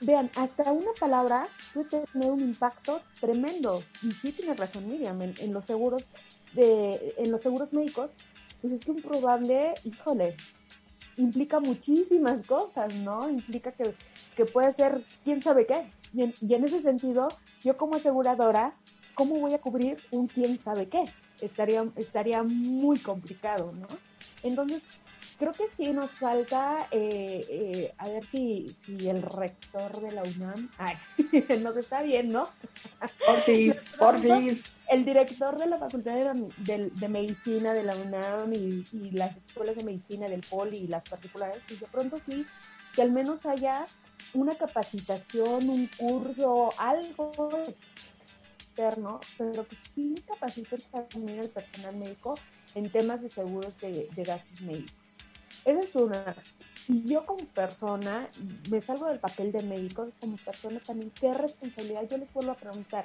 vean, 0.00 0.30
hasta 0.36 0.72
una 0.72 0.92
palabra 0.98 1.48
puede 1.74 1.88
tener 1.88 2.30
un 2.30 2.40
impacto 2.40 3.00
tremendo. 3.20 3.82
Y 4.02 4.12
sí 4.12 4.32
tiene 4.32 4.54
razón 4.54 4.88
Miriam, 4.88 5.20
en, 5.22 5.52
los 5.52 5.64
seguros 5.64 6.10
de, 6.54 7.14
en 7.18 7.30
los 7.30 7.42
seguros 7.42 7.72
médicos, 7.72 8.10
pues 8.60 8.72
es 8.72 8.84
que 8.84 8.90
un 8.90 9.02
probable, 9.02 9.74
híjole, 9.84 10.36
implica 11.16 11.60
muchísimas 11.60 12.44
cosas, 12.46 12.94
¿no? 12.96 13.28
Implica 13.28 13.72
que, 13.72 13.94
que 14.36 14.44
puede 14.46 14.72
ser 14.72 15.04
quién 15.24 15.42
sabe 15.42 15.66
qué. 15.66 15.90
Y 16.12 16.22
en, 16.22 16.34
y 16.40 16.54
en, 16.54 16.64
ese 16.64 16.80
sentido, 16.80 17.28
yo 17.62 17.76
como 17.76 17.96
aseguradora, 17.96 18.74
¿cómo 19.14 19.38
voy 19.38 19.54
a 19.54 19.60
cubrir 19.60 19.98
un 20.10 20.26
quién 20.26 20.58
sabe 20.58 20.88
qué? 20.88 21.04
Estaría, 21.40 21.84
estaría 21.96 22.42
muy 22.42 22.98
complicado, 22.98 23.72
¿no? 23.72 23.88
Entonces, 24.42 24.82
creo 25.40 25.52
que 25.52 25.68
sí 25.68 25.92
nos 25.92 26.12
falta, 26.12 26.86
eh, 26.90 27.46
eh, 27.48 27.94
a 27.96 28.08
ver 28.08 28.26
si, 28.26 28.76
si 28.84 29.08
el 29.08 29.22
rector 29.22 30.00
de 30.02 30.12
la 30.12 30.22
UNAM, 30.22 30.70
ay, 30.76 30.94
nos 31.62 31.76
está 31.78 32.02
viendo. 32.02 32.48
Porfis, 33.26 33.94
porfis. 33.98 34.76
El 34.86 35.06
director 35.06 35.58
de 35.58 35.66
la 35.66 35.78
Facultad 35.78 36.14
de, 36.14 37.08
Medicina 37.08 37.72
de 37.72 37.84
la 37.84 37.96
UNAM 37.96 38.52
y, 38.52 38.84
las 39.12 39.36
escuelas 39.38 39.76
de 39.76 39.84
medicina 39.84 40.28
del 40.28 40.42
POLI 40.42 40.76
y 40.76 40.86
las 40.88 41.08
particulares, 41.08 41.62
pues 41.66 41.80
de 41.80 41.86
pronto 41.86 42.20
sí, 42.20 42.44
que 42.94 43.00
al 43.00 43.10
menos 43.10 43.46
haya 43.46 43.86
una 44.34 44.56
capacitación, 44.56 45.70
un 45.70 45.88
curso, 45.96 46.68
algo 46.76 47.32
externo, 48.80 49.20
pero 49.36 49.66
que 49.66 49.76
sí 49.76 50.14
capaciten 50.26 50.80
también 50.90 51.40
el 51.40 51.50
personal 51.50 51.96
médico 51.96 52.34
en 52.74 52.90
temas 52.90 53.20
de 53.20 53.28
seguros 53.28 53.72
de 53.80 54.22
gastos 54.24 54.60
médicos. 54.62 54.94
Esa 55.64 55.80
es 55.80 55.94
una. 55.96 56.36
Y 56.88 57.06
yo 57.06 57.26
como 57.26 57.44
persona, 57.46 58.28
me 58.70 58.80
salgo 58.80 59.06
del 59.06 59.20
papel 59.20 59.52
de 59.52 59.62
médico, 59.62 60.08
como 60.20 60.36
persona 60.38 60.80
también, 60.80 61.10
¿qué 61.20 61.34
responsabilidad? 61.34 62.08
Yo 62.08 62.16
les 62.16 62.32
vuelvo 62.32 62.52
a 62.52 62.56
preguntar, 62.56 63.04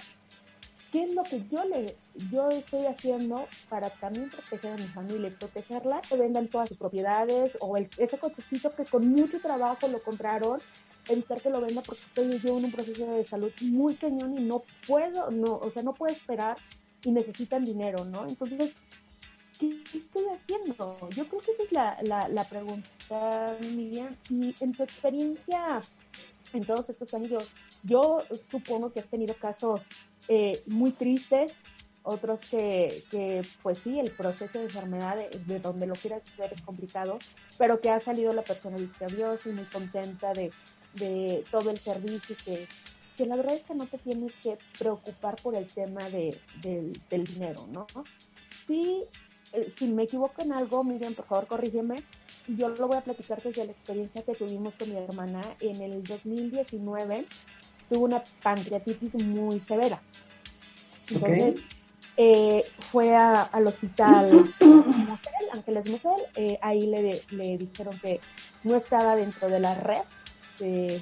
¿qué 0.91 1.03
es 1.03 1.13
lo 1.13 1.23
que 1.23 1.45
yo 1.49 1.65
le 1.65 1.97
yo 2.31 2.47
estoy 2.49 2.85
haciendo 2.85 3.47
para 3.69 3.89
también 3.89 4.29
proteger 4.29 4.71
a 4.71 4.75
mi 4.77 4.87
familia 4.87 5.27
y 5.27 5.31
protegerla? 5.31 6.01
Que 6.01 6.15
vendan 6.15 6.47
todas 6.47 6.69
sus 6.69 6.77
propiedades 6.77 7.57
o 7.59 7.75
el, 7.75 7.89
ese 7.97 8.17
cochecito 8.17 8.73
que 8.73 8.85
con 8.85 9.07
mucho 9.07 9.41
trabajo 9.41 9.87
lo 9.87 10.01
compraron, 10.01 10.61
evitar 11.09 11.41
que 11.41 11.49
lo 11.49 11.61
venda 11.61 11.81
porque 11.81 12.03
estoy 12.05 12.39
yo 12.39 12.57
en 12.57 12.65
un 12.65 12.71
proceso 12.71 13.05
de 13.05 13.25
salud 13.25 13.51
muy 13.61 13.95
cañón 13.95 14.37
y 14.37 14.43
no 14.43 14.63
puedo, 14.87 15.31
no, 15.31 15.55
o 15.57 15.71
sea, 15.71 15.83
no 15.83 15.93
puedo 15.93 16.13
esperar 16.13 16.57
y 17.03 17.11
necesitan 17.11 17.65
dinero, 17.65 18.05
¿no? 18.05 18.27
Entonces, 18.27 18.73
¿qué 19.59 19.81
estoy 19.93 20.25
haciendo? 20.33 20.97
Yo 21.11 21.27
creo 21.27 21.41
que 21.41 21.51
esa 21.51 21.63
es 21.63 21.71
la, 21.71 22.27
la, 22.29 22.43
pregunta, 22.45 23.57
Miriam. 23.61 24.15
Y 24.29 24.55
en 24.59 24.73
tu 24.73 24.83
experiencia, 24.83 25.81
en 26.53 26.65
todos 26.65 26.89
estos 26.89 27.13
años, 27.13 27.43
yo, 27.83 28.23
supongo 28.49 28.91
que 28.91 28.99
has 28.99 29.09
tenido 29.09 29.35
casos 29.35 29.87
eh, 30.27 30.61
muy 30.65 30.91
tristes, 30.91 31.63
otros 32.03 32.41
que, 32.41 33.03
que, 33.09 33.41
pues 33.63 33.79
sí, 33.79 33.99
el 33.99 34.11
proceso 34.11 34.59
de 34.59 34.65
enfermedad, 34.65 35.17
de, 35.17 35.59
donde 35.59 35.87
lo 35.87 35.95
quieras 35.95 36.21
ver, 36.37 36.53
es 36.53 36.61
complicado, 36.61 37.17
pero 37.57 37.81
que 37.81 37.89
ha 37.89 37.99
salido 37.99 38.31
la 38.31 38.43
persona 38.43 38.77
victoriosa 38.77 39.49
y 39.49 39.53
muy 39.53 39.65
contenta 39.65 40.31
de, 40.33 40.51
de 40.95 41.45
todo 41.51 41.69
el 41.69 41.77
servicio 41.77 42.35
que, 42.43 42.67
que 43.17 43.25
la 43.25 43.35
verdad 43.35 43.55
es 43.55 43.65
que 43.65 43.75
no 43.75 43.85
te 43.85 43.97
tienes 43.97 44.33
que 44.41 44.57
preocupar 44.77 45.35
por 45.37 45.55
el 45.55 45.67
tema 45.67 46.09
de, 46.09 46.39
del, 46.61 46.99
del 47.09 47.23
dinero, 47.23 47.67
¿no? 47.71 47.85
Sí, 48.67 49.03
eh, 49.53 49.69
si 49.69 49.87
me 49.87 50.03
equivoco 50.03 50.41
en 50.41 50.51
algo, 50.51 50.83
Miriam, 50.83 51.13
por 51.13 51.25
favor, 51.25 51.47
corrígeme. 51.47 51.95
Yo 52.47 52.69
lo 52.69 52.87
voy 52.87 52.97
a 52.97 53.01
platicar 53.01 53.41
desde 53.41 53.65
la 53.65 53.71
experiencia 53.71 54.21
que 54.23 54.35
tuvimos 54.35 54.75
con 54.75 54.89
mi 54.89 54.97
hermana. 54.97 55.41
En 55.59 55.81
el 55.81 56.03
2019 56.03 57.25
tuvo 57.89 58.05
una 58.05 58.23
pancreatitis 58.43 59.15
muy 59.23 59.59
severa. 59.59 60.01
Entonces, 61.09 61.57
eh, 62.17 62.63
fue 62.79 63.15
al 63.15 63.67
hospital 63.67 64.53
Mosel, 64.59 65.49
Ángeles 65.53 65.89
Mosel. 65.89 66.21
Eh, 66.35 66.57
ahí 66.61 66.87
le, 66.87 67.21
le 67.31 67.57
dijeron 67.57 67.99
que 67.99 68.19
no 68.63 68.75
estaba 68.75 69.15
dentro 69.15 69.49
de 69.49 69.59
la 69.59 69.75
red 69.75 70.01
de, 70.59 71.01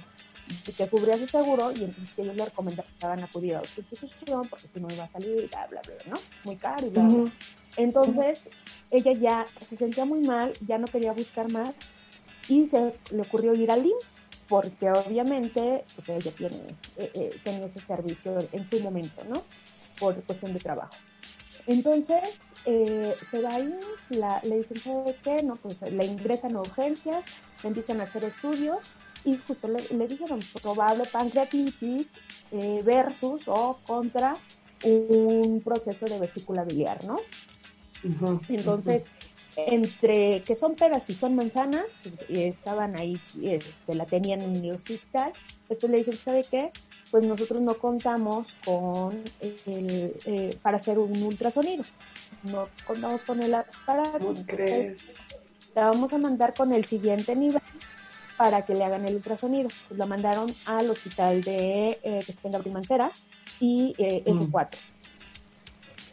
que 0.77 0.87
cubría 0.87 1.17
su 1.17 1.27
seguro 1.27 1.71
y 1.71 1.83
entonces 1.83 2.17
ellos 2.17 2.35
le 2.35 2.45
recomendaban 2.45 3.23
acudir 3.23 3.55
a 3.55 3.61
la 3.61 3.67
institución 3.77 4.47
porque 4.49 4.67
si 4.73 4.79
no 4.79 4.87
iba 4.93 5.05
a 5.05 5.09
salir, 5.09 5.49
bla, 5.49 5.67
bla, 5.67 5.81
bla, 5.85 5.95
¿no? 6.05 6.19
Muy 6.43 6.57
caro 6.57 6.85
y 6.85 6.89
bla, 6.89 7.03
bla. 7.03 7.31
Entonces, 7.77 8.49
ella 8.91 9.13
ya 9.13 9.47
se 9.61 9.75
sentía 9.75 10.05
muy 10.05 10.21
mal, 10.21 10.53
ya 10.65 10.77
no 10.77 10.85
quería 10.85 11.13
buscar 11.13 11.51
más 11.51 11.73
y 12.47 12.65
se 12.65 12.93
le 13.11 13.21
ocurrió 13.21 13.55
ir 13.55 13.71
al 13.71 13.85
IMSS 13.85 14.27
porque 14.47 14.91
obviamente 14.91 15.85
pues 15.95 16.09
ella 16.09 16.31
tiene, 16.37 16.57
eh, 16.97 17.11
eh, 17.13 17.39
tenía 17.43 17.65
ese 17.65 17.79
servicio 17.79 18.37
en 18.51 18.67
su 18.67 18.79
momento, 18.81 19.23
¿no? 19.23 19.43
Por 19.99 20.21
cuestión 20.23 20.53
de 20.53 20.59
trabajo. 20.59 20.93
Entonces, 21.65 22.53
eh, 22.65 23.15
se 23.31 23.41
va 23.41 23.55
a 23.55 23.59
IMSS, 23.59 24.17
la, 24.17 24.41
le 24.43 24.57
dicen, 24.57 24.77
¿sabe 24.77 25.15
qué? 25.23 25.41
No, 25.41 25.55
pues 25.55 25.81
la 25.81 26.03
ingresan 26.03 26.55
a 26.57 26.59
urgencias, 26.59 27.23
le 27.63 27.69
empiezan 27.69 28.01
a 28.01 28.03
hacer 28.03 28.25
estudios 28.25 28.91
y 29.25 29.37
justo 29.37 29.67
le, 29.67 29.83
le 29.95 30.07
dijeron 30.07 30.39
probable 30.61 31.05
pancreatitis 31.11 32.07
versus 32.83 33.47
o 33.47 33.79
contra 33.85 34.37
un 34.83 35.61
proceso 35.63 36.05
de 36.05 36.19
vesícula 36.19 36.63
biliar, 36.63 37.03
¿no? 37.05 37.19
Entonces, 38.49 39.05
entre 39.55 40.41
que 40.43 40.55
son 40.55 40.75
peras 40.75 41.09
y 41.09 41.13
son 41.13 41.35
manzanas, 41.35 41.95
pues, 42.03 42.15
estaban 42.29 42.99
ahí, 42.99 43.19
este, 43.41 43.95
la 43.95 44.05
tenían 44.05 44.41
en 44.41 44.55
el 44.57 44.71
hospital, 44.71 45.33
después 45.69 45.91
le 45.91 45.99
dicen, 45.99 46.15
¿sabe 46.15 46.45
qué? 46.49 46.71
Pues 47.11 47.23
nosotros 47.23 47.61
no 47.61 47.77
contamos 47.77 48.55
con 48.65 49.21
el, 49.39 50.15
eh, 50.25 50.57
para 50.61 50.77
hacer 50.77 50.97
un 50.97 51.21
ultrasonido, 51.21 51.83
no 52.43 52.67
contamos 52.85 53.23
con 53.23 53.41
el 53.41 53.53
aparato. 53.53 54.19
¿Cómo 54.19 54.45
crees? 54.45 55.17
La 55.75 55.89
vamos 55.89 56.13
a 56.13 56.17
mandar 56.17 56.53
con 56.53 56.73
el 56.73 56.83
siguiente 56.83 57.35
nivel 57.35 57.61
para 58.37 58.65
que 58.65 58.75
le 58.75 58.83
hagan 58.83 59.07
el 59.07 59.15
ultrasonido. 59.15 59.69
Pues 59.87 59.97
la 59.97 60.05
mandaron 60.05 60.53
al 60.65 60.89
hospital 60.89 61.41
de 61.41 61.99
eh, 62.03 62.21
que 62.25 62.31
está 62.31 62.47
en 62.47 62.53
Gabriel 62.53 62.73
Mancera 62.73 63.11
y 63.59 63.95
eh, 63.97 64.23
F4. 64.25 64.77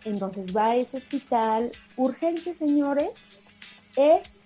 Entonces 0.04 0.56
va 0.56 0.66
a 0.66 0.76
ese 0.76 0.96
hospital. 0.96 1.72
Urgencia, 1.96 2.54
señores, 2.54 3.24
es 3.96 4.40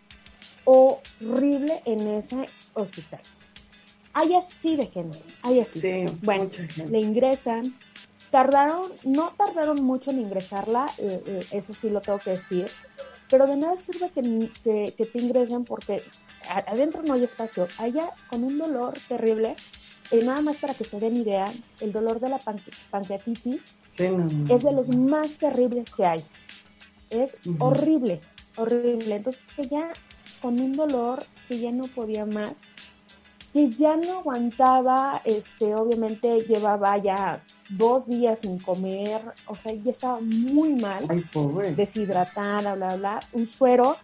horrible 0.65 1.83
en 1.85 2.07
ese 2.09 2.49
hospital. 2.75 3.21
Hay 4.13 4.35
así 4.35 4.77
de 4.77 4.87
gente, 4.87 5.19
hay 5.43 5.61
así. 5.61 5.81
Sí, 5.81 6.07
bueno, 6.23 6.49
le 6.89 7.01
ingresan. 7.01 7.77
Tardaron, 8.31 8.91
no 9.05 9.33
tardaron 9.37 9.85
mucho 9.85 10.11
en 10.11 10.21
ingresarla, 10.21 10.87
eh, 10.99 11.23
eh, 11.25 11.47
eso 11.53 11.73
sí 11.73 11.89
lo 11.89 12.01
tengo 12.01 12.19
que 12.19 12.31
decir, 12.31 12.67
pero 13.31 13.47
de 13.47 13.57
nada 13.57 13.77
sirve 13.77 14.11
que, 14.11 14.93
que, 14.97 15.07
te 15.07 15.19
ingresen 15.21 15.65
porque 15.65 16.03
adentro 16.48 17.02
no 17.02 17.14
hay 17.14 17.24
espacio. 17.24 17.66
Allá 17.78 18.11
con 18.28 18.44
un 18.44 18.59
dolor 18.59 18.94
terrible, 19.09 19.57
y 20.11 20.18
eh, 20.18 20.24
nada 20.24 20.40
más 20.42 20.59
para 20.59 20.74
que 20.74 20.85
se 20.85 21.00
den 21.00 21.16
idea, 21.16 21.47
el 21.80 21.92
dolor 21.92 22.20
de 22.20 22.28
la 22.28 22.40
pancreatitis 22.90 23.74
es 23.97 24.62
de 24.62 24.72
los 24.72 24.88
más 24.88 25.38
terribles 25.38 25.95
que 25.95 26.05
hay. 26.05 26.24
Es 27.11 27.38
horrible, 27.59 28.20
horrible. 28.57 29.16
Entonces 29.16 29.47
que 29.57 29.68
ya 29.68 29.92
con 30.42 30.61
un 30.61 30.72
dolor 30.72 31.24
que 31.49 31.59
ya 31.59 31.72
no 31.72 31.86
podía 31.86 32.26
más, 32.26 32.53
que 33.53 33.70
ya 33.70 33.97
no 33.97 34.18
aguantaba, 34.18 35.22
este, 35.24 35.74
obviamente 35.76 36.42
llevaba 36.42 36.99
ya 36.99 37.45
dos 37.70 38.07
días 38.07 38.40
sin 38.40 38.59
comer, 38.59 39.22
o 39.47 39.57
sea, 39.57 39.72
ya 39.72 39.92
estaba 39.92 40.20
muy 40.20 40.74
mal, 40.74 41.07
Ay, 41.09 41.24
pobre. 41.32 41.74
deshidratada, 41.74 42.74
bla, 42.74 42.97
bla, 42.97 43.20
un 43.32 43.47
suero 43.47 43.97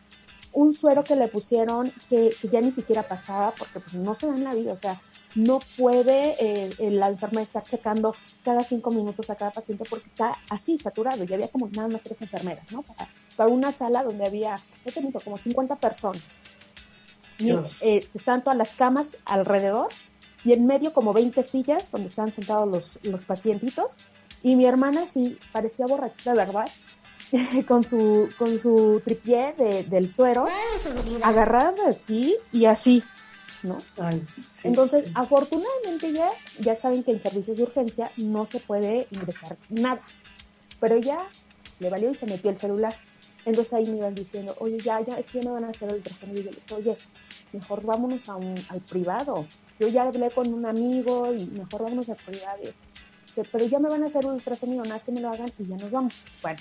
un 0.53 0.73
suero 0.73 1.05
que 1.05 1.17
le 1.17 1.29
pusieron 1.29 1.93
que, 2.09 2.35
ya 2.51 2.61
ni 2.61 2.73
siquiera 2.73 3.07
pasaba 3.07 3.55
porque 3.55 3.81
pues, 3.81 3.95
no 3.95 4.15
se 4.15 4.27
da 4.27 4.37
en 4.37 4.45
la 4.45 4.55
vida, 4.55 4.73
o 4.73 4.77
sea, 4.77 5.01
no 5.35 5.61
puede 5.79 6.35
eh, 6.41 6.91
la 6.91 7.09
enfermera 7.09 7.43
estar 7.43 7.63
checando 7.63 8.15
cada 8.45 8.65
cinco 8.65 8.91
minutos 8.91 9.31
a 9.31 9.37
cada 9.37 9.53
paciente 9.53 9.85
porque 9.89 10.09
está 10.09 10.39
así 10.49 10.77
saturado 10.77 11.25
y 11.25 11.33
había 11.33 11.49
como 11.49 11.69
nada 11.69 11.89
más 11.89 12.03
tres 12.03 12.21
enfermeras, 12.23 12.73
¿no? 12.73 12.83
Para, 12.83 13.09
una 13.49 13.73
sala 13.73 14.03
donde 14.03 14.27
había, 14.27 14.57
he 14.85 14.93
tenido 14.93 15.19
como 15.19 15.39
50 15.39 15.77
personas. 15.77 16.23
Y, 17.39 17.53
eh, 17.81 18.07
estaban 18.13 18.45
todas 18.45 18.59
las 18.59 18.75
camas 18.75 19.17
alrededor 19.25 19.89
y 20.45 20.53
en 20.53 20.67
medio 20.67 20.93
como 20.93 21.15
20 21.15 21.43
sillas 21.43 21.91
donde 21.91 22.09
estaban 22.09 22.35
sentados 22.35 22.69
los, 22.69 22.99
los 23.03 23.25
pacientitos 23.25 23.97
y 24.43 24.57
mi 24.57 24.67
hermana 24.67 25.07
sí 25.07 25.39
parecía 25.53 25.87
borrachita, 25.87 26.35
¿verdad? 26.35 26.69
con 27.69 27.85
su, 27.85 28.29
con 28.39 28.59
su 28.59 29.01
tripié 29.05 29.55
del 29.89 30.13
suero, 30.13 30.47
agarrada 31.23 31.89
así 31.89 32.37
y 32.53 32.65
así, 32.65 33.03
¿no? 33.63 33.79
Entonces, 34.65 35.05
afortunadamente 35.15 36.13
ya, 36.13 36.31
ya 36.59 36.75
saben 36.75 37.03
que 37.05 37.13
en 37.13 37.23
servicios 37.23 37.57
de 37.57 37.63
urgencia 37.65 38.11
no 38.17 38.47
se 38.47 38.61
puede 38.61 39.07
ingresar 39.11 39.57
nada, 39.69 40.01
pero 40.81 40.99
ya 40.99 41.29
le 41.79 41.91
valió 41.91 42.11
y 42.11 42.15
se 42.15 42.27
metió 42.27 42.51
el 42.51 42.57
celular. 42.57 42.97
Entonces 43.45 43.73
ahí 43.73 43.87
me 43.87 43.97
iban 43.97 44.15
diciendo, 44.15 44.55
oye, 44.59 44.79
ya, 44.79 45.01
ya, 45.01 45.19
es 45.19 45.31
que 45.31 45.41
ya 45.41 45.49
no 45.49 45.55
van 45.55 45.65
a 45.65 45.71
hacer 45.71 45.89
el 45.89 45.97
ultrasonido. 45.97 46.41
Y 46.41 46.45
yo 46.45 46.51
le 46.51 46.57
dije, 46.57 46.75
oye, 46.75 46.97
mejor 47.53 47.83
vámonos 47.83 48.29
a 48.29 48.37
un, 48.37 48.55
al 48.69 48.81
privado. 48.81 49.47
Yo 49.79 49.89
ya 49.89 50.03
hablé 50.03 50.31
con 50.31 50.53
un 50.53 50.67
amigo 50.67 51.33
y 51.33 51.47
mejor 51.47 51.85
vámonos 51.85 52.09
al 52.11 52.17
privado. 52.17 52.63
pero 53.51 53.65
ya 53.65 53.79
me 53.79 53.89
van 53.89 54.03
a 54.03 54.07
hacer 54.07 54.27
un 54.27 54.35
ultrasonido, 54.35 54.83
nada 54.83 54.97
más 54.97 55.05
que 55.05 55.13
me 55.13 55.21
lo 55.21 55.31
hagan 55.31 55.51
y 55.59 55.67
ya 55.67 55.77
nos 55.77 55.91
vamos. 55.91 56.25
Bueno, 56.43 56.59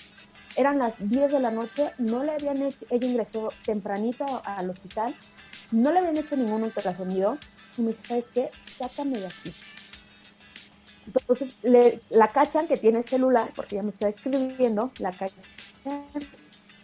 eran 0.56 0.80
las 0.80 0.95
10 1.00 1.32
de 1.32 1.39
la 1.39 1.52
noche, 1.52 1.91
no 1.97 2.24
le 2.24 2.34
habían 2.34 2.62
hecho, 2.62 2.86
ella 2.89 3.08
ingresó 3.08 3.50
tempranito 3.66 4.26
al 4.43 4.70
hospital, 4.70 5.16
no 5.72 5.91
le 5.91 6.00
habían 6.00 6.18
hecho 6.18 6.36
ningún 6.36 6.64
ultrasonido, 6.64 7.38
y 7.78 7.82
me 7.82 7.89
dice, 7.89 8.08
¿sabes 8.08 8.32
qué? 8.32 8.52
Sácame 8.66 9.20
de 9.20 9.28
aquí. 9.28 9.54
Entonces, 11.06 11.56
le, 11.64 12.02
la 12.10 12.32
cachan 12.32 12.68
que 12.68 12.78
tiene 12.78 13.04
celular, 13.04 13.52
porque 13.56 13.76
ya 13.76 13.84
me 13.84 13.89
está 13.89 14.08
escribiendo, 14.08 14.91
la 15.00 15.12
cachan, 15.12 15.43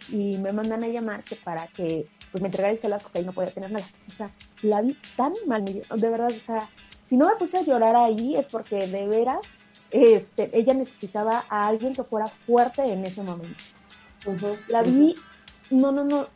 y 0.08 0.38
me 0.38 0.52
mandan 0.52 0.84
a 0.84 0.88
llamar 0.88 1.24
que 1.24 1.36
para 1.36 1.66
que 1.68 2.08
pues, 2.30 2.42
me 2.42 2.48
entregara 2.48 2.72
el 2.72 2.78
celular 2.78 3.02
porque 3.02 3.18
ahí 3.18 3.24
no 3.24 3.32
podía 3.32 3.50
tener 3.50 3.70
nada. 3.70 3.86
O 4.08 4.12
sea, 4.12 4.30
la 4.62 4.80
vi 4.82 4.96
tan 5.16 5.32
mal, 5.46 5.64
de 5.64 6.10
verdad, 6.10 6.30
o 6.30 6.40
sea, 6.40 6.68
si 7.04 7.16
no 7.16 7.26
me 7.28 7.36
puse 7.36 7.58
a 7.58 7.62
llorar 7.62 7.96
ahí 7.96 8.36
es 8.36 8.46
porque 8.46 8.86
de 8.86 9.06
veras 9.06 9.65
este, 9.96 10.50
ella 10.52 10.74
necesitaba 10.74 11.44
a 11.48 11.66
alguien 11.66 11.94
que 11.94 12.04
fuera 12.04 12.26
fuerte 12.26 12.82
en 12.82 13.04
ese 13.04 13.22
momento. 13.22 13.62
la 14.68 14.82
vi, 14.82 15.14
no, 15.70 15.92
no, 15.92 16.04
no, 16.04 16.28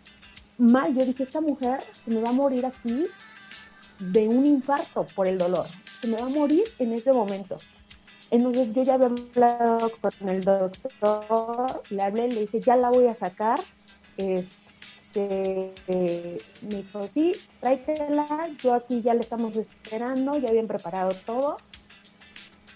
mal. 0.58 0.94
Yo 0.94 1.04
dije, 1.04 1.22
esta 1.22 1.40
mujer 1.40 1.84
se 2.04 2.11
me 2.11 2.20
va 2.20 2.30
a 2.30 2.32
morir 2.32 2.64
aquí 2.64 3.06
de 3.98 4.28
un 4.28 4.46
infarto 4.46 5.06
por 5.14 5.26
el 5.26 5.38
dolor. 5.38 5.66
Se 6.00 6.06
me 6.06 6.16
va 6.16 6.26
a 6.26 6.30
morir 6.30 6.64
en 6.78 6.92
ese 6.92 7.12
momento. 7.12 7.58
Entonces 8.30 8.72
yo 8.72 8.82
ya 8.84 8.94
había 8.94 9.08
hablado 9.08 9.92
con 10.00 10.28
el 10.28 10.42
doctor, 10.42 11.82
le 11.90 12.02
hablé, 12.02 12.28
le 12.28 12.40
dije, 12.42 12.61
ya 12.61 12.76
la 12.76 12.90
voy 12.90 13.08
a 13.08 13.14
sacar. 13.14 13.58
Este, 14.16 15.72
me 16.62 16.76
dijo, 16.76 17.08
sí, 17.11 17.34
tráetela, 17.61 18.50
yo 18.62 18.74
aquí 18.74 19.02
ya 19.02 19.14
le 19.14 19.20
estamos 19.20 19.56
esperando, 19.56 20.38
ya 20.38 20.48
habían 20.48 20.68
preparado 20.68 21.12
todo. 21.26 21.58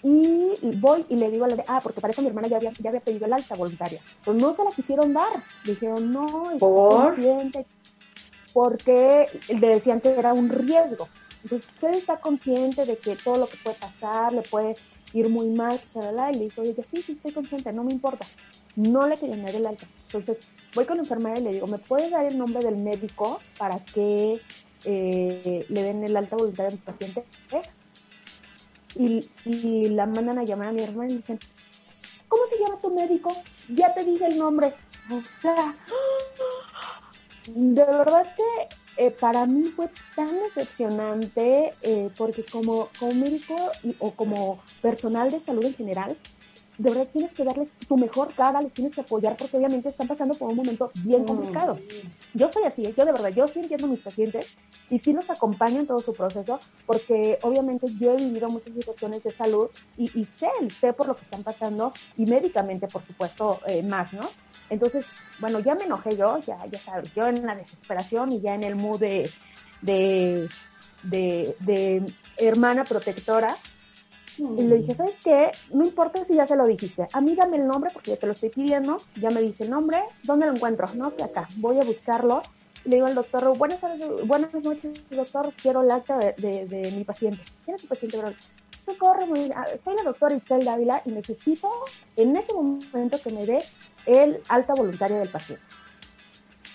Y 0.07 0.55
voy 0.61 1.03
y 1.09 1.15
le 1.15 1.31
digo 1.31 1.45
a 1.45 1.47
la 1.47 1.55
de, 1.55 1.65
ah, 1.67 1.79
porque 1.81 1.99
parece 1.99 2.17
que 2.17 2.21
mi 2.21 2.27
hermana 2.27 2.47
ya 2.47 2.57
había, 2.57 2.71
ya 2.79 2.89
había 2.91 3.01
pedido 3.01 3.25
el 3.25 3.33
alta 3.33 3.55
voluntaria. 3.55 3.99
Pues 4.23 4.37
no 4.37 4.53
se 4.53 4.63
la 4.63 4.69
quisieron 4.69 5.13
dar. 5.13 5.43
Dijeron, 5.63 6.13
no, 6.13 6.51
es 6.51 6.59
consciente. 6.59 7.65
Porque 8.53 9.27
le 9.49 9.67
decían 9.67 10.01
que 10.01 10.11
era 10.11 10.31
un 10.31 10.49
riesgo. 10.49 11.09
Entonces, 11.41 11.69
usted 11.69 11.95
está 11.95 12.19
consciente 12.19 12.85
de 12.85 12.99
que 12.99 13.15
todo 13.15 13.37
lo 13.37 13.47
que 13.47 13.57
puede 13.57 13.77
pasar, 13.77 14.31
le 14.31 14.43
puede 14.43 14.75
ir 15.13 15.27
muy 15.27 15.49
mal, 15.49 15.81
y 15.95 16.37
le 16.37 16.43
dijo, 16.45 16.61
oye, 16.61 16.75
sí, 16.87 17.01
sí, 17.01 17.13
estoy 17.13 17.31
consciente, 17.31 17.73
no 17.73 17.83
me 17.83 17.91
importa. 17.91 18.27
No 18.75 19.07
le 19.07 19.17
querían 19.17 19.43
dar 19.43 19.55
el 19.55 19.65
alta. 19.65 19.87
Entonces, 20.05 20.37
voy 20.75 20.85
con 20.85 20.97
la 20.97 21.03
enfermera 21.03 21.39
y 21.39 21.43
le 21.43 21.53
digo, 21.53 21.65
¿me 21.65 21.79
puedes 21.79 22.11
dar 22.11 22.25
el 22.27 22.37
nombre 22.37 22.63
del 22.63 22.77
médico 22.77 23.39
para 23.57 23.79
que 23.79 24.39
eh, 24.83 25.65
le 25.67 25.81
den 25.81 26.03
el 26.03 26.15
alta 26.15 26.35
voluntaria 26.35 26.69
a 26.69 26.73
mi 26.73 26.77
paciente? 26.77 27.25
Y, 28.95 29.89
la 29.89 30.05
mandan 30.05 30.39
a 30.39 30.43
llamar 30.43 30.69
a 30.69 30.71
mi 30.71 30.81
hermana 30.81 31.11
y 31.11 31.17
dicen, 31.17 31.39
¿cómo 32.27 32.45
se 32.45 32.57
llama 32.59 32.79
tu 32.81 32.93
médico? 32.93 33.35
Ya 33.69 33.93
te 33.93 34.03
dije 34.03 34.27
el 34.27 34.37
nombre. 34.37 34.73
O 35.11 35.21
sea, 35.41 35.75
de 37.47 37.85
verdad 37.85 38.35
que 38.35 39.03
eh, 39.05 39.11
para 39.11 39.45
mí 39.45 39.65
fue 39.75 39.89
tan 40.15 40.33
decepcionante 40.39 41.75
eh, 41.81 42.09
porque 42.17 42.45
como, 42.45 42.89
como 42.97 43.13
médico 43.13 43.55
o 43.99 44.11
como 44.11 44.59
personal 44.81 45.29
de 45.31 45.39
salud 45.39 45.65
en 45.65 45.75
general, 45.75 46.17
de 46.77 46.89
verdad 46.89 47.07
tienes 47.11 47.33
que 47.33 47.43
darles 47.43 47.71
tu 47.87 47.97
mejor 47.97 48.33
cara, 48.33 48.61
les 48.61 48.73
tienes 48.73 48.93
que 48.93 49.01
apoyar 49.01 49.37
porque 49.37 49.57
obviamente 49.57 49.89
están 49.89 50.07
pasando 50.07 50.33
por 50.35 50.49
un 50.49 50.55
momento 50.55 50.91
bien 51.03 51.23
mm. 51.23 51.25
complicado. 51.25 51.79
Yo 52.33 52.49
soy 52.49 52.63
así, 52.63 52.83
yo 52.83 53.05
de 53.05 53.11
verdad, 53.11 53.29
yo 53.29 53.47
sí 53.47 53.59
entiendo 53.59 53.87
a 53.87 53.89
mis 53.89 54.01
pacientes 54.01 54.57
y 54.89 54.97
sí 54.97 55.13
los 55.13 55.29
acompaño 55.29 55.79
en 55.79 55.87
todo 55.87 55.99
su 55.99 56.13
proceso 56.13 56.59
porque 56.85 57.39
obviamente 57.41 57.87
yo 57.99 58.13
he 58.13 58.17
vivido 58.17 58.49
muchas 58.49 58.73
situaciones 58.73 59.23
de 59.23 59.31
salud 59.31 59.69
y, 59.97 60.25
sé, 60.25 60.49
sé 60.69 60.93
por 60.93 61.07
lo 61.07 61.15
que 61.15 61.23
están 61.23 61.43
pasando 61.43 61.93
y 62.17 62.25
médicamente, 62.25 62.87
por 62.87 63.03
supuesto, 63.03 63.59
eh, 63.67 63.83
más, 63.83 64.13
¿no? 64.13 64.27
Entonces, 64.69 65.05
bueno, 65.39 65.59
ya 65.59 65.75
me 65.75 65.83
enojé 65.83 66.17
yo, 66.17 66.39
ya, 66.39 66.65
ya 66.65 66.79
sabes, 66.79 67.13
yo 67.13 67.27
en 67.27 67.45
la 67.45 67.55
desesperación 67.55 68.31
y 68.31 68.41
ya 68.41 68.55
en 68.55 68.63
el 68.63 68.75
mood 68.75 68.99
de, 68.99 69.29
de, 69.81 70.49
de 71.03 72.13
hermana 72.37 72.83
protectora, 72.83 73.55
y 74.37 74.63
le 74.63 74.77
dije, 74.77 74.95
¿sabes 74.95 75.19
qué? 75.23 75.51
No 75.71 75.85
importa 75.85 76.23
si 76.23 76.35
ya 76.35 76.47
se 76.47 76.55
lo 76.55 76.65
dijiste. 76.65 77.07
A 77.13 77.21
mí 77.21 77.35
dame 77.35 77.57
el 77.57 77.67
nombre 77.67 77.91
porque 77.93 78.11
ya 78.11 78.17
te 78.17 78.25
lo 78.25 78.33
estoy 78.33 78.49
pidiendo. 78.49 78.97
Ya 79.19 79.29
me 79.29 79.41
dice 79.41 79.63
el 79.63 79.69
nombre. 79.69 79.99
¿Dónde 80.23 80.45
lo 80.45 80.53
encuentro? 80.53 80.87
No, 80.95 81.15
que 81.15 81.23
acá. 81.23 81.47
Voy 81.57 81.79
a 81.79 81.83
buscarlo. 81.83 82.41
Le 82.83 82.97
digo 82.97 83.07
al 83.07 83.15
doctor, 83.15 83.57
buenas, 83.57 83.79
buenas 84.25 84.53
noches, 84.53 84.93
doctor. 85.09 85.53
Quiero 85.61 85.81
el 85.81 85.91
acta 85.91 86.17
de, 86.19 86.67
de, 86.67 86.91
mi 86.91 87.03
paciente. 87.03 87.41
¿Quién 87.63 87.75
es 87.75 87.81
tu 87.81 87.87
paciente, 87.87 88.17
bro? 88.17 88.33
corre 88.99 89.25
muy 89.25 89.51
ah, 89.51 89.65
Soy 89.83 89.95
la 89.95 90.03
doctora 90.03 90.35
Itzel 90.35 90.63
Dávila 90.63 91.01
y 91.05 91.09
necesito 91.09 91.71
en 92.15 92.35
ese 92.35 92.53
momento 92.53 93.19
que 93.19 93.31
me 93.31 93.45
dé 93.45 93.63
el 94.05 94.39
alta 94.47 94.75
voluntaria 94.75 95.17
del 95.17 95.29
paciente. 95.29 95.65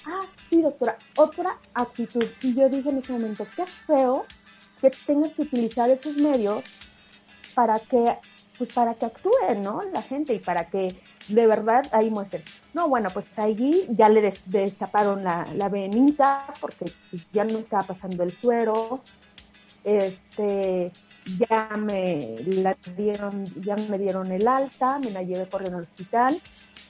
Ah, 0.05 0.25
sí, 0.49 0.61
doctora. 0.63 0.99
Otra 1.17 1.59
actitud. 1.75 2.25
Y 2.43 2.55
yo 2.55 2.69
dije 2.69 2.89
en 2.89 2.99
ese 2.99 3.13
momento, 3.13 3.47
qué 3.55 3.65
feo 3.67 4.25
que 4.81 4.91
tengas 5.07 5.35
que 5.35 5.43
utilizar 5.43 5.91
esos 5.91 6.17
medios 6.17 6.65
para 7.55 7.81
que, 7.81 8.19
pues 8.59 8.73
para 8.73 8.95
que 8.95 9.07
actúen, 9.07 9.63
¿no? 9.63 9.83
La 9.93 10.03
gente 10.03 10.35
y 10.35 10.39
para 10.39 10.69
que 10.69 10.97
de 11.29 11.47
verdad 11.47 11.87
ahí 11.93 12.11
muestren. 12.11 12.43
No, 12.75 12.89
bueno, 12.89 13.09
pues 13.13 13.39
ahí 13.39 13.87
ya 13.91 14.09
le 14.09 14.33
destaparon 14.47 15.25
la, 15.25 15.49
la 15.55 15.69
venita 15.69 16.47
porque 16.61 16.87
ya 17.33 17.45
no 17.45 17.59
estaba 17.59 17.83
pasando 17.85 18.23
el 18.23 18.35
suero, 18.35 19.03
este, 19.85 20.93
ya 21.39 21.77
me 21.77 22.37
la 22.41 22.77
dieron, 22.97 23.45
ya 23.63 23.77
me 23.77 23.99
dieron 23.99 24.33
el 24.33 24.47
alta, 24.49 24.99
me 24.99 25.11
la 25.11 25.23
llevé 25.23 25.49
corriendo 25.49 25.79
al 25.79 25.85
hospital 25.85 26.41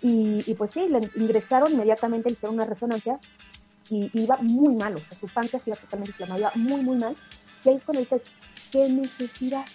y, 0.02 0.42
y 0.46 0.54
pues 0.54 0.70
sí, 0.72 0.88
le 0.88 1.00
ingresaron 1.16 1.72
inmediatamente, 1.72 2.30
le 2.30 2.34
hicieron 2.34 2.54
una 2.54 2.64
resonancia 2.66 3.18
y, 3.90 4.10
iba 4.14 4.36
muy 4.36 4.74
mal, 4.74 4.96
o 4.96 5.00
sea, 5.00 5.18
su 5.18 5.26
páncreas 5.26 5.66
iba 5.66 5.76
totalmente 5.76 6.12
inflamado, 6.12 6.40
iba 6.40 6.52
muy, 6.54 6.82
muy 6.82 6.96
mal. 6.96 7.16
Y 7.64 7.68
ahí 7.68 7.76
es 7.76 7.84
cuando 7.84 8.00
dices, 8.00 8.22
¿qué 8.70 8.88
necesidad? 8.88 9.66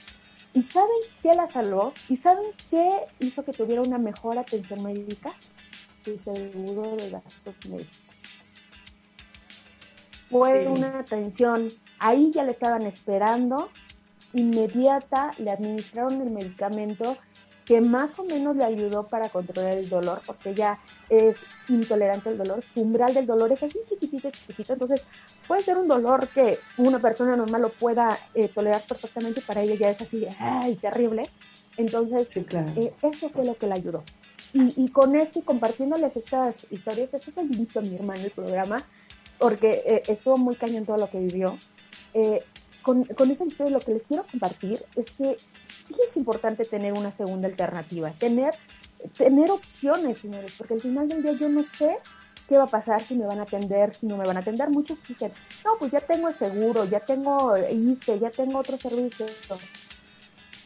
¿Y 0.55 0.61
saben 0.61 0.95
qué 1.21 1.35
la 1.35 1.49
salvó? 1.49 1.91
¿Y 2.07 2.15
saben 2.15 2.45
qué 2.71 2.89
hizo 3.19 3.43
que 3.43 3.51
tuviera 3.51 3.81
una 3.81 3.97
mejor 3.97 4.39
atención 4.39 4.81
médica? 4.81 5.33
Su 6.05 6.17
seguro 6.17 6.95
de 6.95 7.09
gastos 7.09 7.65
médicos. 7.69 7.99
Fue 10.29 10.65
una 10.67 10.99
atención, 10.99 11.69
ahí 11.99 12.31
ya 12.33 12.43
le 12.45 12.51
estaban 12.51 12.83
esperando, 12.83 13.69
inmediata, 14.33 15.33
le 15.37 15.51
administraron 15.51 16.21
el 16.21 16.31
medicamento 16.31 17.17
que 17.65 17.81
más 17.81 18.17
o 18.19 18.23
menos 18.23 18.55
le 18.55 18.63
ayudó 18.63 19.07
para 19.07 19.29
controlar 19.29 19.73
el 19.73 19.89
dolor, 19.89 20.21
porque 20.25 20.51
ella 20.51 20.79
es 21.09 21.45
intolerante 21.67 22.29
al 22.29 22.37
dolor, 22.37 22.63
su 22.71 22.81
umbral 22.81 23.13
del 23.13 23.25
dolor 23.25 23.51
es 23.51 23.63
así 23.63 23.79
chiquitito, 23.89 24.29
chiquitito, 24.29 24.73
entonces 24.73 25.05
puede 25.47 25.63
ser 25.63 25.77
un 25.77 25.87
dolor 25.87 26.27
que 26.27 26.59
una 26.77 26.99
persona 26.99 27.35
normal 27.35 27.63
lo 27.63 27.73
pueda 27.73 28.17
eh, 28.35 28.47
tolerar 28.49 28.81
perfectamente, 28.87 29.41
para 29.41 29.63
ella 29.63 29.75
ya 29.75 29.89
es 29.89 30.01
así, 30.01 30.27
¡ay, 30.39 30.75
terrible! 30.75 31.23
Entonces, 31.77 32.37
eh, 32.37 32.93
eso 33.01 33.29
fue 33.29 33.43
lo 33.43 33.55
que 33.55 33.67
le 33.67 33.73
ayudó. 33.73 34.03
Y, 34.53 34.87
con 34.91 35.17
esto 35.17 35.39
y 35.39 35.41
compartiéndoles 35.41 36.15
estas 36.15 36.65
historias, 36.71 37.13
esto 37.13 37.29
es 37.29 37.37
invito 37.37 37.79
a 37.79 37.81
mi 37.81 37.95
hermano 37.95 38.21
el 38.23 38.31
programa, 38.31 38.77
porque 39.37 39.83
eh, 39.85 40.03
estuvo 40.07 40.37
muy 40.37 40.55
cañón 40.55 40.85
todo 40.85 40.95
lo 40.95 41.09
que 41.09 41.19
vivió. 41.19 41.59
Con, 42.85 43.03
con 43.03 43.31
esa 43.31 43.45
historia 43.45 43.71
lo 43.71 43.79
que 43.79 43.93
les 43.93 44.05
quiero 44.05 44.25
compartir 44.29 44.85
es 44.95 45.11
que 45.11 45.37
sí 45.63 45.95
es 46.07 46.15
importante 46.15 46.65
tener 46.65 46.93
una 46.93 47.11
segunda 47.11 47.47
alternativa, 47.47 48.11
tener, 48.11 48.53
tener 49.17 49.49
opciones, 49.49 50.19
señores, 50.19 50.53
porque 50.55 50.75
al 50.75 50.81
final 50.81 51.09
del 51.09 51.23
día 51.23 51.33
yo 51.33 51.49
no 51.49 51.63
sé 51.63 51.97
¿qué 52.47 52.57
va 52.57 52.65
a 52.65 52.67
pasar 52.67 53.01
si 53.01 53.15
me 53.15 53.25
van 53.25 53.39
a 53.39 53.43
atender, 53.43 53.91
si 53.91 54.05
no 54.05 54.17
me 54.17 54.25
van 54.25 54.37
a 54.37 54.41
atender? 54.41 54.69
Muchos 54.69 54.99
dicen, 55.07 55.31
no, 55.63 55.77
pues 55.79 55.91
ya 55.91 56.01
tengo 56.01 56.27
el 56.27 56.35
seguro, 56.35 56.85
ya 56.85 56.99
tengo 56.99 57.57
ISTE, 57.57 58.19
ya 58.19 58.29
tengo 58.29 58.59
otros 58.59 58.79
servicios. 58.79 59.31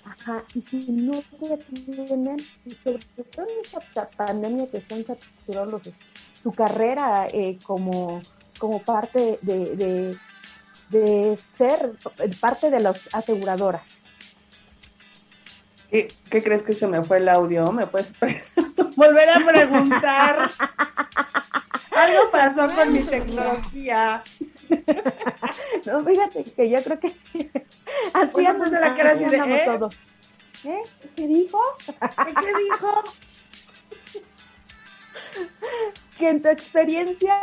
Ajá, 0.03 0.43
y 0.55 0.61
si 0.61 0.91
no 0.91 1.21
te 1.39 1.53
atienden, 1.53 2.37
sobre 2.83 2.99
todo 3.31 3.45
en 3.45 3.59
esta 3.61 4.09
pandemia 4.09 4.67
que 4.67 4.77
están 4.77 5.05
saturados 5.05 5.71
los, 5.71 5.95
tu 6.43 6.51
carrera 6.51 7.27
eh, 7.31 7.59
como, 7.63 8.21
como 8.57 8.81
parte 8.81 9.39
de, 9.41 9.75
de, 9.75 10.17
ser 11.35 11.93
parte 12.39 12.69
de 12.69 12.79
las 12.79 13.09
aseguradoras. 13.13 14.01
¿Qué, 15.89 16.07
¿Qué, 16.29 16.43
crees 16.43 16.63
que 16.63 16.73
se 16.73 16.87
me 16.87 17.03
fue 17.03 17.17
el 17.17 17.29
audio? 17.29 17.71
¿Me 17.71 17.87
puedes 17.87 18.13
volver 18.95 19.29
a 19.29 19.39
preguntar? 19.39 20.49
Algo 21.91 22.31
pasó 22.31 22.73
con 22.73 22.93
mi 22.93 23.01
tecnología. 23.01 24.23
No, 25.85 26.05
fíjate 26.05 26.43
que 26.43 26.69
yo 26.69 26.83
creo 26.83 26.99
que 26.99 27.07
así 28.13 28.47
pues 28.57 28.71
de 28.71 28.79
la 28.79 28.95
cara 28.95 29.11
así 29.13 29.25
de 29.25 29.37
¿eh? 29.37 29.61
todo. 29.65 29.89
¿Eh? 30.63 30.83
¿Qué 31.15 31.27
dijo? 31.27 31.59
¿Qué 31.87 32.53
dijo? 32.63 33.03
Que 36.17 36.29
en 36.29 36.41
tu 36.41 36.49
experiencia, 36.49 37.35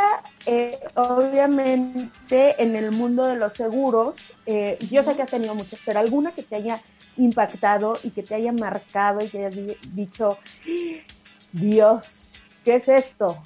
eh, 0.45 0.79
obviamente 0.95 2.63
en 2.63 2.77
el 2.77 2.93
mundo 2.93 3.27
de 3.27 3.37
los 3.37 3.55
seguros, 3.55 4.19
eh, 4.45 4.79
yo 4.91 5.03
sé 5.03 5.17
que 5.17 5.23
has 5.23 5.31
tenido 5.31 5.55
muchas, 5.55 5.81
pero 5.85 6.01
alguna 6.01 6.33
que 6.33 6.43
te 6.43 6.57
haya 6.57 6.81
impactado 7.17 7.99
y 8.03 8.11
que 8.11 8.23
te 8.23 8.35
haya 8.35 8.53
marcado 8.53 9.25
y 9.25 9.29
que 9.29 9.47
hayas 9.47 9.57
dicho, 9.93 10.39
Dios, 11.53 12.35
¿qué 12.65 12.75
es 12.75 12.89
esto? 12.89 13.43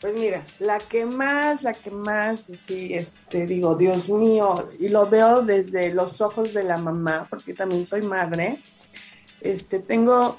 Pues 0.00 0.14
mira, 0.18 0.44
la 0.58 0.76
que 0.76 1.06
más, 1.06 1.62
la 1.62 1.72
que 1.72 1.90
más, 1.90 2.40
sí, 2.66 2.92
este, 2.92 3.46
digo, 3.46 3.74
Dios 3.74 4.10
mío, 4.10 4.68
y 4.78 4.88
lo 4.88 5.08
veo 5.08 5.40
desde 5.40 5.94
los 5.94 6.20
ojos 6.20 6.52
de 6.52 6.62
la 6.62 6.76
mamá, 6.76 7.26
porque 7.30 7.54
también 7.54 7.86
soy 7.86 8.02
madre. 8.02 8.58
Este, 9.40 9.78
tengo, 9.78 10.36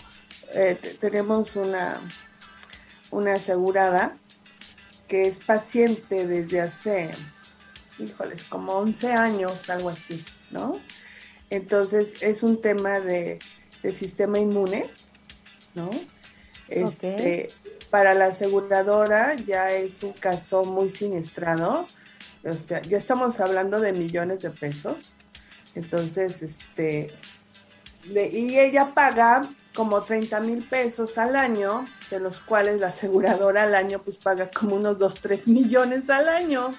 eh, 0.54 0.98
tenemos 1.00 1.56
una, 1.56 2.02
una 3.12 3.34
asegurada 3.34 4.18
que 5.08 5.24
es 5.24 5.40
paciente 5.44 6.26
desde 6.28 6.62
hace, 6.62 7.12
híjoles, 8.00 8.44
como 8.46 8.74
11 8.74 9.14
años, 9.14 9.70
algo 9.70 9.90
así, 9.90 10.24
¿no? 10.52 10.80
Entonces 11.50 12.22
es 12.22 12.44
un 12.44 12.62
tema 12.62 13.00
de, 13.00 13.40
sistema 13.94 14.40
inmune, 14.40 14.90
¿no? 15.76 15.92
Este, 16.68 17.50
para 17.92 18.16
la 18.16 18.26
aseguradora 18.26 19.36
ya 19.36 19.72
es 19.72 20.02
un 20.02 20.14
caso 20.14 20.66
muy 20.66 20.90
siniestrado, 20.90 21.88
o 22.44 22.54
sea, 22.54 22.82
ya 22.82 22.98
estamos 22.98 23.40
hablando 23.40 23.80
de 23.80 23.94
millones 23.94 24.42
de 24.42 24.50
pesos. 24.50 25.16
Entonces, 25.76 26.42
este, 26.42 27.14
y 28.04 28.58
ella 28.58 28.94
paga 28.94 29.50
como 29.76 30.02
30 30.02 30.40
mil 30.40 30.68
pesos 30.68 31.18
al 31.20 31.36
año, 31.36 31.88
de 32.10 32.20
los 32.20 32.40
cuales 32.40 32.80
la 32.80 32.88
aseguradora 32.88 33.64
al 33.64 33.76
año 33.76 34.02
pues 34.02 34.18
paga 34.18 34.50
como 34.50 34.76
unos 34.78 34.98
2, 34.98 35.16
3 35.22 35.48
millones 35.50 36.10
al 36.10 36.28
año. 36.28 36.72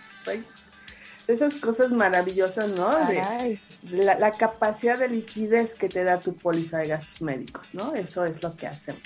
Esas 1.29 1.55
cosas 1.57 1.93
maravillosas, 1.93 2.69
¿no? 2.71 2.91
De, 3.07 3.61
la, 3.83 4.19
la, 4.19 4.33
capacidad 4.33 4.99
de 4.99 5.09
liquidez 5.09 5.75
que 5.75 5.89
te 5.89 6.03
da 6.03 6.19
tu 6.19 6.35
póliza 6.35 6.79
de 6.79 6.89
gastos 6.89 7.21
médicos, 7.23 7.75
¿no? 7.75 7.95
Eso 7.95 8.25
es 8.25 8.43
lo 8.43 8.57
que 8.57 8.67
hacemos. 8.67 9.03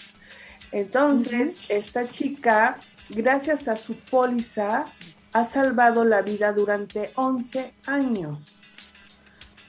Entonces, 0.73 1.71
esta 1.71 2.07
chica, 2.09 2.79
gracias 3.09 3.69
a 3.69 3.77
su 3.77 3.97
póliza, 3.97 4.87
ha 5.33 5.45
salvado 5.45 6.05
la 6.05 6.23
vida 6.23 6.53
durante 6.53 7.13
11 7.17 7.75
años. 7.87 8.60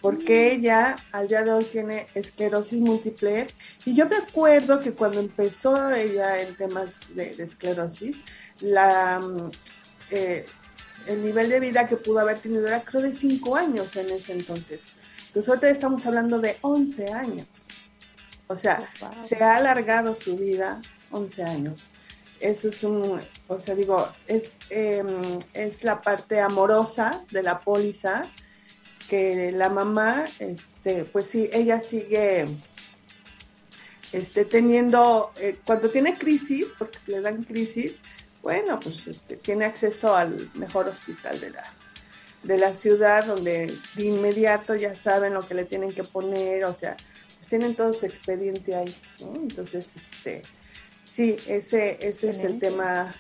Porque 0.02 0.54
ella 0.54 0.96
al 1.12 1.28
día 1.28 1.44
de 1.44 1.52
hoy 1.52 1.64
tiene 1.66 2.08
esclerosis 2.16 2.80
múltiple. 2.80 3.48
Y 3.86 3.96
yo 3.96 4.08
me 4.08 4.16
acuerdo 4.16 4.80
que 4.80 4.94
cuando 4.94 5.20
empezó 5.20 5.92
ella 5.92 6.42
en 6.42 6.56
temas 6.56 7.16
de, 7.16 7.30
esclerosis, 7.30 8.24
la, 8.62 9.20
mm, 9.20 9.52
eh, 10.10 10.46
el 11.06 11.24
nivel 11.24 11.50
de 11.50 11.60
vida 11.60 11.88
que 11.88 11.98
pudo 11.98 12.20
haber 12.20 12.40
tenido 12.40 12.68
era 12.68 12.84
creo 12.84 13.02
de 13.02 13.12
5 13.12 13.56
años 13.56 13.96
en 13.96 14.10
ese 14.10 14.34
entonces. 14.34 14.94
Entonces 15.28 15.50
ahorita 15.50 15.70
estamos 15.70 16.06
hablando 16.06 16.40
de 16.40 16.58
11 16.62 17.14
años. 17.14 17.48
O 18.48 18.56
sea, 18.56 18.90
se 19.26 19.42
ha 19.42 19.56
alargado 19.56 20.14
su 20.14 20.36
vida 20.36 20.82
11 21.12 21.44
años. 21.44 21.82
Eso 22.40 22.70
es 22.70 22.84
un, 22.84 23.22
o 23.48 23.60
sea, 23.60 23.76
digo, 23.76 24.10
es, 24.28 24.56
em, 24.70 25.40
es 25.54 25.84
la 25.84 26.02
parte 26.02 26.40
amorosa 26.40 27.24
de 27.32 27.44
la 27.44 27.60
póliza 27.60 28.30
que 29.12 29.52
la 29.52 29.68
mamá, 29.68 30.24
este, 30.40 31.04
pues 31.04 31.28
sí, 31.28 31.50
ella 31.52 31.82
sigue 31.82 32.46
este, 34.14 34.46
teniendo, 34.46 35.34
eh, 35.36 35.60
cuando 35.66 35.90
tiene 35.90 36.18
crisis, 36.18 36.68
porque 36.80 36.98
se 36.98 37.12
le 37.12 37.20
dan 37.20 37.44
crisis, 37.44 37.96
bueno, 38.42 38.80
pues 38.80 39.06
este, 39.06 39.36
tiene 39.36 39.66
acceso 39.66 40.16
al 40.16 40.50
mejor 40.54 40.88
hospital 40.88 41.42
de 41.42 41.50
la, 41.50 41.74
de 42.44 42.58
la 42.58 42.74
ciudad, 42.74 43.26
donde 43.26 43.76
de 43.96 44.06
inmediato 44.06 44.76
ya 44.76 44.96
saben 44.96 45.34
lo 45.34 45.46
que 45.46 45.56
le 45.56 45.66
tienen 45.66 45.94
que 45.94 46.06
poner, 46.06 46.64
o 46.64 46.74
sea, 46.74 46.96
tienen 47.50 47.76
todo 47.76 47.94
su 47.94 48.06
expediente 48.06 48.76
ahí, 48.76 48.96
¿no? 49.20 49.36
Entonces, 49.36 49.88
este, 49.94 50.44
sí, 51.04 51.36
ese, 51.50 51.98
ese 52.00 52.30
es 52.30 52.46
el 52.46 52.60
tema. 52.60 53.14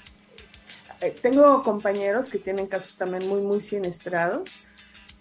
Eh, 1.01 1.13
tengo 1.21 1.61
compañeros 1.63 2.29
que 2.29 2.37
tienen 2.39 2.67
casos 2.67 2.95
también 2.95 3.27
muy, 3.27 3.41
muy 3.41 3.59
siniestrados. 3.59 4.49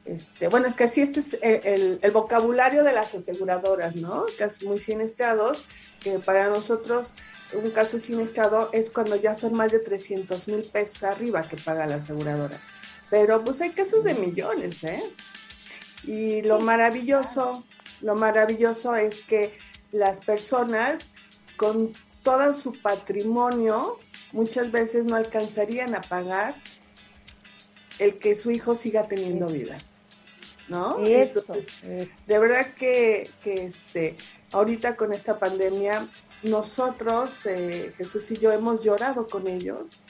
Este, 0.04 0.48
bueno, 0.48 0.66
es 0.66 0.74
que 0.74 0.84
así 0.84 1.02
este 1.02 1.20
es 1.20 1.38
el, 1.42 1.98
el, 2.02 2.10
vocabulario 2.10 2.82
de 2.84 2.92
las 2.92 3.14
aseguradoras, 3.14 3.96
¿no? 3.96 4.24
Casos 4.38 4.62
muy 4.64 4.78
siniestrados, 4.78 5.64
que 6.00 6.18
para 6.18 6.48
nosotros 6.48 7.14
un 7.52 7.70
caso 7.70 8.00
siniestrado 8.00 8.70
es 8.72 8.90
cuando 8.90 9.16
ya 9.16 9.34
son 9.34 9.54
más 9.54 9.72
de 9.72 9.80
300 9.80 10.48
mil 10.48 10.62
pesos 10.62 11.02
arriba 11.02 11.48
que 11.48 11.56
paga 11.56 11.86
la 11.86 11.96
aseguradora. 11.96 12.60
Pero 13.10 13.42
pues 13.44 13.60
hay 13.60 13.70
casos 13.70 14.04
de 14.04 14.14
millones, 14.14 14.82
¿eh? 14.84 15.02
Y 16.04 16.42
lo 16.42 16.60
maravilloso 16.60 17.64
lo 18.00 18.14
maravilloso 18.14 18.96
es 18.96 19.22
que 19.24 19.58
las 19.92 20.20
personas 20.20 21.10
con 21.56 21.92
todo 22.22 22.54
su 22.54 22.72
patrimonio 22.80 23.98
muchas 24.32 24.70
veces 24.70 25.04
no 25.04 25.16
alcanzarían 25.16 25.94
a 25.94 26.00
pagar 26.00 26.54
el 27.98 28.18
que 28.18 28.36
su 28.36 28.50
hijo 28.50 28.76
siga 28.76 29.08
teniendo 29.08 29.46
vida. 29.46 29.76
¿No? 30.70 31.04
Eso, 31.04 31.42
De 32.26 32.38
verdad 32.38 32.74
que, 32.74 33.28
este, 33.44 34.16
ahorita 34.52 34.94
con 34.94 35.12
esta 35.12 35.38
pandemia, 35.38 36.08
nosotros, 36.44 37.44
eh, 37.46 37.92
Jesús 37.98 38.30
y 38.30 38.36
yo, 38.36 38.52
hemos 38.52 38.80
llorado 38.80 39.26
con 39.26 39.48
ellos. 39.48 40.02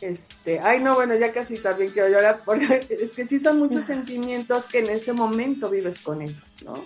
Este, 0.00 0.60
ay, 0.60 0.80
no, 0.80 0.94
bueno, 0.94 1.16
ya 1.16 1.32
casi 1.32 1.58
también 1.58 1.90
quiero 1.90 2.08
llorar, 2.08 2.42
porque 2.44 2.86
es 2.90 3.10
que 3.10 3.26
sí 3.26 3.40
son 3.40 3.58
muchos 3.58 3.84
sentimientos 3.86 4.66
que 4.66 4.78
en 4.78 4.90
ese 4.90 5.12
momento 5.12 5.68
vives 5.68 6.00
con 6.00 6.22
ellos, 6.22 6.56
¿no? 6.64 6.84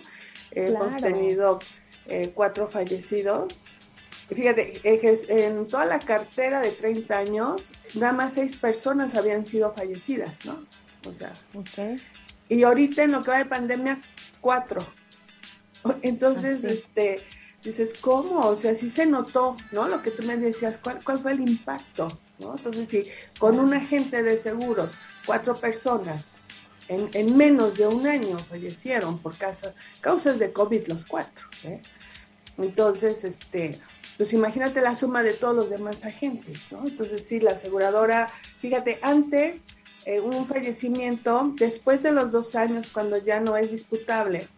Hemos 0.50 0.96
tenido 0.96 1.58
eh, 2.06 2.32
cuatro 2.34 2.68
fallecidos. 2.68 3.64
Fíjate, 4.30 4.80
en 4.82 5.66
toda 5.66 5.84
la 5.84 5.98
cartera 5.98 6.62
de 6.62 6.70
30 6.70 7.18
años, 7.18 7.72
nada 7.94 8.14
más 8.14 8.34
seis 8.34 8.56
personas 8.56 9.14
habían 9.14 9.44
sido 9.44 9.74
fallecidas, 9.74 10.46
¿no? 10.46 10.64
O 11.06 11.12
sea, 11.12 11.32
y 12.48 12.62
ahorita 12.62 13.02
en 13.02 13.12
lo 13.12 13.22
que 13.22 13.30
va 13.30 13.38
de 13.38 13.44
pandemia, 13.44 14.00
cuatro. 14.40 14.86
Entonces, 16.02 16.64
este, 16.64 17.22
dices, 17.62 17.94
¿cómo? 18.00 18.46
O 18.46 18.56
sea, 18.56 18.74
sí 18.74 18.90
se 18.90 19.06
notó, 19.06 19.56
¿no? 19.72 19.88
Lo 19.88 20.02
que 20.02 20.10
tú 20.10 20.22
me 20.24 20.36
decías, 20.36 20.78
¿cuál, 20.78 21.02
cuál 21.04 21.18
fue 21.18 21.32
el 21.32 21.40
impacto? 21.40 22.18
¿no? 22.38 22.56
Entonces, 22.56 22.88
si 22.88 23.04
con 23.38 23.58
un 23.58 23.74
agente 23.74 24.22
de 24.22 24.38
seguros, 24.38 24.96
cuatro 25.26 25.54
personas, 25.54 26.36
en, 26.88 27.36
menos 27.36 27.76
de 27.76 27.86
un 27.86 28.06
año 28.06 28.38
fallecieron 28.38 29.18
por 29.18 29.36
causas 30.00 30.38
de 30.38 30.52
COVID 30.52 30.88
los 30.88 31.04
cuatro. 31.04 31.46
¿eh? 31.64 31.82
Entonces, 32.56 33.24
este, 33.24 33.78
pues 34.16 34.32
imagínate 34.32 34.80
la 34.80 34.94
suma 34.94 35.22
de 35.22 35.34
todos 35.34 35.54
los 35.54 35.70
demás 35.70 36.04
agentes, 36.04 36.60
¿no? 36.70 36.86
Entonces, 36.86 37.26
sí, 37.26 37.40
la 37.40 37.52
aseguradora, 37.52 38.30
fíjate, 38.60 38.98
antes 39.02 39.64
eh, 40.08 40.20
un 40.20 40.46
fallecimiento, 40.46 41.52
después 41.56 42.02
de 42.02 42.12
los 42.12 42.30
dos 42.30 42.54
años, 42.54 42.88
cuando 42.90 43.22
ya 43.22 43.40
no 43.40 43.58
es 43.58 43.70
disputable, 43.70 44.48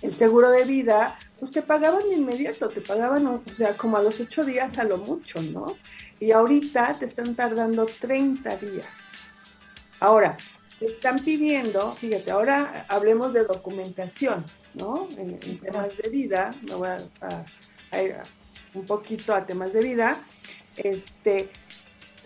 el 0.00 0.14
seguro 0.14 0.52
de 0.52 0.62
vida, 0.62 1.18
pues 1.40 1.50
te 1.50 1.60
pagaban 1.60 2.08
de 2.08 2.14
inmediato, 2.14 2.68
te 2.68 2.82
pagaban, 2.82 3.26
o 3.26 3.42
sea, 3.52 3.76
como 3.76 3.96
a 3.96 4.02
los 4.02 4.20
ocho 4.20 4.44
días 4.44 4.78
a 4.78 4.84
lo 4.84 4.98
mucho, 4.98 5.42
¿no? 5.42 5.76
Y 6.20 6.30
ahorita 6.30 6.94
te 7.00 7.06
están 7.06 7.34
tardando 7.34 7.86
30 7.86 8.56
días. 8.58 8.86
Ahora, 9.98 10.36
están 10.80 11.18
pidiendo, 11.18 11.90
fíjate, 11.96 12.30
ahora 12.30 12.86
hablemos 12.88 13.32
de 13.32 13.42
documentación, 13.42 14.44
¿no? 14.74 15.08
En, 15.18 15.58
temas 15.58 15.88
de 15.96 16.08
vida, 16.10 16.54
me 16.62 16.74
voy 16.76 16.90
a, 16.90 18.00
ir 18.00 18.14
un 18.72 18.86
poquito 18.86 19.34
a 19.34 19.44
temas 19.44 19.72
de 19.72 19.80
vida. 19.80 20.22
este, 20.76 21.50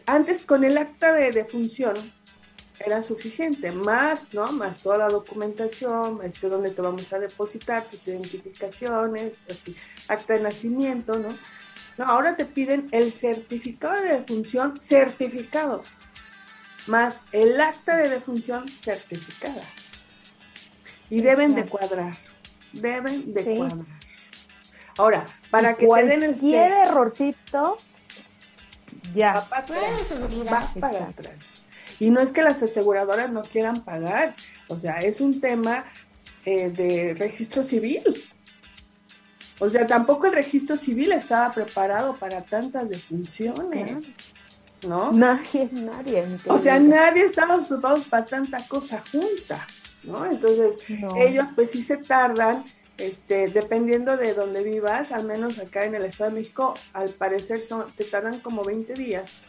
antes 0.06 0.44
con 0.44 0.64
el 0.64 0.78
acta 0.78 1.12
de 1.12 1.32
defunción 1.32 1.94
era 2.78 3.02
suficiente, 3.02 3.72
más, 3.72 4.32
¿no? 4.32 4.50
Más 4.52 4.78
toda 4.78 4.96
la 4.96 5.08
documentación, 5.08 6.20
este, 6.22 6.48
donde 6.48 6.70
te 6.70 6.80
vamos 6.80 7.12
a 7.12 7.18
depositar 7.18 7.88
tus 7.90 8.08
identificaciones, 8.08 9.34
así, 9.50 9.76
acta 10.08 10.34
de 10.34 10.40
nacimiento, 10.40 11.18
¿no? 11.18 11.36
No, 11.98 12.04
ahora 12.06 12.36
te 12.36 12.46
piden 12.46 12.88
el 12.92 13.12
certificado 13.12 14.00
de 14.00 14.20
defunción 14.20 14.80
certificado, 14.80 15.82
más 16.86 17.20
el 17.32 17.60
acta 17.60 17.96
de 17.98 18.08
defunción 18.08 18.66
certificada. 18.68 19.62
Y 21.10 21.20
deben 21.20 21.54
de 21.54 21.66
cuadrar, 21.66 22.16
deben 22.72 23.34
de 23.34 23.56
cuadrar. 23.56 23.86
Ahora, 24.96 25.26
para 25.50 25.74
que 25.74 25.86
te 25.86 26.06
den 26.06 26.22
el... 26.22 26.30
Cualquier 26.30 26.72
errorcito, 26.72 27.76
ya. 29.14 29.34
Va 29.34 29.44
para 29.44 29.62
atrás, 29.62 30.12
va 30.52 30.72
para 30.80 31.04
atrás. 31.06 31.38
Y 31.98 32.10
no 32.10 32.20
es 32.20 32.32
que 32.32 32.42
las 32.42 32.62
aseguradoras 32.62 33.30
no 33.30 33.42
quieran 33.42 33.84
pagar, 33.84 34.34
o 34.68 34.78
sea, 34.78 35.00
es 35.00 35.20
un 35.20 35.40
tema 35.40 35.84
eh, 36.46 36.70
de 36.70 37.14
registro 37.14 37.62
civil. 37.62 38.02
O 39.58 39.68
sea, 39.68 39.86
tampoco 39.86 40.26
el 40.26 40.32
registro 40.32 40.78
civil 40.78 41.12
estaba 41.12 41.52
preparado 41.52 42.16
para 42.16 42.42
tantas 42.42 42.88
defunciones. 42.88 43.98
¿No? 44.88 45.12
Nadie, 45.12 45.68
nadie. 45.70 46.26
O 46.46 46.58
sea, 46.58 46.80
nadie 46.80 47.24
estamos 47.24 47.66
preparados 47.66 48.06
para 48.06 48.24
tanta 48.24 48.66
cosa 48.66 49.04
junta, 49.12 49.66
¿no? 50.02 50.24
Entonces, 50.24 50.78
ellos 51.18 51.48
pues 51.54 51.72
sí 51.72 51.82
se 51.82 51.98
tardan, 51.98 52.64
este, 53.00 53.48
dependiendo 53.48 54.16
de 54.16 54.34
dónde 54.34 54.62
vivas, 54.62 55.10
al 55.10 55.24
menos 55.24 55.58
acá 55.58 55.84
en 55.84 55.94
el 55.94 56.04
Estado 56.04 56.30
de 56.30 56.36
México, 56.36 56.74
al 56.92 57.08
parecer 57.10 57.62
son, 57.62 57.90
te 57.96 58.04
tardan 58.04 58.40
como 58.40 58.62
20 58.62 58.92
días 58.94 59.40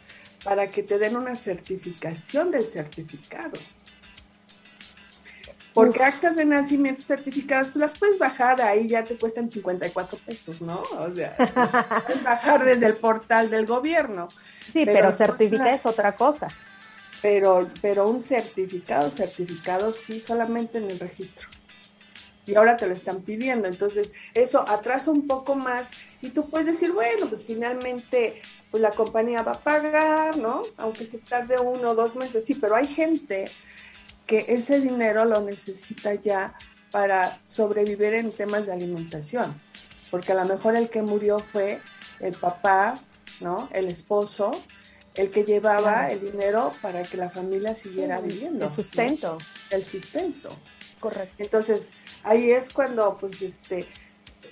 para 0.43 0.71
que 0.71 0.83
te 0.83 0.97
den 0.97 1.17
una 1.17 1.35
certificación 1.35 2.49
del 2.49 2.65
certificado. 2.65 3.59
Porque 5.73 6.03
actas 6.03 6.35
de 6.35 6.45
nacimiento 6.45 7.01
certificadas, 7.01 7.71
tú 7.71 7.79
las 7.79 7.97
puedes 7.97 8.17
bajar, 8.17 8.61
ahí 8.61 8.87
ya 8.87 9.05
te 9.05 9.17
cuestan 9.17 9.49
54 9.49 10.19
pesos, 10.25 10.61
¿no? 10.61 10.81
O 10.81 11.13
sea, 11.13 11.35
puedes 12.05 12.23
bajar 12.23 12.65
desde 12.65 12.87
el 12.87 12.97
portal 12.97 13.49
del 13.49 13.65
gobierno. 13.65 14.29
Sí, 14.71 14.85
pero, 14.85 15.13
certifica 15.13 15.73
es 15.73 15.85
otra 15.85 16.15
cosa. 16.15 16.47
Pero, 17.21 17.69
pero 17.81 18.09
un 18.09 18.23
certificado, 18.23 19.09
certificado 19.11 19.93
sí, 19.93 20.19
solamente 20.19 20.77
en 20.77 20.89
el 20.89 20.99
registro. 20.99 21.47
Y 22.45 22.55
ahora 22.55 22.75
te 22.75 22.87
lo 22.87 22.93
están 22.93 23.21
pidiendo. 23.21 23.67
Entonces, 23.67 24.13
eso 24.33 24.67
atrasa 24.67 25.11
un 25.11 25.27
poco 25.27 25.55
más 25.55 25.91
y 26.21 26.29
tú 26.29 26.49
puedes 26.49 26.67
decir, 26.67 26.91
bueno, 26.91 27.27
pues 27.27 27.45
finalmente 27.45 28.41
pues 28.69 28.81
la 28.81 28.91
compañía 28.91 29.43
va 29.43 29.53
a 29.53 29.59
pagar, 29.59 30.37
¿no? 30.37 30.63
Aunque 30.77 31.05
se 31.05 31.17
tarde 31.17 31.59
uno 31.59 31.91
o 31.91 31.95
dos 31.95 32.15
meses, 32.15 32.45
sí, 32.45 32.55
pero 32.55 32.75
hay 32.75 32.87
gente 32.87 33.51
que 34.25 34.45
ese 34.47 34.79
dinero 34.79 35.25
lo 35.25 35.41
necesita 35.41 36.13
ya 36.15 36.55
para 36.89 37.39
sobrevivir 37.45 38.13
en 38.13 38.31
temas 38.31 38.65
de 38.65 38.73
alimentación, 38.73 39.59
porque 40.09 40.31
a 40.31 40.35
lo 40.35 40.45
mejor 40.45 40.75
el 40.75 40.89
que 40.89 41.01
murió 41.01 41.39
fue 41.39 41.81
el 42.19 42.33
papá, 42.33 42.99
¿no? 43.39 43.69
El 43.73 43.87
esposo, 43.87 44.51
el 45.15 45.31
que 45.31 45.43
llevaba 45.43 46.11
el 46.11 46.21
dinero 46.21 46.71
para 46.81 47.03
que 47.03 47.17
la 47.17 47.29
familia 47.29 47.75
siguiera 47.75 48.21
viviendo. 48.21 48.67
El 48.67 48.71
sustento. 48.71 49.37
El 49.69 49.83
sustento. 49.83 50.57
Correcto. 50.99 51.35
Entonces, 51.39 51.91
ahí 52.23 52.51
es 52.51 52.69
cuando, 52.69 53.17
pues, 53.17 53.41
este, 53.41 53.87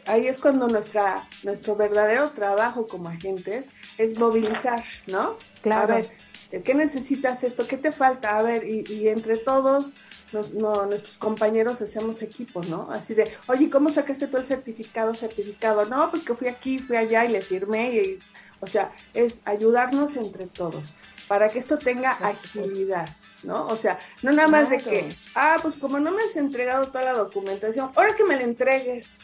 ahí 0.06 0.28
es 0.28 0.40
cuando 0.40 0.68
nuestra, 0.68 1.28
nuestro 1.44 1.76
verdadero 1.76 2.32
trabajo 2.32 2.88
como 2.88 3.10
agentes 3.10 3.70
es 3.98 4.18
movilizar, 4.18 4.84
¿no? 5.08 5.38
Claro. 5.62 5.94
A 5.94 5.98
ver, 5.98 6.64
¿qué 6.64 6.74
necesitas 6.74 7.44
esto? 7.44 7.68
¿Qué 7.68 7.78
te 7.78 7.92
falta? 7.92 8.38
A 8.38 8.42
ver, 8.42 8.66
y, 8.66 9.08
entre 9.08 9.38
todos 9.38 9.94
nuestros 10.32 11.18
compañeros 11.18 11.82
hacemos 11.82 12.22
equipo, 12.22 12.62
¿no? 12.64 12.90
Así 12.92 13.14
de, 13.14 13.32
oye, 13.48 13.70
¿cómo 13.70 13.90
sacaste 13.90 14.28
tú 14.28 14.38
el 14.38 14.46
certificado? 14.46 15.14
Certificado, 15.14 15.86
no, 15.86 16.10
pues 16.12 16.24
que 16.24 16.36
fui 16.36 16.48
aquí, 16.48 16.80
fui 16.80 16.98
allá 16.98 17.26
y 17.26 17.30
le 17.30 17.42
firmé, 17.42 17.96
y, 17.96 18.20
o 18.60 18.68
sea, 18.68 18.92
es 19.14 19.42
ayudarnos 19.46 20.16
entre 20.18 20.48
todos 20.48 20.86
para 21.28 21.50
que 21.50 21.60
esto 21.60 21.78
tenga 21.78 22.12
agilidad. 22.12 23.08
¿no? 23.44 23.68
O 23.68 23.78
sea, 23.78 24.00
no 24.22 24.32
nada 24.32 24.48
más 24.48 24.70
de 24.70 24.80
que, 24.80 25.10
ah, 25.36 25.58
pues 25.62 25.78
como 25.78 26.00
no 26.00 26.12
me 26.12 26.22
has 26.24 26.36
entregado 26.36 26.88
toda 26.88 27.06
la 27.06 27.14
documentación, 27.14 27.92
ahora 27.96 28.16
que 28.16 28.26
me 28.26 28.36
la 28.36 28.44
entregues, 28.44 29.20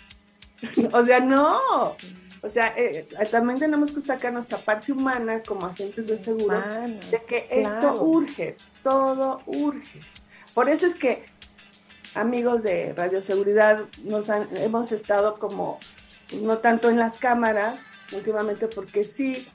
o 0.93 1.05
sea, 1.05 1.19
no. 1.19 1.95
O 2.41 2.49
sea, 2.49 2.75
eh, 2.77 3.07
eh, 3.09 3.25
también 3.31 3.57
tenemos 3.57 3.91
que 3.91 4.01
sacar 4.01 4.31
nuestra 4.31 4.59
parte 4.59 4.91
humana 4.91 5.41
como 5.41 5.65
agentes 5.65 6.07
de 6.07 6.17
seguros 6.17 6.63
de 7.09 7.23
que 7.27 7.47
esto 7.49 8.03
urge, 8.03 8.55
todo 8.83 9.41
urge. 9.47 10.01
Por 10.55 10.69
eso 10.69 10.87
es 10.87 10.95
que, 10.95 11.25
amigos 12.15 12.63
de 12.63 12.93
radioseguridad, 12.93 13.85
nos 14.05 14.29
hemos 14.29 14.91
estado 14.93 15.37
como, 15.37 15.79
no 16.41 16.59
tanto 16.59 16.89
en 16.89 16.97
las 16.97 17.19
cámaras, 17.19 17.81
últimamente 18.13 18.69
porque 18.69 19.03
sí, 19.03 19.47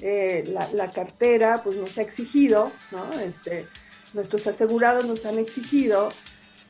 eh, 0.00 0.44
la, 0.72 0.90
cartera 0.90 1.62
pues 1.62 1.76
nos 1.76 1.98
ha 1.98 2.02
exigido, 2.02 2.72
¿no? 2.90 3.08
Este, 3.20 3.68
nuestros 4.14 4.46
asegurados 4.46 5.04
nos 5.04 5.26
han 5.26 5.38
exigido 5.38 6.08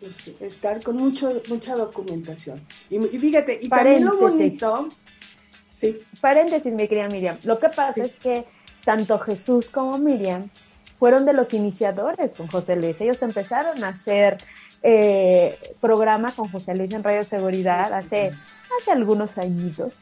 pues, 0.01 0.29
estar 0.41 0.83
con 0.83 0.97
mucho, 0.97 1.41
mucha 1.49 1.77
documentación. 1.77 2.67
Y, 2.91 2.99
fíjate, 2.99 3.61
y 3.63 3.69
también 3.69 4.05
lo 4.05 4.19
bonito... 4.19 4.89
Sí. 5.77 6.01
Paréntesis, 6.23 6.73
mi 6.73 6.89
querida 6.89 7.07
Miriam. 7.09 7.39
Lo 7.45 7.59
que 7.59 7.69
pasa 7.69 8.03
es 8.03 8.17
que 8.17 8.47
tanto 8.83 9.19
Jesús 9.19 9.69
como 9.69 9.99
Miriam 9.99 10.49
fueron 10.99 11.25
de 11.27 11.33
los 11.33 11.55
iniciadores 11.55 12.33
con 12.33 12.49
José 12.49 12.77
Luis. 12.77 13.01
Ellos 13.01 13.23
empezaron 13.23 13.83
a 13.85 13.89
hacer 13.89 14.39
eh, 14.83 15.59
programa 15.81 16.33
con 16.33 16.49
José 16.51 16.75
Luis 16.75 16.93
en 16.93 17.03
Radio 17.03 17.25
Seguridad 17.25 17.93
hace, 17.93 18.33
hace 18.81 18.91
algunos 18.91 19.39
añitos. 19.39 19.95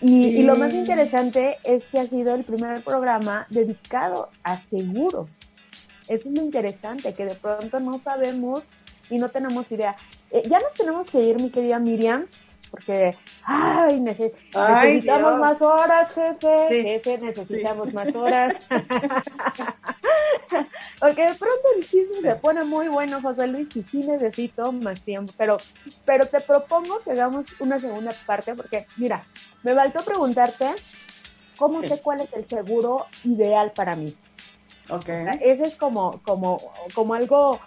Y, 0.00 0.26
y, 0.26 0.42
lo 0.42 0.56
más 0.56 0.74
interesante 0.74 1.56
es 1.64 1.84
que 1.84 1.98
ha 1.98 2.06
sido 2.06 2.34
el 2.34 2.44
primer 2.44 2.84
programa 2.84 3.46
dedicado 3.48 4.28
a 4.42 4.58
seguros. 4.58 5.40
Eso 6.06 6.28
es 6.28 6.34
lo 6.36 6.42
interesante, 6.42 7.14
que 7.14 7.24
de 7.24 7.34
pronto 7.34 7.80
no 7.80 7.98
sabemos 7.98 8.64
y 9.08 9.18
no 9.18 9.30
tenemos 9.30 9.72
idea. 9.72 9.96
Eh, 10.30 10.42
ya 10.48 10.60
nos 10.60 10.74
tenemos 10.74 11.10
que 11.10 11.20
ir, 11.20 11.40
mi 11.40 11.50
querida 11.50 11.78
Miriam, 11.78 12.26
porque, 12.70 13.16
ay, 13.44 14.00
necesitamos 14.00 15.38
más 15.38 15.62
horas, 15.62 16.12
jefe, 16.12 17.00
jefe, 17.02 17.18
necesitamos 17.18 17.92
más 17.92 18.14
horas. 18.14 18.60
porque 21.00 21.28
de 21.28 21.34
pronto 21.34 21.62
el 21.76 21.86
chisme 21.86 22.22
se 22.22 22.36
pone 22.36 22.64
muy 22.64 22.88
bueno, 22.88 23.20
José 23.22 23.46
Luis, 23.46 23.74
y 23.76 23.82
sí 23.82 23.98
necesito 23.98 24.72
más 24.72 25.02
tiempo, 25.02 25.32
pero, 25.36 25.56
pero 26.04 26.26
te 26.26 26.40
propongo 26.40 27.00
que 27.00 27.12
hagamos 27.12 27.46
una 27.60 27.78
segunda 27.78 28.12
parte, 28.26 28.54
porque, 28.54 28.86
mira, 28.96 29.24
me 29.62 29.74
faltó 29.74 30.04
preguntarte 30.04 30.74
cómo 31.56 31.82
sé 31.82 32.00
cuál 32.00 32.20
es 32.20 32.32
el 32.32 32.44
seguro 32.44 33.06
ideal 33.24 33.72
para 33.72 33.96
mí. 33.96 34.14
Ok. 34.88 35.08
ese 35.40 35.66
es 35.66 35.76
como, 35.76 36.20
como, 36.22 36.58
como 36.94 37.14
algo 37.14 37.58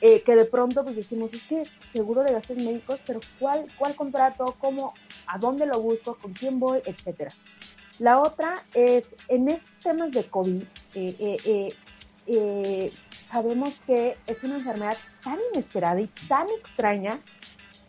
eh, 0.00 0.22
que 0.22 0.36
de 0.36 0.44
pronto 0.44 0.84
pues 0.84 0.96
decimos, 0.96 1.32
es 1.34 1.46
que 1.46 1.64
seguro 1.92 2.22
de 2.22 2.32
gastos 2.32 2.56
médicos, 2.56 3.00
pero 3.06 3.20
¿cuál, 3.38 3.66
cuál 3.78 3.94
contrato? 3.94 4.54
¿Cómo? 4.60 4.94
¿A 5.26 5.38
dónde 5.38 5.66
lo 5.66 5.80
busco? 5.80 6.16
¿Con 6.16 6.32
quién 6.32 6.60
voy? 6.60 6.80
Etcétera. 6.84 7.32
La 7.98 8.20
otra 8.20 8.54
es, 8.74 9.16
en 9.26 9.48
estos 9.48 9.78
temas 9.80 10.12
de 10.12 10.24
COVID, 10.24 10.62
eh, 10.94 11.74
eh, 12.26 12.92
sabemos 13.26 13.82
que 13.86 14.16
es 14.26 14.44
una 14.44 14.56
enfermedad 14.56 14.96
tan 15.24 15.38
inesperada 15.52 16.00
y 16.00 16.06
tan 16.28 16.46
extraña 16.60 17.20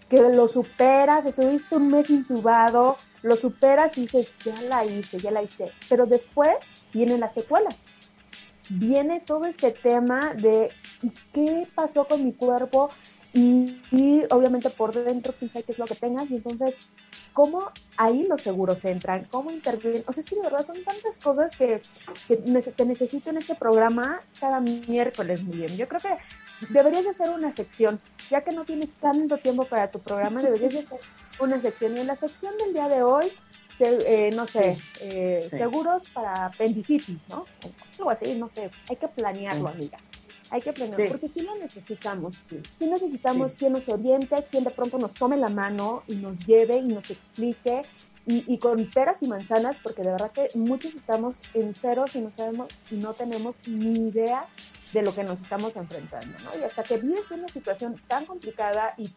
que 0.09 0.21
lo 0.21 0.47
superas, 0.47 1.27
estuviste 1.27 1.75
un 1.75 1.89
mes 1.89 2.09
intubado, 2.09 2.97
lo 3.21 3.35
superas 3.35 3.97
y 3.97 4.01
dices, 4.01 4.33
ya 4.43 4.59
la 4.63 4.83
hice, 4.83 5.19
ya 5.19 5.29
la 5.29 5.43
hice, 5.43 5.71
pero 5.87 6.07
después 6.07 6.71
vienen 6.91 7.19
las 7.19 7.35
secuelas 7.35 7.88
viene 8.69 9.19
todo 9.19 9.45
este 9.45 9.71
tema 9.71 10.33
de 10.33 10.69
¿y 11.01 11.11
qué 11.33 11.67
pasó 11.73 12.05
con 12.05 12.23
mi 12.23 12.33
cuerpo? 12.33 12.89
Y, 13.31 13.77
obviamente 14.31 14.71
por 14.71 14.91
dentro 14.91 15.33
sabe 15.33 15.63
qué 15.63 15.73
es 15.73 15.77
lo 15.77 15.85
que 15.85 15.93
tengas 15.93 16.29
y 16.31 16.37
entonces 16.37 16.75
cómo 17.31 17.71
ahí 17.95 18.25
los 18.27 18.41
seguros 18.41 18.83
entran, 18.85 19.23
cómo 19.25 19.51
intervienen, 19.51 20.03
o 20.07 20.13
sea, 20.13 20.23
sí, 20.23 20.35
de 20.35 20.41
verdad 20.41 20.65
son 20.65 20.83
tantas 20.83 21.19
cosas 21.19 21.55
que, 21.55 21.81
que 22.27 22.37
te 22.37 22.85
necesito 22.85 23.29
en 23.29 23.37
este 23.37 23.53
programa 23.53 24.21
cada 24.39 24.59
miércoles, 24.59 25.43
muy 25.43 25.57
bien. 25.57 25.77
Yo 25.77 25.87
creo 25.87 26.01
que 26.01 26.17
deberías 26.73 27.03
de 27.03 27.11
hacer 27.11 27.29
una 27.29 27.53
sección, 27.53 28.01
ya 28.31 28.43
que 28.43 28.51
no 28.51 28.65
tienes 28.65 28.89
tanto 28.95 29.37
tiempo 29.37 29.65
para 29.65 29.91
tu 29.91 29.99
programa, 29.99 30.41
deberías 30.41 30.73
de 30.73 30.79
hacer 30.79 30.99
una 31.39 31.61
sección 31.61 31.95
y 31.95 31.99
en 31.99 32.07
la 32.07 32.15
sección 32.15 32.57
del 32.57 32.73
día 32.73 32.89
de 32.89 33.03
hoy 33.03 33.31
eh, 33.81 34.31
no 34.35 34.47
sé, 34.47 34.77
eh, 35.01 35.47
seguros 35.49 36.03
para 36.13 36.45
apendicitis, 36.45 37.17
¿no? 37.29 37.45
Algo 37.97 38.09
así, 38.09 38.37
no 38.37 38.49
sé, 38.49 38.71
hay 38.89 38.95
que 38.95 39.07
planearlo, 39.07 39.69
amiga. 39.69 39.97
Hay 40.51 40.61
que 40.61 40.73
planearlo, 40.73 41.07
porque 41.09 41.29
sí 41.29 41.41
lo 41.41 41.55
necesitamos. 41.55 42.35
Sí, 42.77 42.87
necesitamos 42.87 43.53
quien 43.53 43.73
nos 43.73 43.87
oriente, 43.87 44.45
quien 44.49 44.63
de 44.63 44.71
pronto 44.71 44.97
nos 44.97 45.13
tome 45.13 45.37
la 45.37 45.49
mano 45.49 46.03
y 46.07 46.15
nos 46.15 46.45
lleve 46.45 46.77
y 46.77 46.87
nos 46.87 47.09
explique 47.09 47.83
y, 48.25 48.57
con 48.59 48.87
peras 48.91 49.23
y 49.23 49.27
manzanas, 49.27 49.77
porque 49.81 50.03
de 50.03 50.11
verdad 50.11 50.31
que 50.31 50.49
muchos 50.53 50.93
estamos 50.93 51.41
en 51.55 51.73
ceros 51.73 52.15
y 52.15 52.21
no 52.21 52.31
sabemos 52.31 52.67
y 52.91 52.95
no 52.95 53.13
tenemos 53.13 53.55
ni 53.67 54.09
idea 54.09 54.45
de 54.93 55.01
lo 55.01 55.15
que 55.15 55.23
nos 55.23 55.41
estamos 55.41 55.75
enfrentando, 55.75 56.37
¿no? 56.39 56.51
Y 56.59 56.63
hasta 56.63 56.83
que 56.83 56.97
vives 56.97 57.31
una 57.31 57.47
situación 57.47 57.99
tan 58.07 58.25
complicada 58.25 58.93
y 58.97 59.09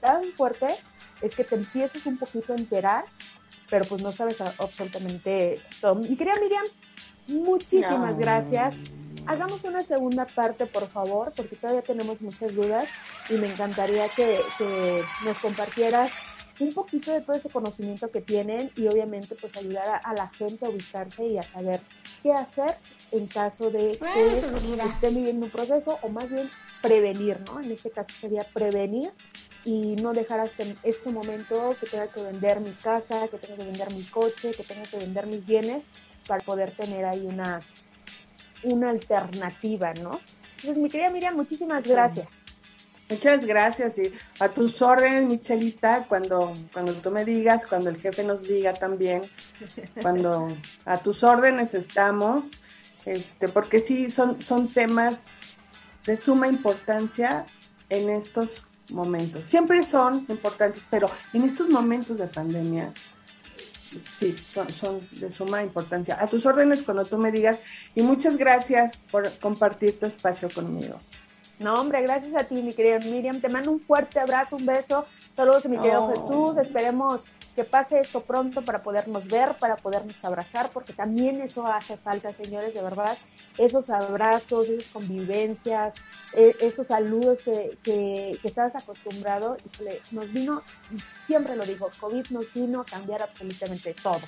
tan 0.00 0.32
fuerte, 0.32 0.66
es 1.20 1.34
que 1.34 1.44
te 1.44 1.54
empiezas 1.54 2.06
un 2.06 2.18
poquito 2.18 2.52
a 2.52 2.56
enterar, 2.56 3.04
pero 3.70 3.84
pues 3.84 4.02
no 4.02 4.12
sabes 4.12 4.40
absolutamente 4.40 5.60
todo. 5.80 6.00
Y 6.00 6.16
querida 6.16 6.34
Miriam, 6.40 6.64
muchísimas 7.28 8.18
gracias. 8.18 8.76
Hagamos 9.26 9.64
una 9.64 9.82
segunda 9.82 10.26
parte, 10.26 10.66
por 10.66 10.88
favor, 10.88 11.32
porque 11.34 11.56
todavía 11.56 11.82
tenemos 11.82 12.20
muchas 12.20 12.54
dudas 12.54 12.88
y 13.28 13.34
me 13.34 13.50
encantaría 13.50 14.08
que, 14.10 14.38
que 14.56 15.02
nos 15.24 15.38
compartieras 15.38 16.12
un 16.60 16.72
poquito 16.72 17.12
de 17.12 17.20
todo 17.20 17.36
ese 17.36 17.50
conocimiento 17.50 18.10
que 18.10 18.20
tienen 18.20 18.70
y 18.76 18.86
obviamente 18.86 19.34
pues 19.40 19.56
ayudar 19.56 20.00
a, 20.02 20.14
la 20.14 20.28
gente 20.28 20.64
a 20.64 20.70
ubicarse 20.70 21.26
y 21.26 21.38
a 21.38 21.42
saber 21.42 21.80
qué 22.22 22.32
hacer 22.32 22.76
en 23.12 23.26
caso 23.26 23.70
de 23.70 23.98
que 23.98 24.32
estén 24.86 25.14
viviendo 25.14 25.46
un 25.46 25.52
proceso 25.52 25.98
o 26.02 26.08
más 26.08 26.30
bien 26.30 26.50
prevenir, 26.82 27.40
¿no? 27.46 27.60
En 27.60 27.70
este 27.72 27.90
caso 27.90 28.12
sería 28.12 28.44
prevenir 28.44 29.10
y 29.66 29.96
no 29.96 30.12
dejar 30.12 30.38
hasta 30.38 30.62
este 30.84 31.10
momento 31.10 31.76
que 31.80 31.88
tenga 31.88 32.06
que 32.06 32.22
vender 32.22 32.60
mi 32.60 32.72
casa, 32.74 33.26
que 33.26 33.36
tenga 33.36 33.56
que 33.56 33.64
vender 33.64 33.92
mi 33.92 34.04
coche, 34.04 34.52
que 34.52 34.62
tenga 34.62 34.84
que 34.84 34.96
vender 34.96 35.26
mis 35.26 35.44
bienes 35.44 35.82
para 36.28 36.42
poder 36.44 36.70
tener 36.76 37.04
ahí 37.04 37.26
una, 37.26 37.60
una 38.62 38.90
alternativa, 38.90 39.92
¿no? 39.94 40.20
Entonces, 40.58 40.78
mi 40.78 40.88
querida 40.88 41.10
Miriam, 41.10 41.34
muchísimas 41.34 41.84
gracias. 41.84 42.42
Muchas 43.10 43.44
gracias 43.44 43.98
y 43.98 44.12
a 44.38 44.48
tus 44.50 44.80
órdenes, 44.82 45.24
Michelita, 45.24 46.06
cuando, 46.08 46.54
cuando 46.72 46.92
tú 46.94 47.10
me 47.10 47.24
digas, 47.24 47.66
cuando 47.66 47.90
el 47.90 47.96
jefe 47.96 48.22
nos 48.22 48.44
diga 48.44 48.72
también, 48.72 49.24
cuando 50.00 50.56
a 50.84 50.98
tus 50.98 51.24
órdenes 51.24 51.74
estamos, 51.74 52.50
este, 53.04 53.48
porque 53.48 53.80
sí 53.80 54.12
son, 54.12 54.40
son 54.42 54.68
temas 54.68 55.18
de 56.04 56.16
suma 56.16 56.46
importancia 56.46 57.46
en 57.88 58.10
estos 58.10 58.62
momentos. 58.90 59.46
Siempre 59.46 59.82
son 59.82 60.26
importantes, 60.28 60.82
pero 60.90 61.10
en 61.32 61.42
estos 61.42 61.68
momentos 61.68 62.16
de 62.18 62.26
pandemia, 62.26 62.92
sí, 64.18 64.36
son, 64.52 64.70
son 64.70 65.08
de 65.12 65.32
suma 65.32 65.62
importancia. 65.62 66.18
A 66.20 66.28
tus 66.28 66.46
órdenes 66.46 66.82
cuando 66.82 67.04
tú 67.04 67.18
me 67.18 67.32
digas 67.32 67.60
y 67.94 68.02
muchas 68.02 68.36
gracias 68.36 68.96
por 69.10 69.30
compartir 69.38 69.98
tu 69.98 70.06
espacio 70.06 70.48
conmigo. 70.50 71.00
No, 71.58 71.80
hombre, 71.80 72.02
gracias 72.02 72.34
a 72.34 72.44
ti, 72.44 72.60
mi 72.62 72.74
querida 72.74 72.98
Miriam. 72.98 73.40
Te 73.40 73.48
mando 73.48 73.70
un 73.70 73.80
fuerte 73.80 74.20
abrazo, 74.20 74.56
un 74.56 74.66
beso. 74.66 75.06
Saludos, 75.34 75.66
mi 75.66 75.78
querido 75.78 76.04
oh. 76.04 76.10
Jesús. 76.10 76.58
Esperemos 76.58 77.26
que 77.54 77.64
pase 77.64 78.00
esto 78.00 78.20
pronto 78.20 78.62
para 78.62 78.82
podernos 78.82 79.26
ver, 79.28 79.56
para 79.58 79.76
podernos 79.76 80.22
abrazar, 80.22 80.68
porque 80.68 80.92
también 80.92 81.40
eso 81.40 81.66
hace 81.66 81.96
falta, 81.96 82.34
señores, 82.34 82.74
de 82.74 82.82
verdad. 82.82 83.16
Esos 83.56 83.88
abrazos, 83.88 84.68
esas 84.68 84.92
convivencias, 84.92 85.94
e, 86.34 86.54
esos 86.60 86.88
saludos 86.88 87.38
que, 87.42 87.78
que, 87.82 88.38
que 88.42 88.48
estás 88.48 88.76
acostumbrado 88.76 89.56
nos 90.10 90.32
vino, 90.32 90.62
siempre 91.24 91.56
lo 91.56 91.64
digo, 91.64 91.88
COVID 91.98 92.26
nos 92.28 92.52
vino 92.52 92.82
a 92.82 92.84
cambiar 92.84 93.22
absolutamente 93.22 93.94
todo. 93.94 94.20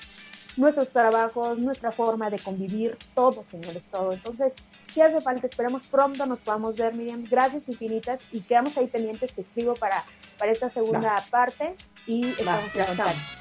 Nuestros 0.57 0.89
trabajos, 0.89 1.59
nuestra 1.59 1.91
forma 1.91 2.31
de 2.31 2.39
convivir, 2.39 2.97
todo, 3.13 3.45
señores, 3.45 3.83
todo. 3.91 4.13
Entonces, 4.13 4.55
si 4.89 5.01
hace 5.01 5.21
falta, 5.21 5.47
esperemos 5.47 5.87
pronto 5.87 6.25
nos 6.25 6.39
podamos 6.39 6.75
ver, 6.75 6.93
Miriam. 6.93 7.25
Gracias 7.29 7.69
infinitas 7.69 8.21
y 8.31 8.41
quedamos 8.41 8.77
ahí 8.77 8.87
pendientes, 8.87 9.33
te 9.33 9.41
escribo 9.41 9.73
para, 9.75 10.03
para 10.37 10.51
esta 10.51 10.69
segunda 10.69 11.15
parte 11.29 11.75
y 12.05 12.29
estamos 12.31 12.75
en 12.75 12.85
contacto. 12.85 13.39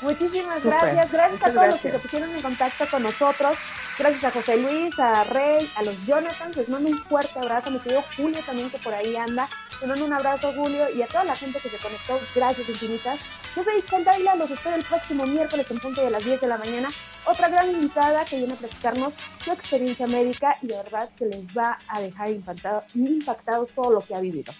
Muchísimas 0.00 0.62
gracias. 0.62 1.10
Gracias 1.10 1.42
a 1.42 1.52
todos 1.52 1.66
los 1.66 1.80
que 1.80 1.90
se 1.90 1.98
pusieron 1.98 2.34
en 2.34 2.40
contacto 2.40 2.86
con 2.88 3.02
nosotros. 3.02 3.56
Gracias 3.98 4.24
a 4.24 4.30
José 4.30 4.56
Luis, 4.56 4.96
a 5.00 5.24
Rey, 5.24 5.68
a 5.74 5.82
los 5.82 6.06
Jonathan. 6.06 6.52
Les 6.54 6.68
mando 6.68 6.88
un 6.88 6.98
fuerte 6.98 7.38
abrazo. 7.38 7.70
Mi 7.70 7.80
querido 7.80 8.04
Julio 8.16 8.40
también, 8.46 8.70
que 8.70 8.78
por 8.78 8.94
ahí 8.94 9.16
anda. 9.16 9.48
Les 9.80 9.88
mando 9.88 10.04
un 10.04 10.12
abrazo, 10.12 10.52
Julio, 10.54 10.86
y 10.94 11.02
a 11.02 11.08
toda 11.08 11.24
la 11.24 11.34
gente 11.34 11.58
que 11.58 11.68
se 11.68 11.78
conectó. 11.78 12.20
Gracias 12.34 12.68
infinitas. 12.68 13.18
Yo 13.58 13.64
soy 13.64 13.82
Chantaila. 13.82 14.36
Los 14.36 14.52
espero 14.52 14.76
el 14.76 14.84
próximo 14.84 15.26
miércoles 15.26 15.68
en 15.68 15.80
punto 15.80 16.00
de 16.00 16.12
las 16.12 16.24
10 16.24 16.42
de 16.42 16.46
la 16.46 16.58
mañana. 16.58 16.88
Otra 17.24 17.48
gran 17.48 17.68
invitada 17.68 18.24
que 18.24 18.36
viene 18.36 18.54
a 18.54 18.56
platicarnos 18.56 19.14
su 19.44 19.50
experiencia 19.50 20.06
médica 20.06 20.56
y 20.62 20.68
de 20.68 20.76
verdad 20.76 21.10
que 21.18 21.26
les 21.26 21.44
va 21.48 21.76
a 21.88 22.00
dejar 22.00 22.30
impactados 22.30 23.68
todo 23.74 23.94
lo 23.94 24.00
que 24.06 24.14
ha 24.14 24.20
vivido. 24.20 24.52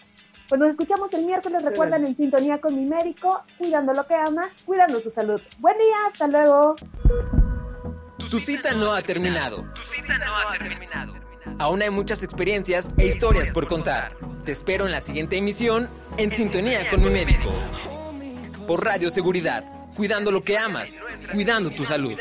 Pues 0.48 0.58
nos 0.58 0.70
escuchamos 0.70 1.12
el 1.12 1.26
miércoles, 1.26 1.62
recuerdan, 1.62 2.04
en 2.06 2.16
sintonía 2.16 2.60
con 2.60 2.74
mi 2.74 2.86
médico, 2.86 3.44
cuidando 3.56 3.92
lo 3.92 4.04
que 4.04 4.14
amas, 4.14 4.62
cuidando 4.66 5.00
tu 5.00 5.12
salud. 5.12 5.40
Buen 5.60 5.78
día, 5.78 5.96
hasta 6.10 6.26
luego. 6.26 6.74
Tu 8.18 8.40
cita 8.40 8.72
no 8.72 8.92
ha 8.92 9.02
terminado. 9.02 9.64
Tu 9.76 9.82
cita 9.94 10.18
no 10.18 10.36
ha 10.36 10.58
terminado. 10.58 11.14
Aún 11.60 11.82
hay 11.82 11.90
muchas 11.90 12.24
experiencias 12.24 12.90
e 12.96 13.06
historias 13.06 13.52
por 13.52 13.68
contar. 13.68 14.16
Te 14.44 14.50
espero 14.50 14.86
en 14.86 14.90
la 14.90 15.00
siguiente 15.00 15.36
emisión, 15.36 15.88
en 16.16 16.32
sintonía 16.32 16.90
con 16.90 17.04
mi 17.04 17.10
médico. 17.10 17.52
Por 18.68 18.84
Radio 18.84 19.10
Seguridad, 19.10 19.64
cuidando 19.96 20.30
lo 20.30 20.42
que 20.42 20.58
amas, 20.58 20.98
cuidando 21.32 21.70
tu 21.70 21.86
salud. 21.86 22.18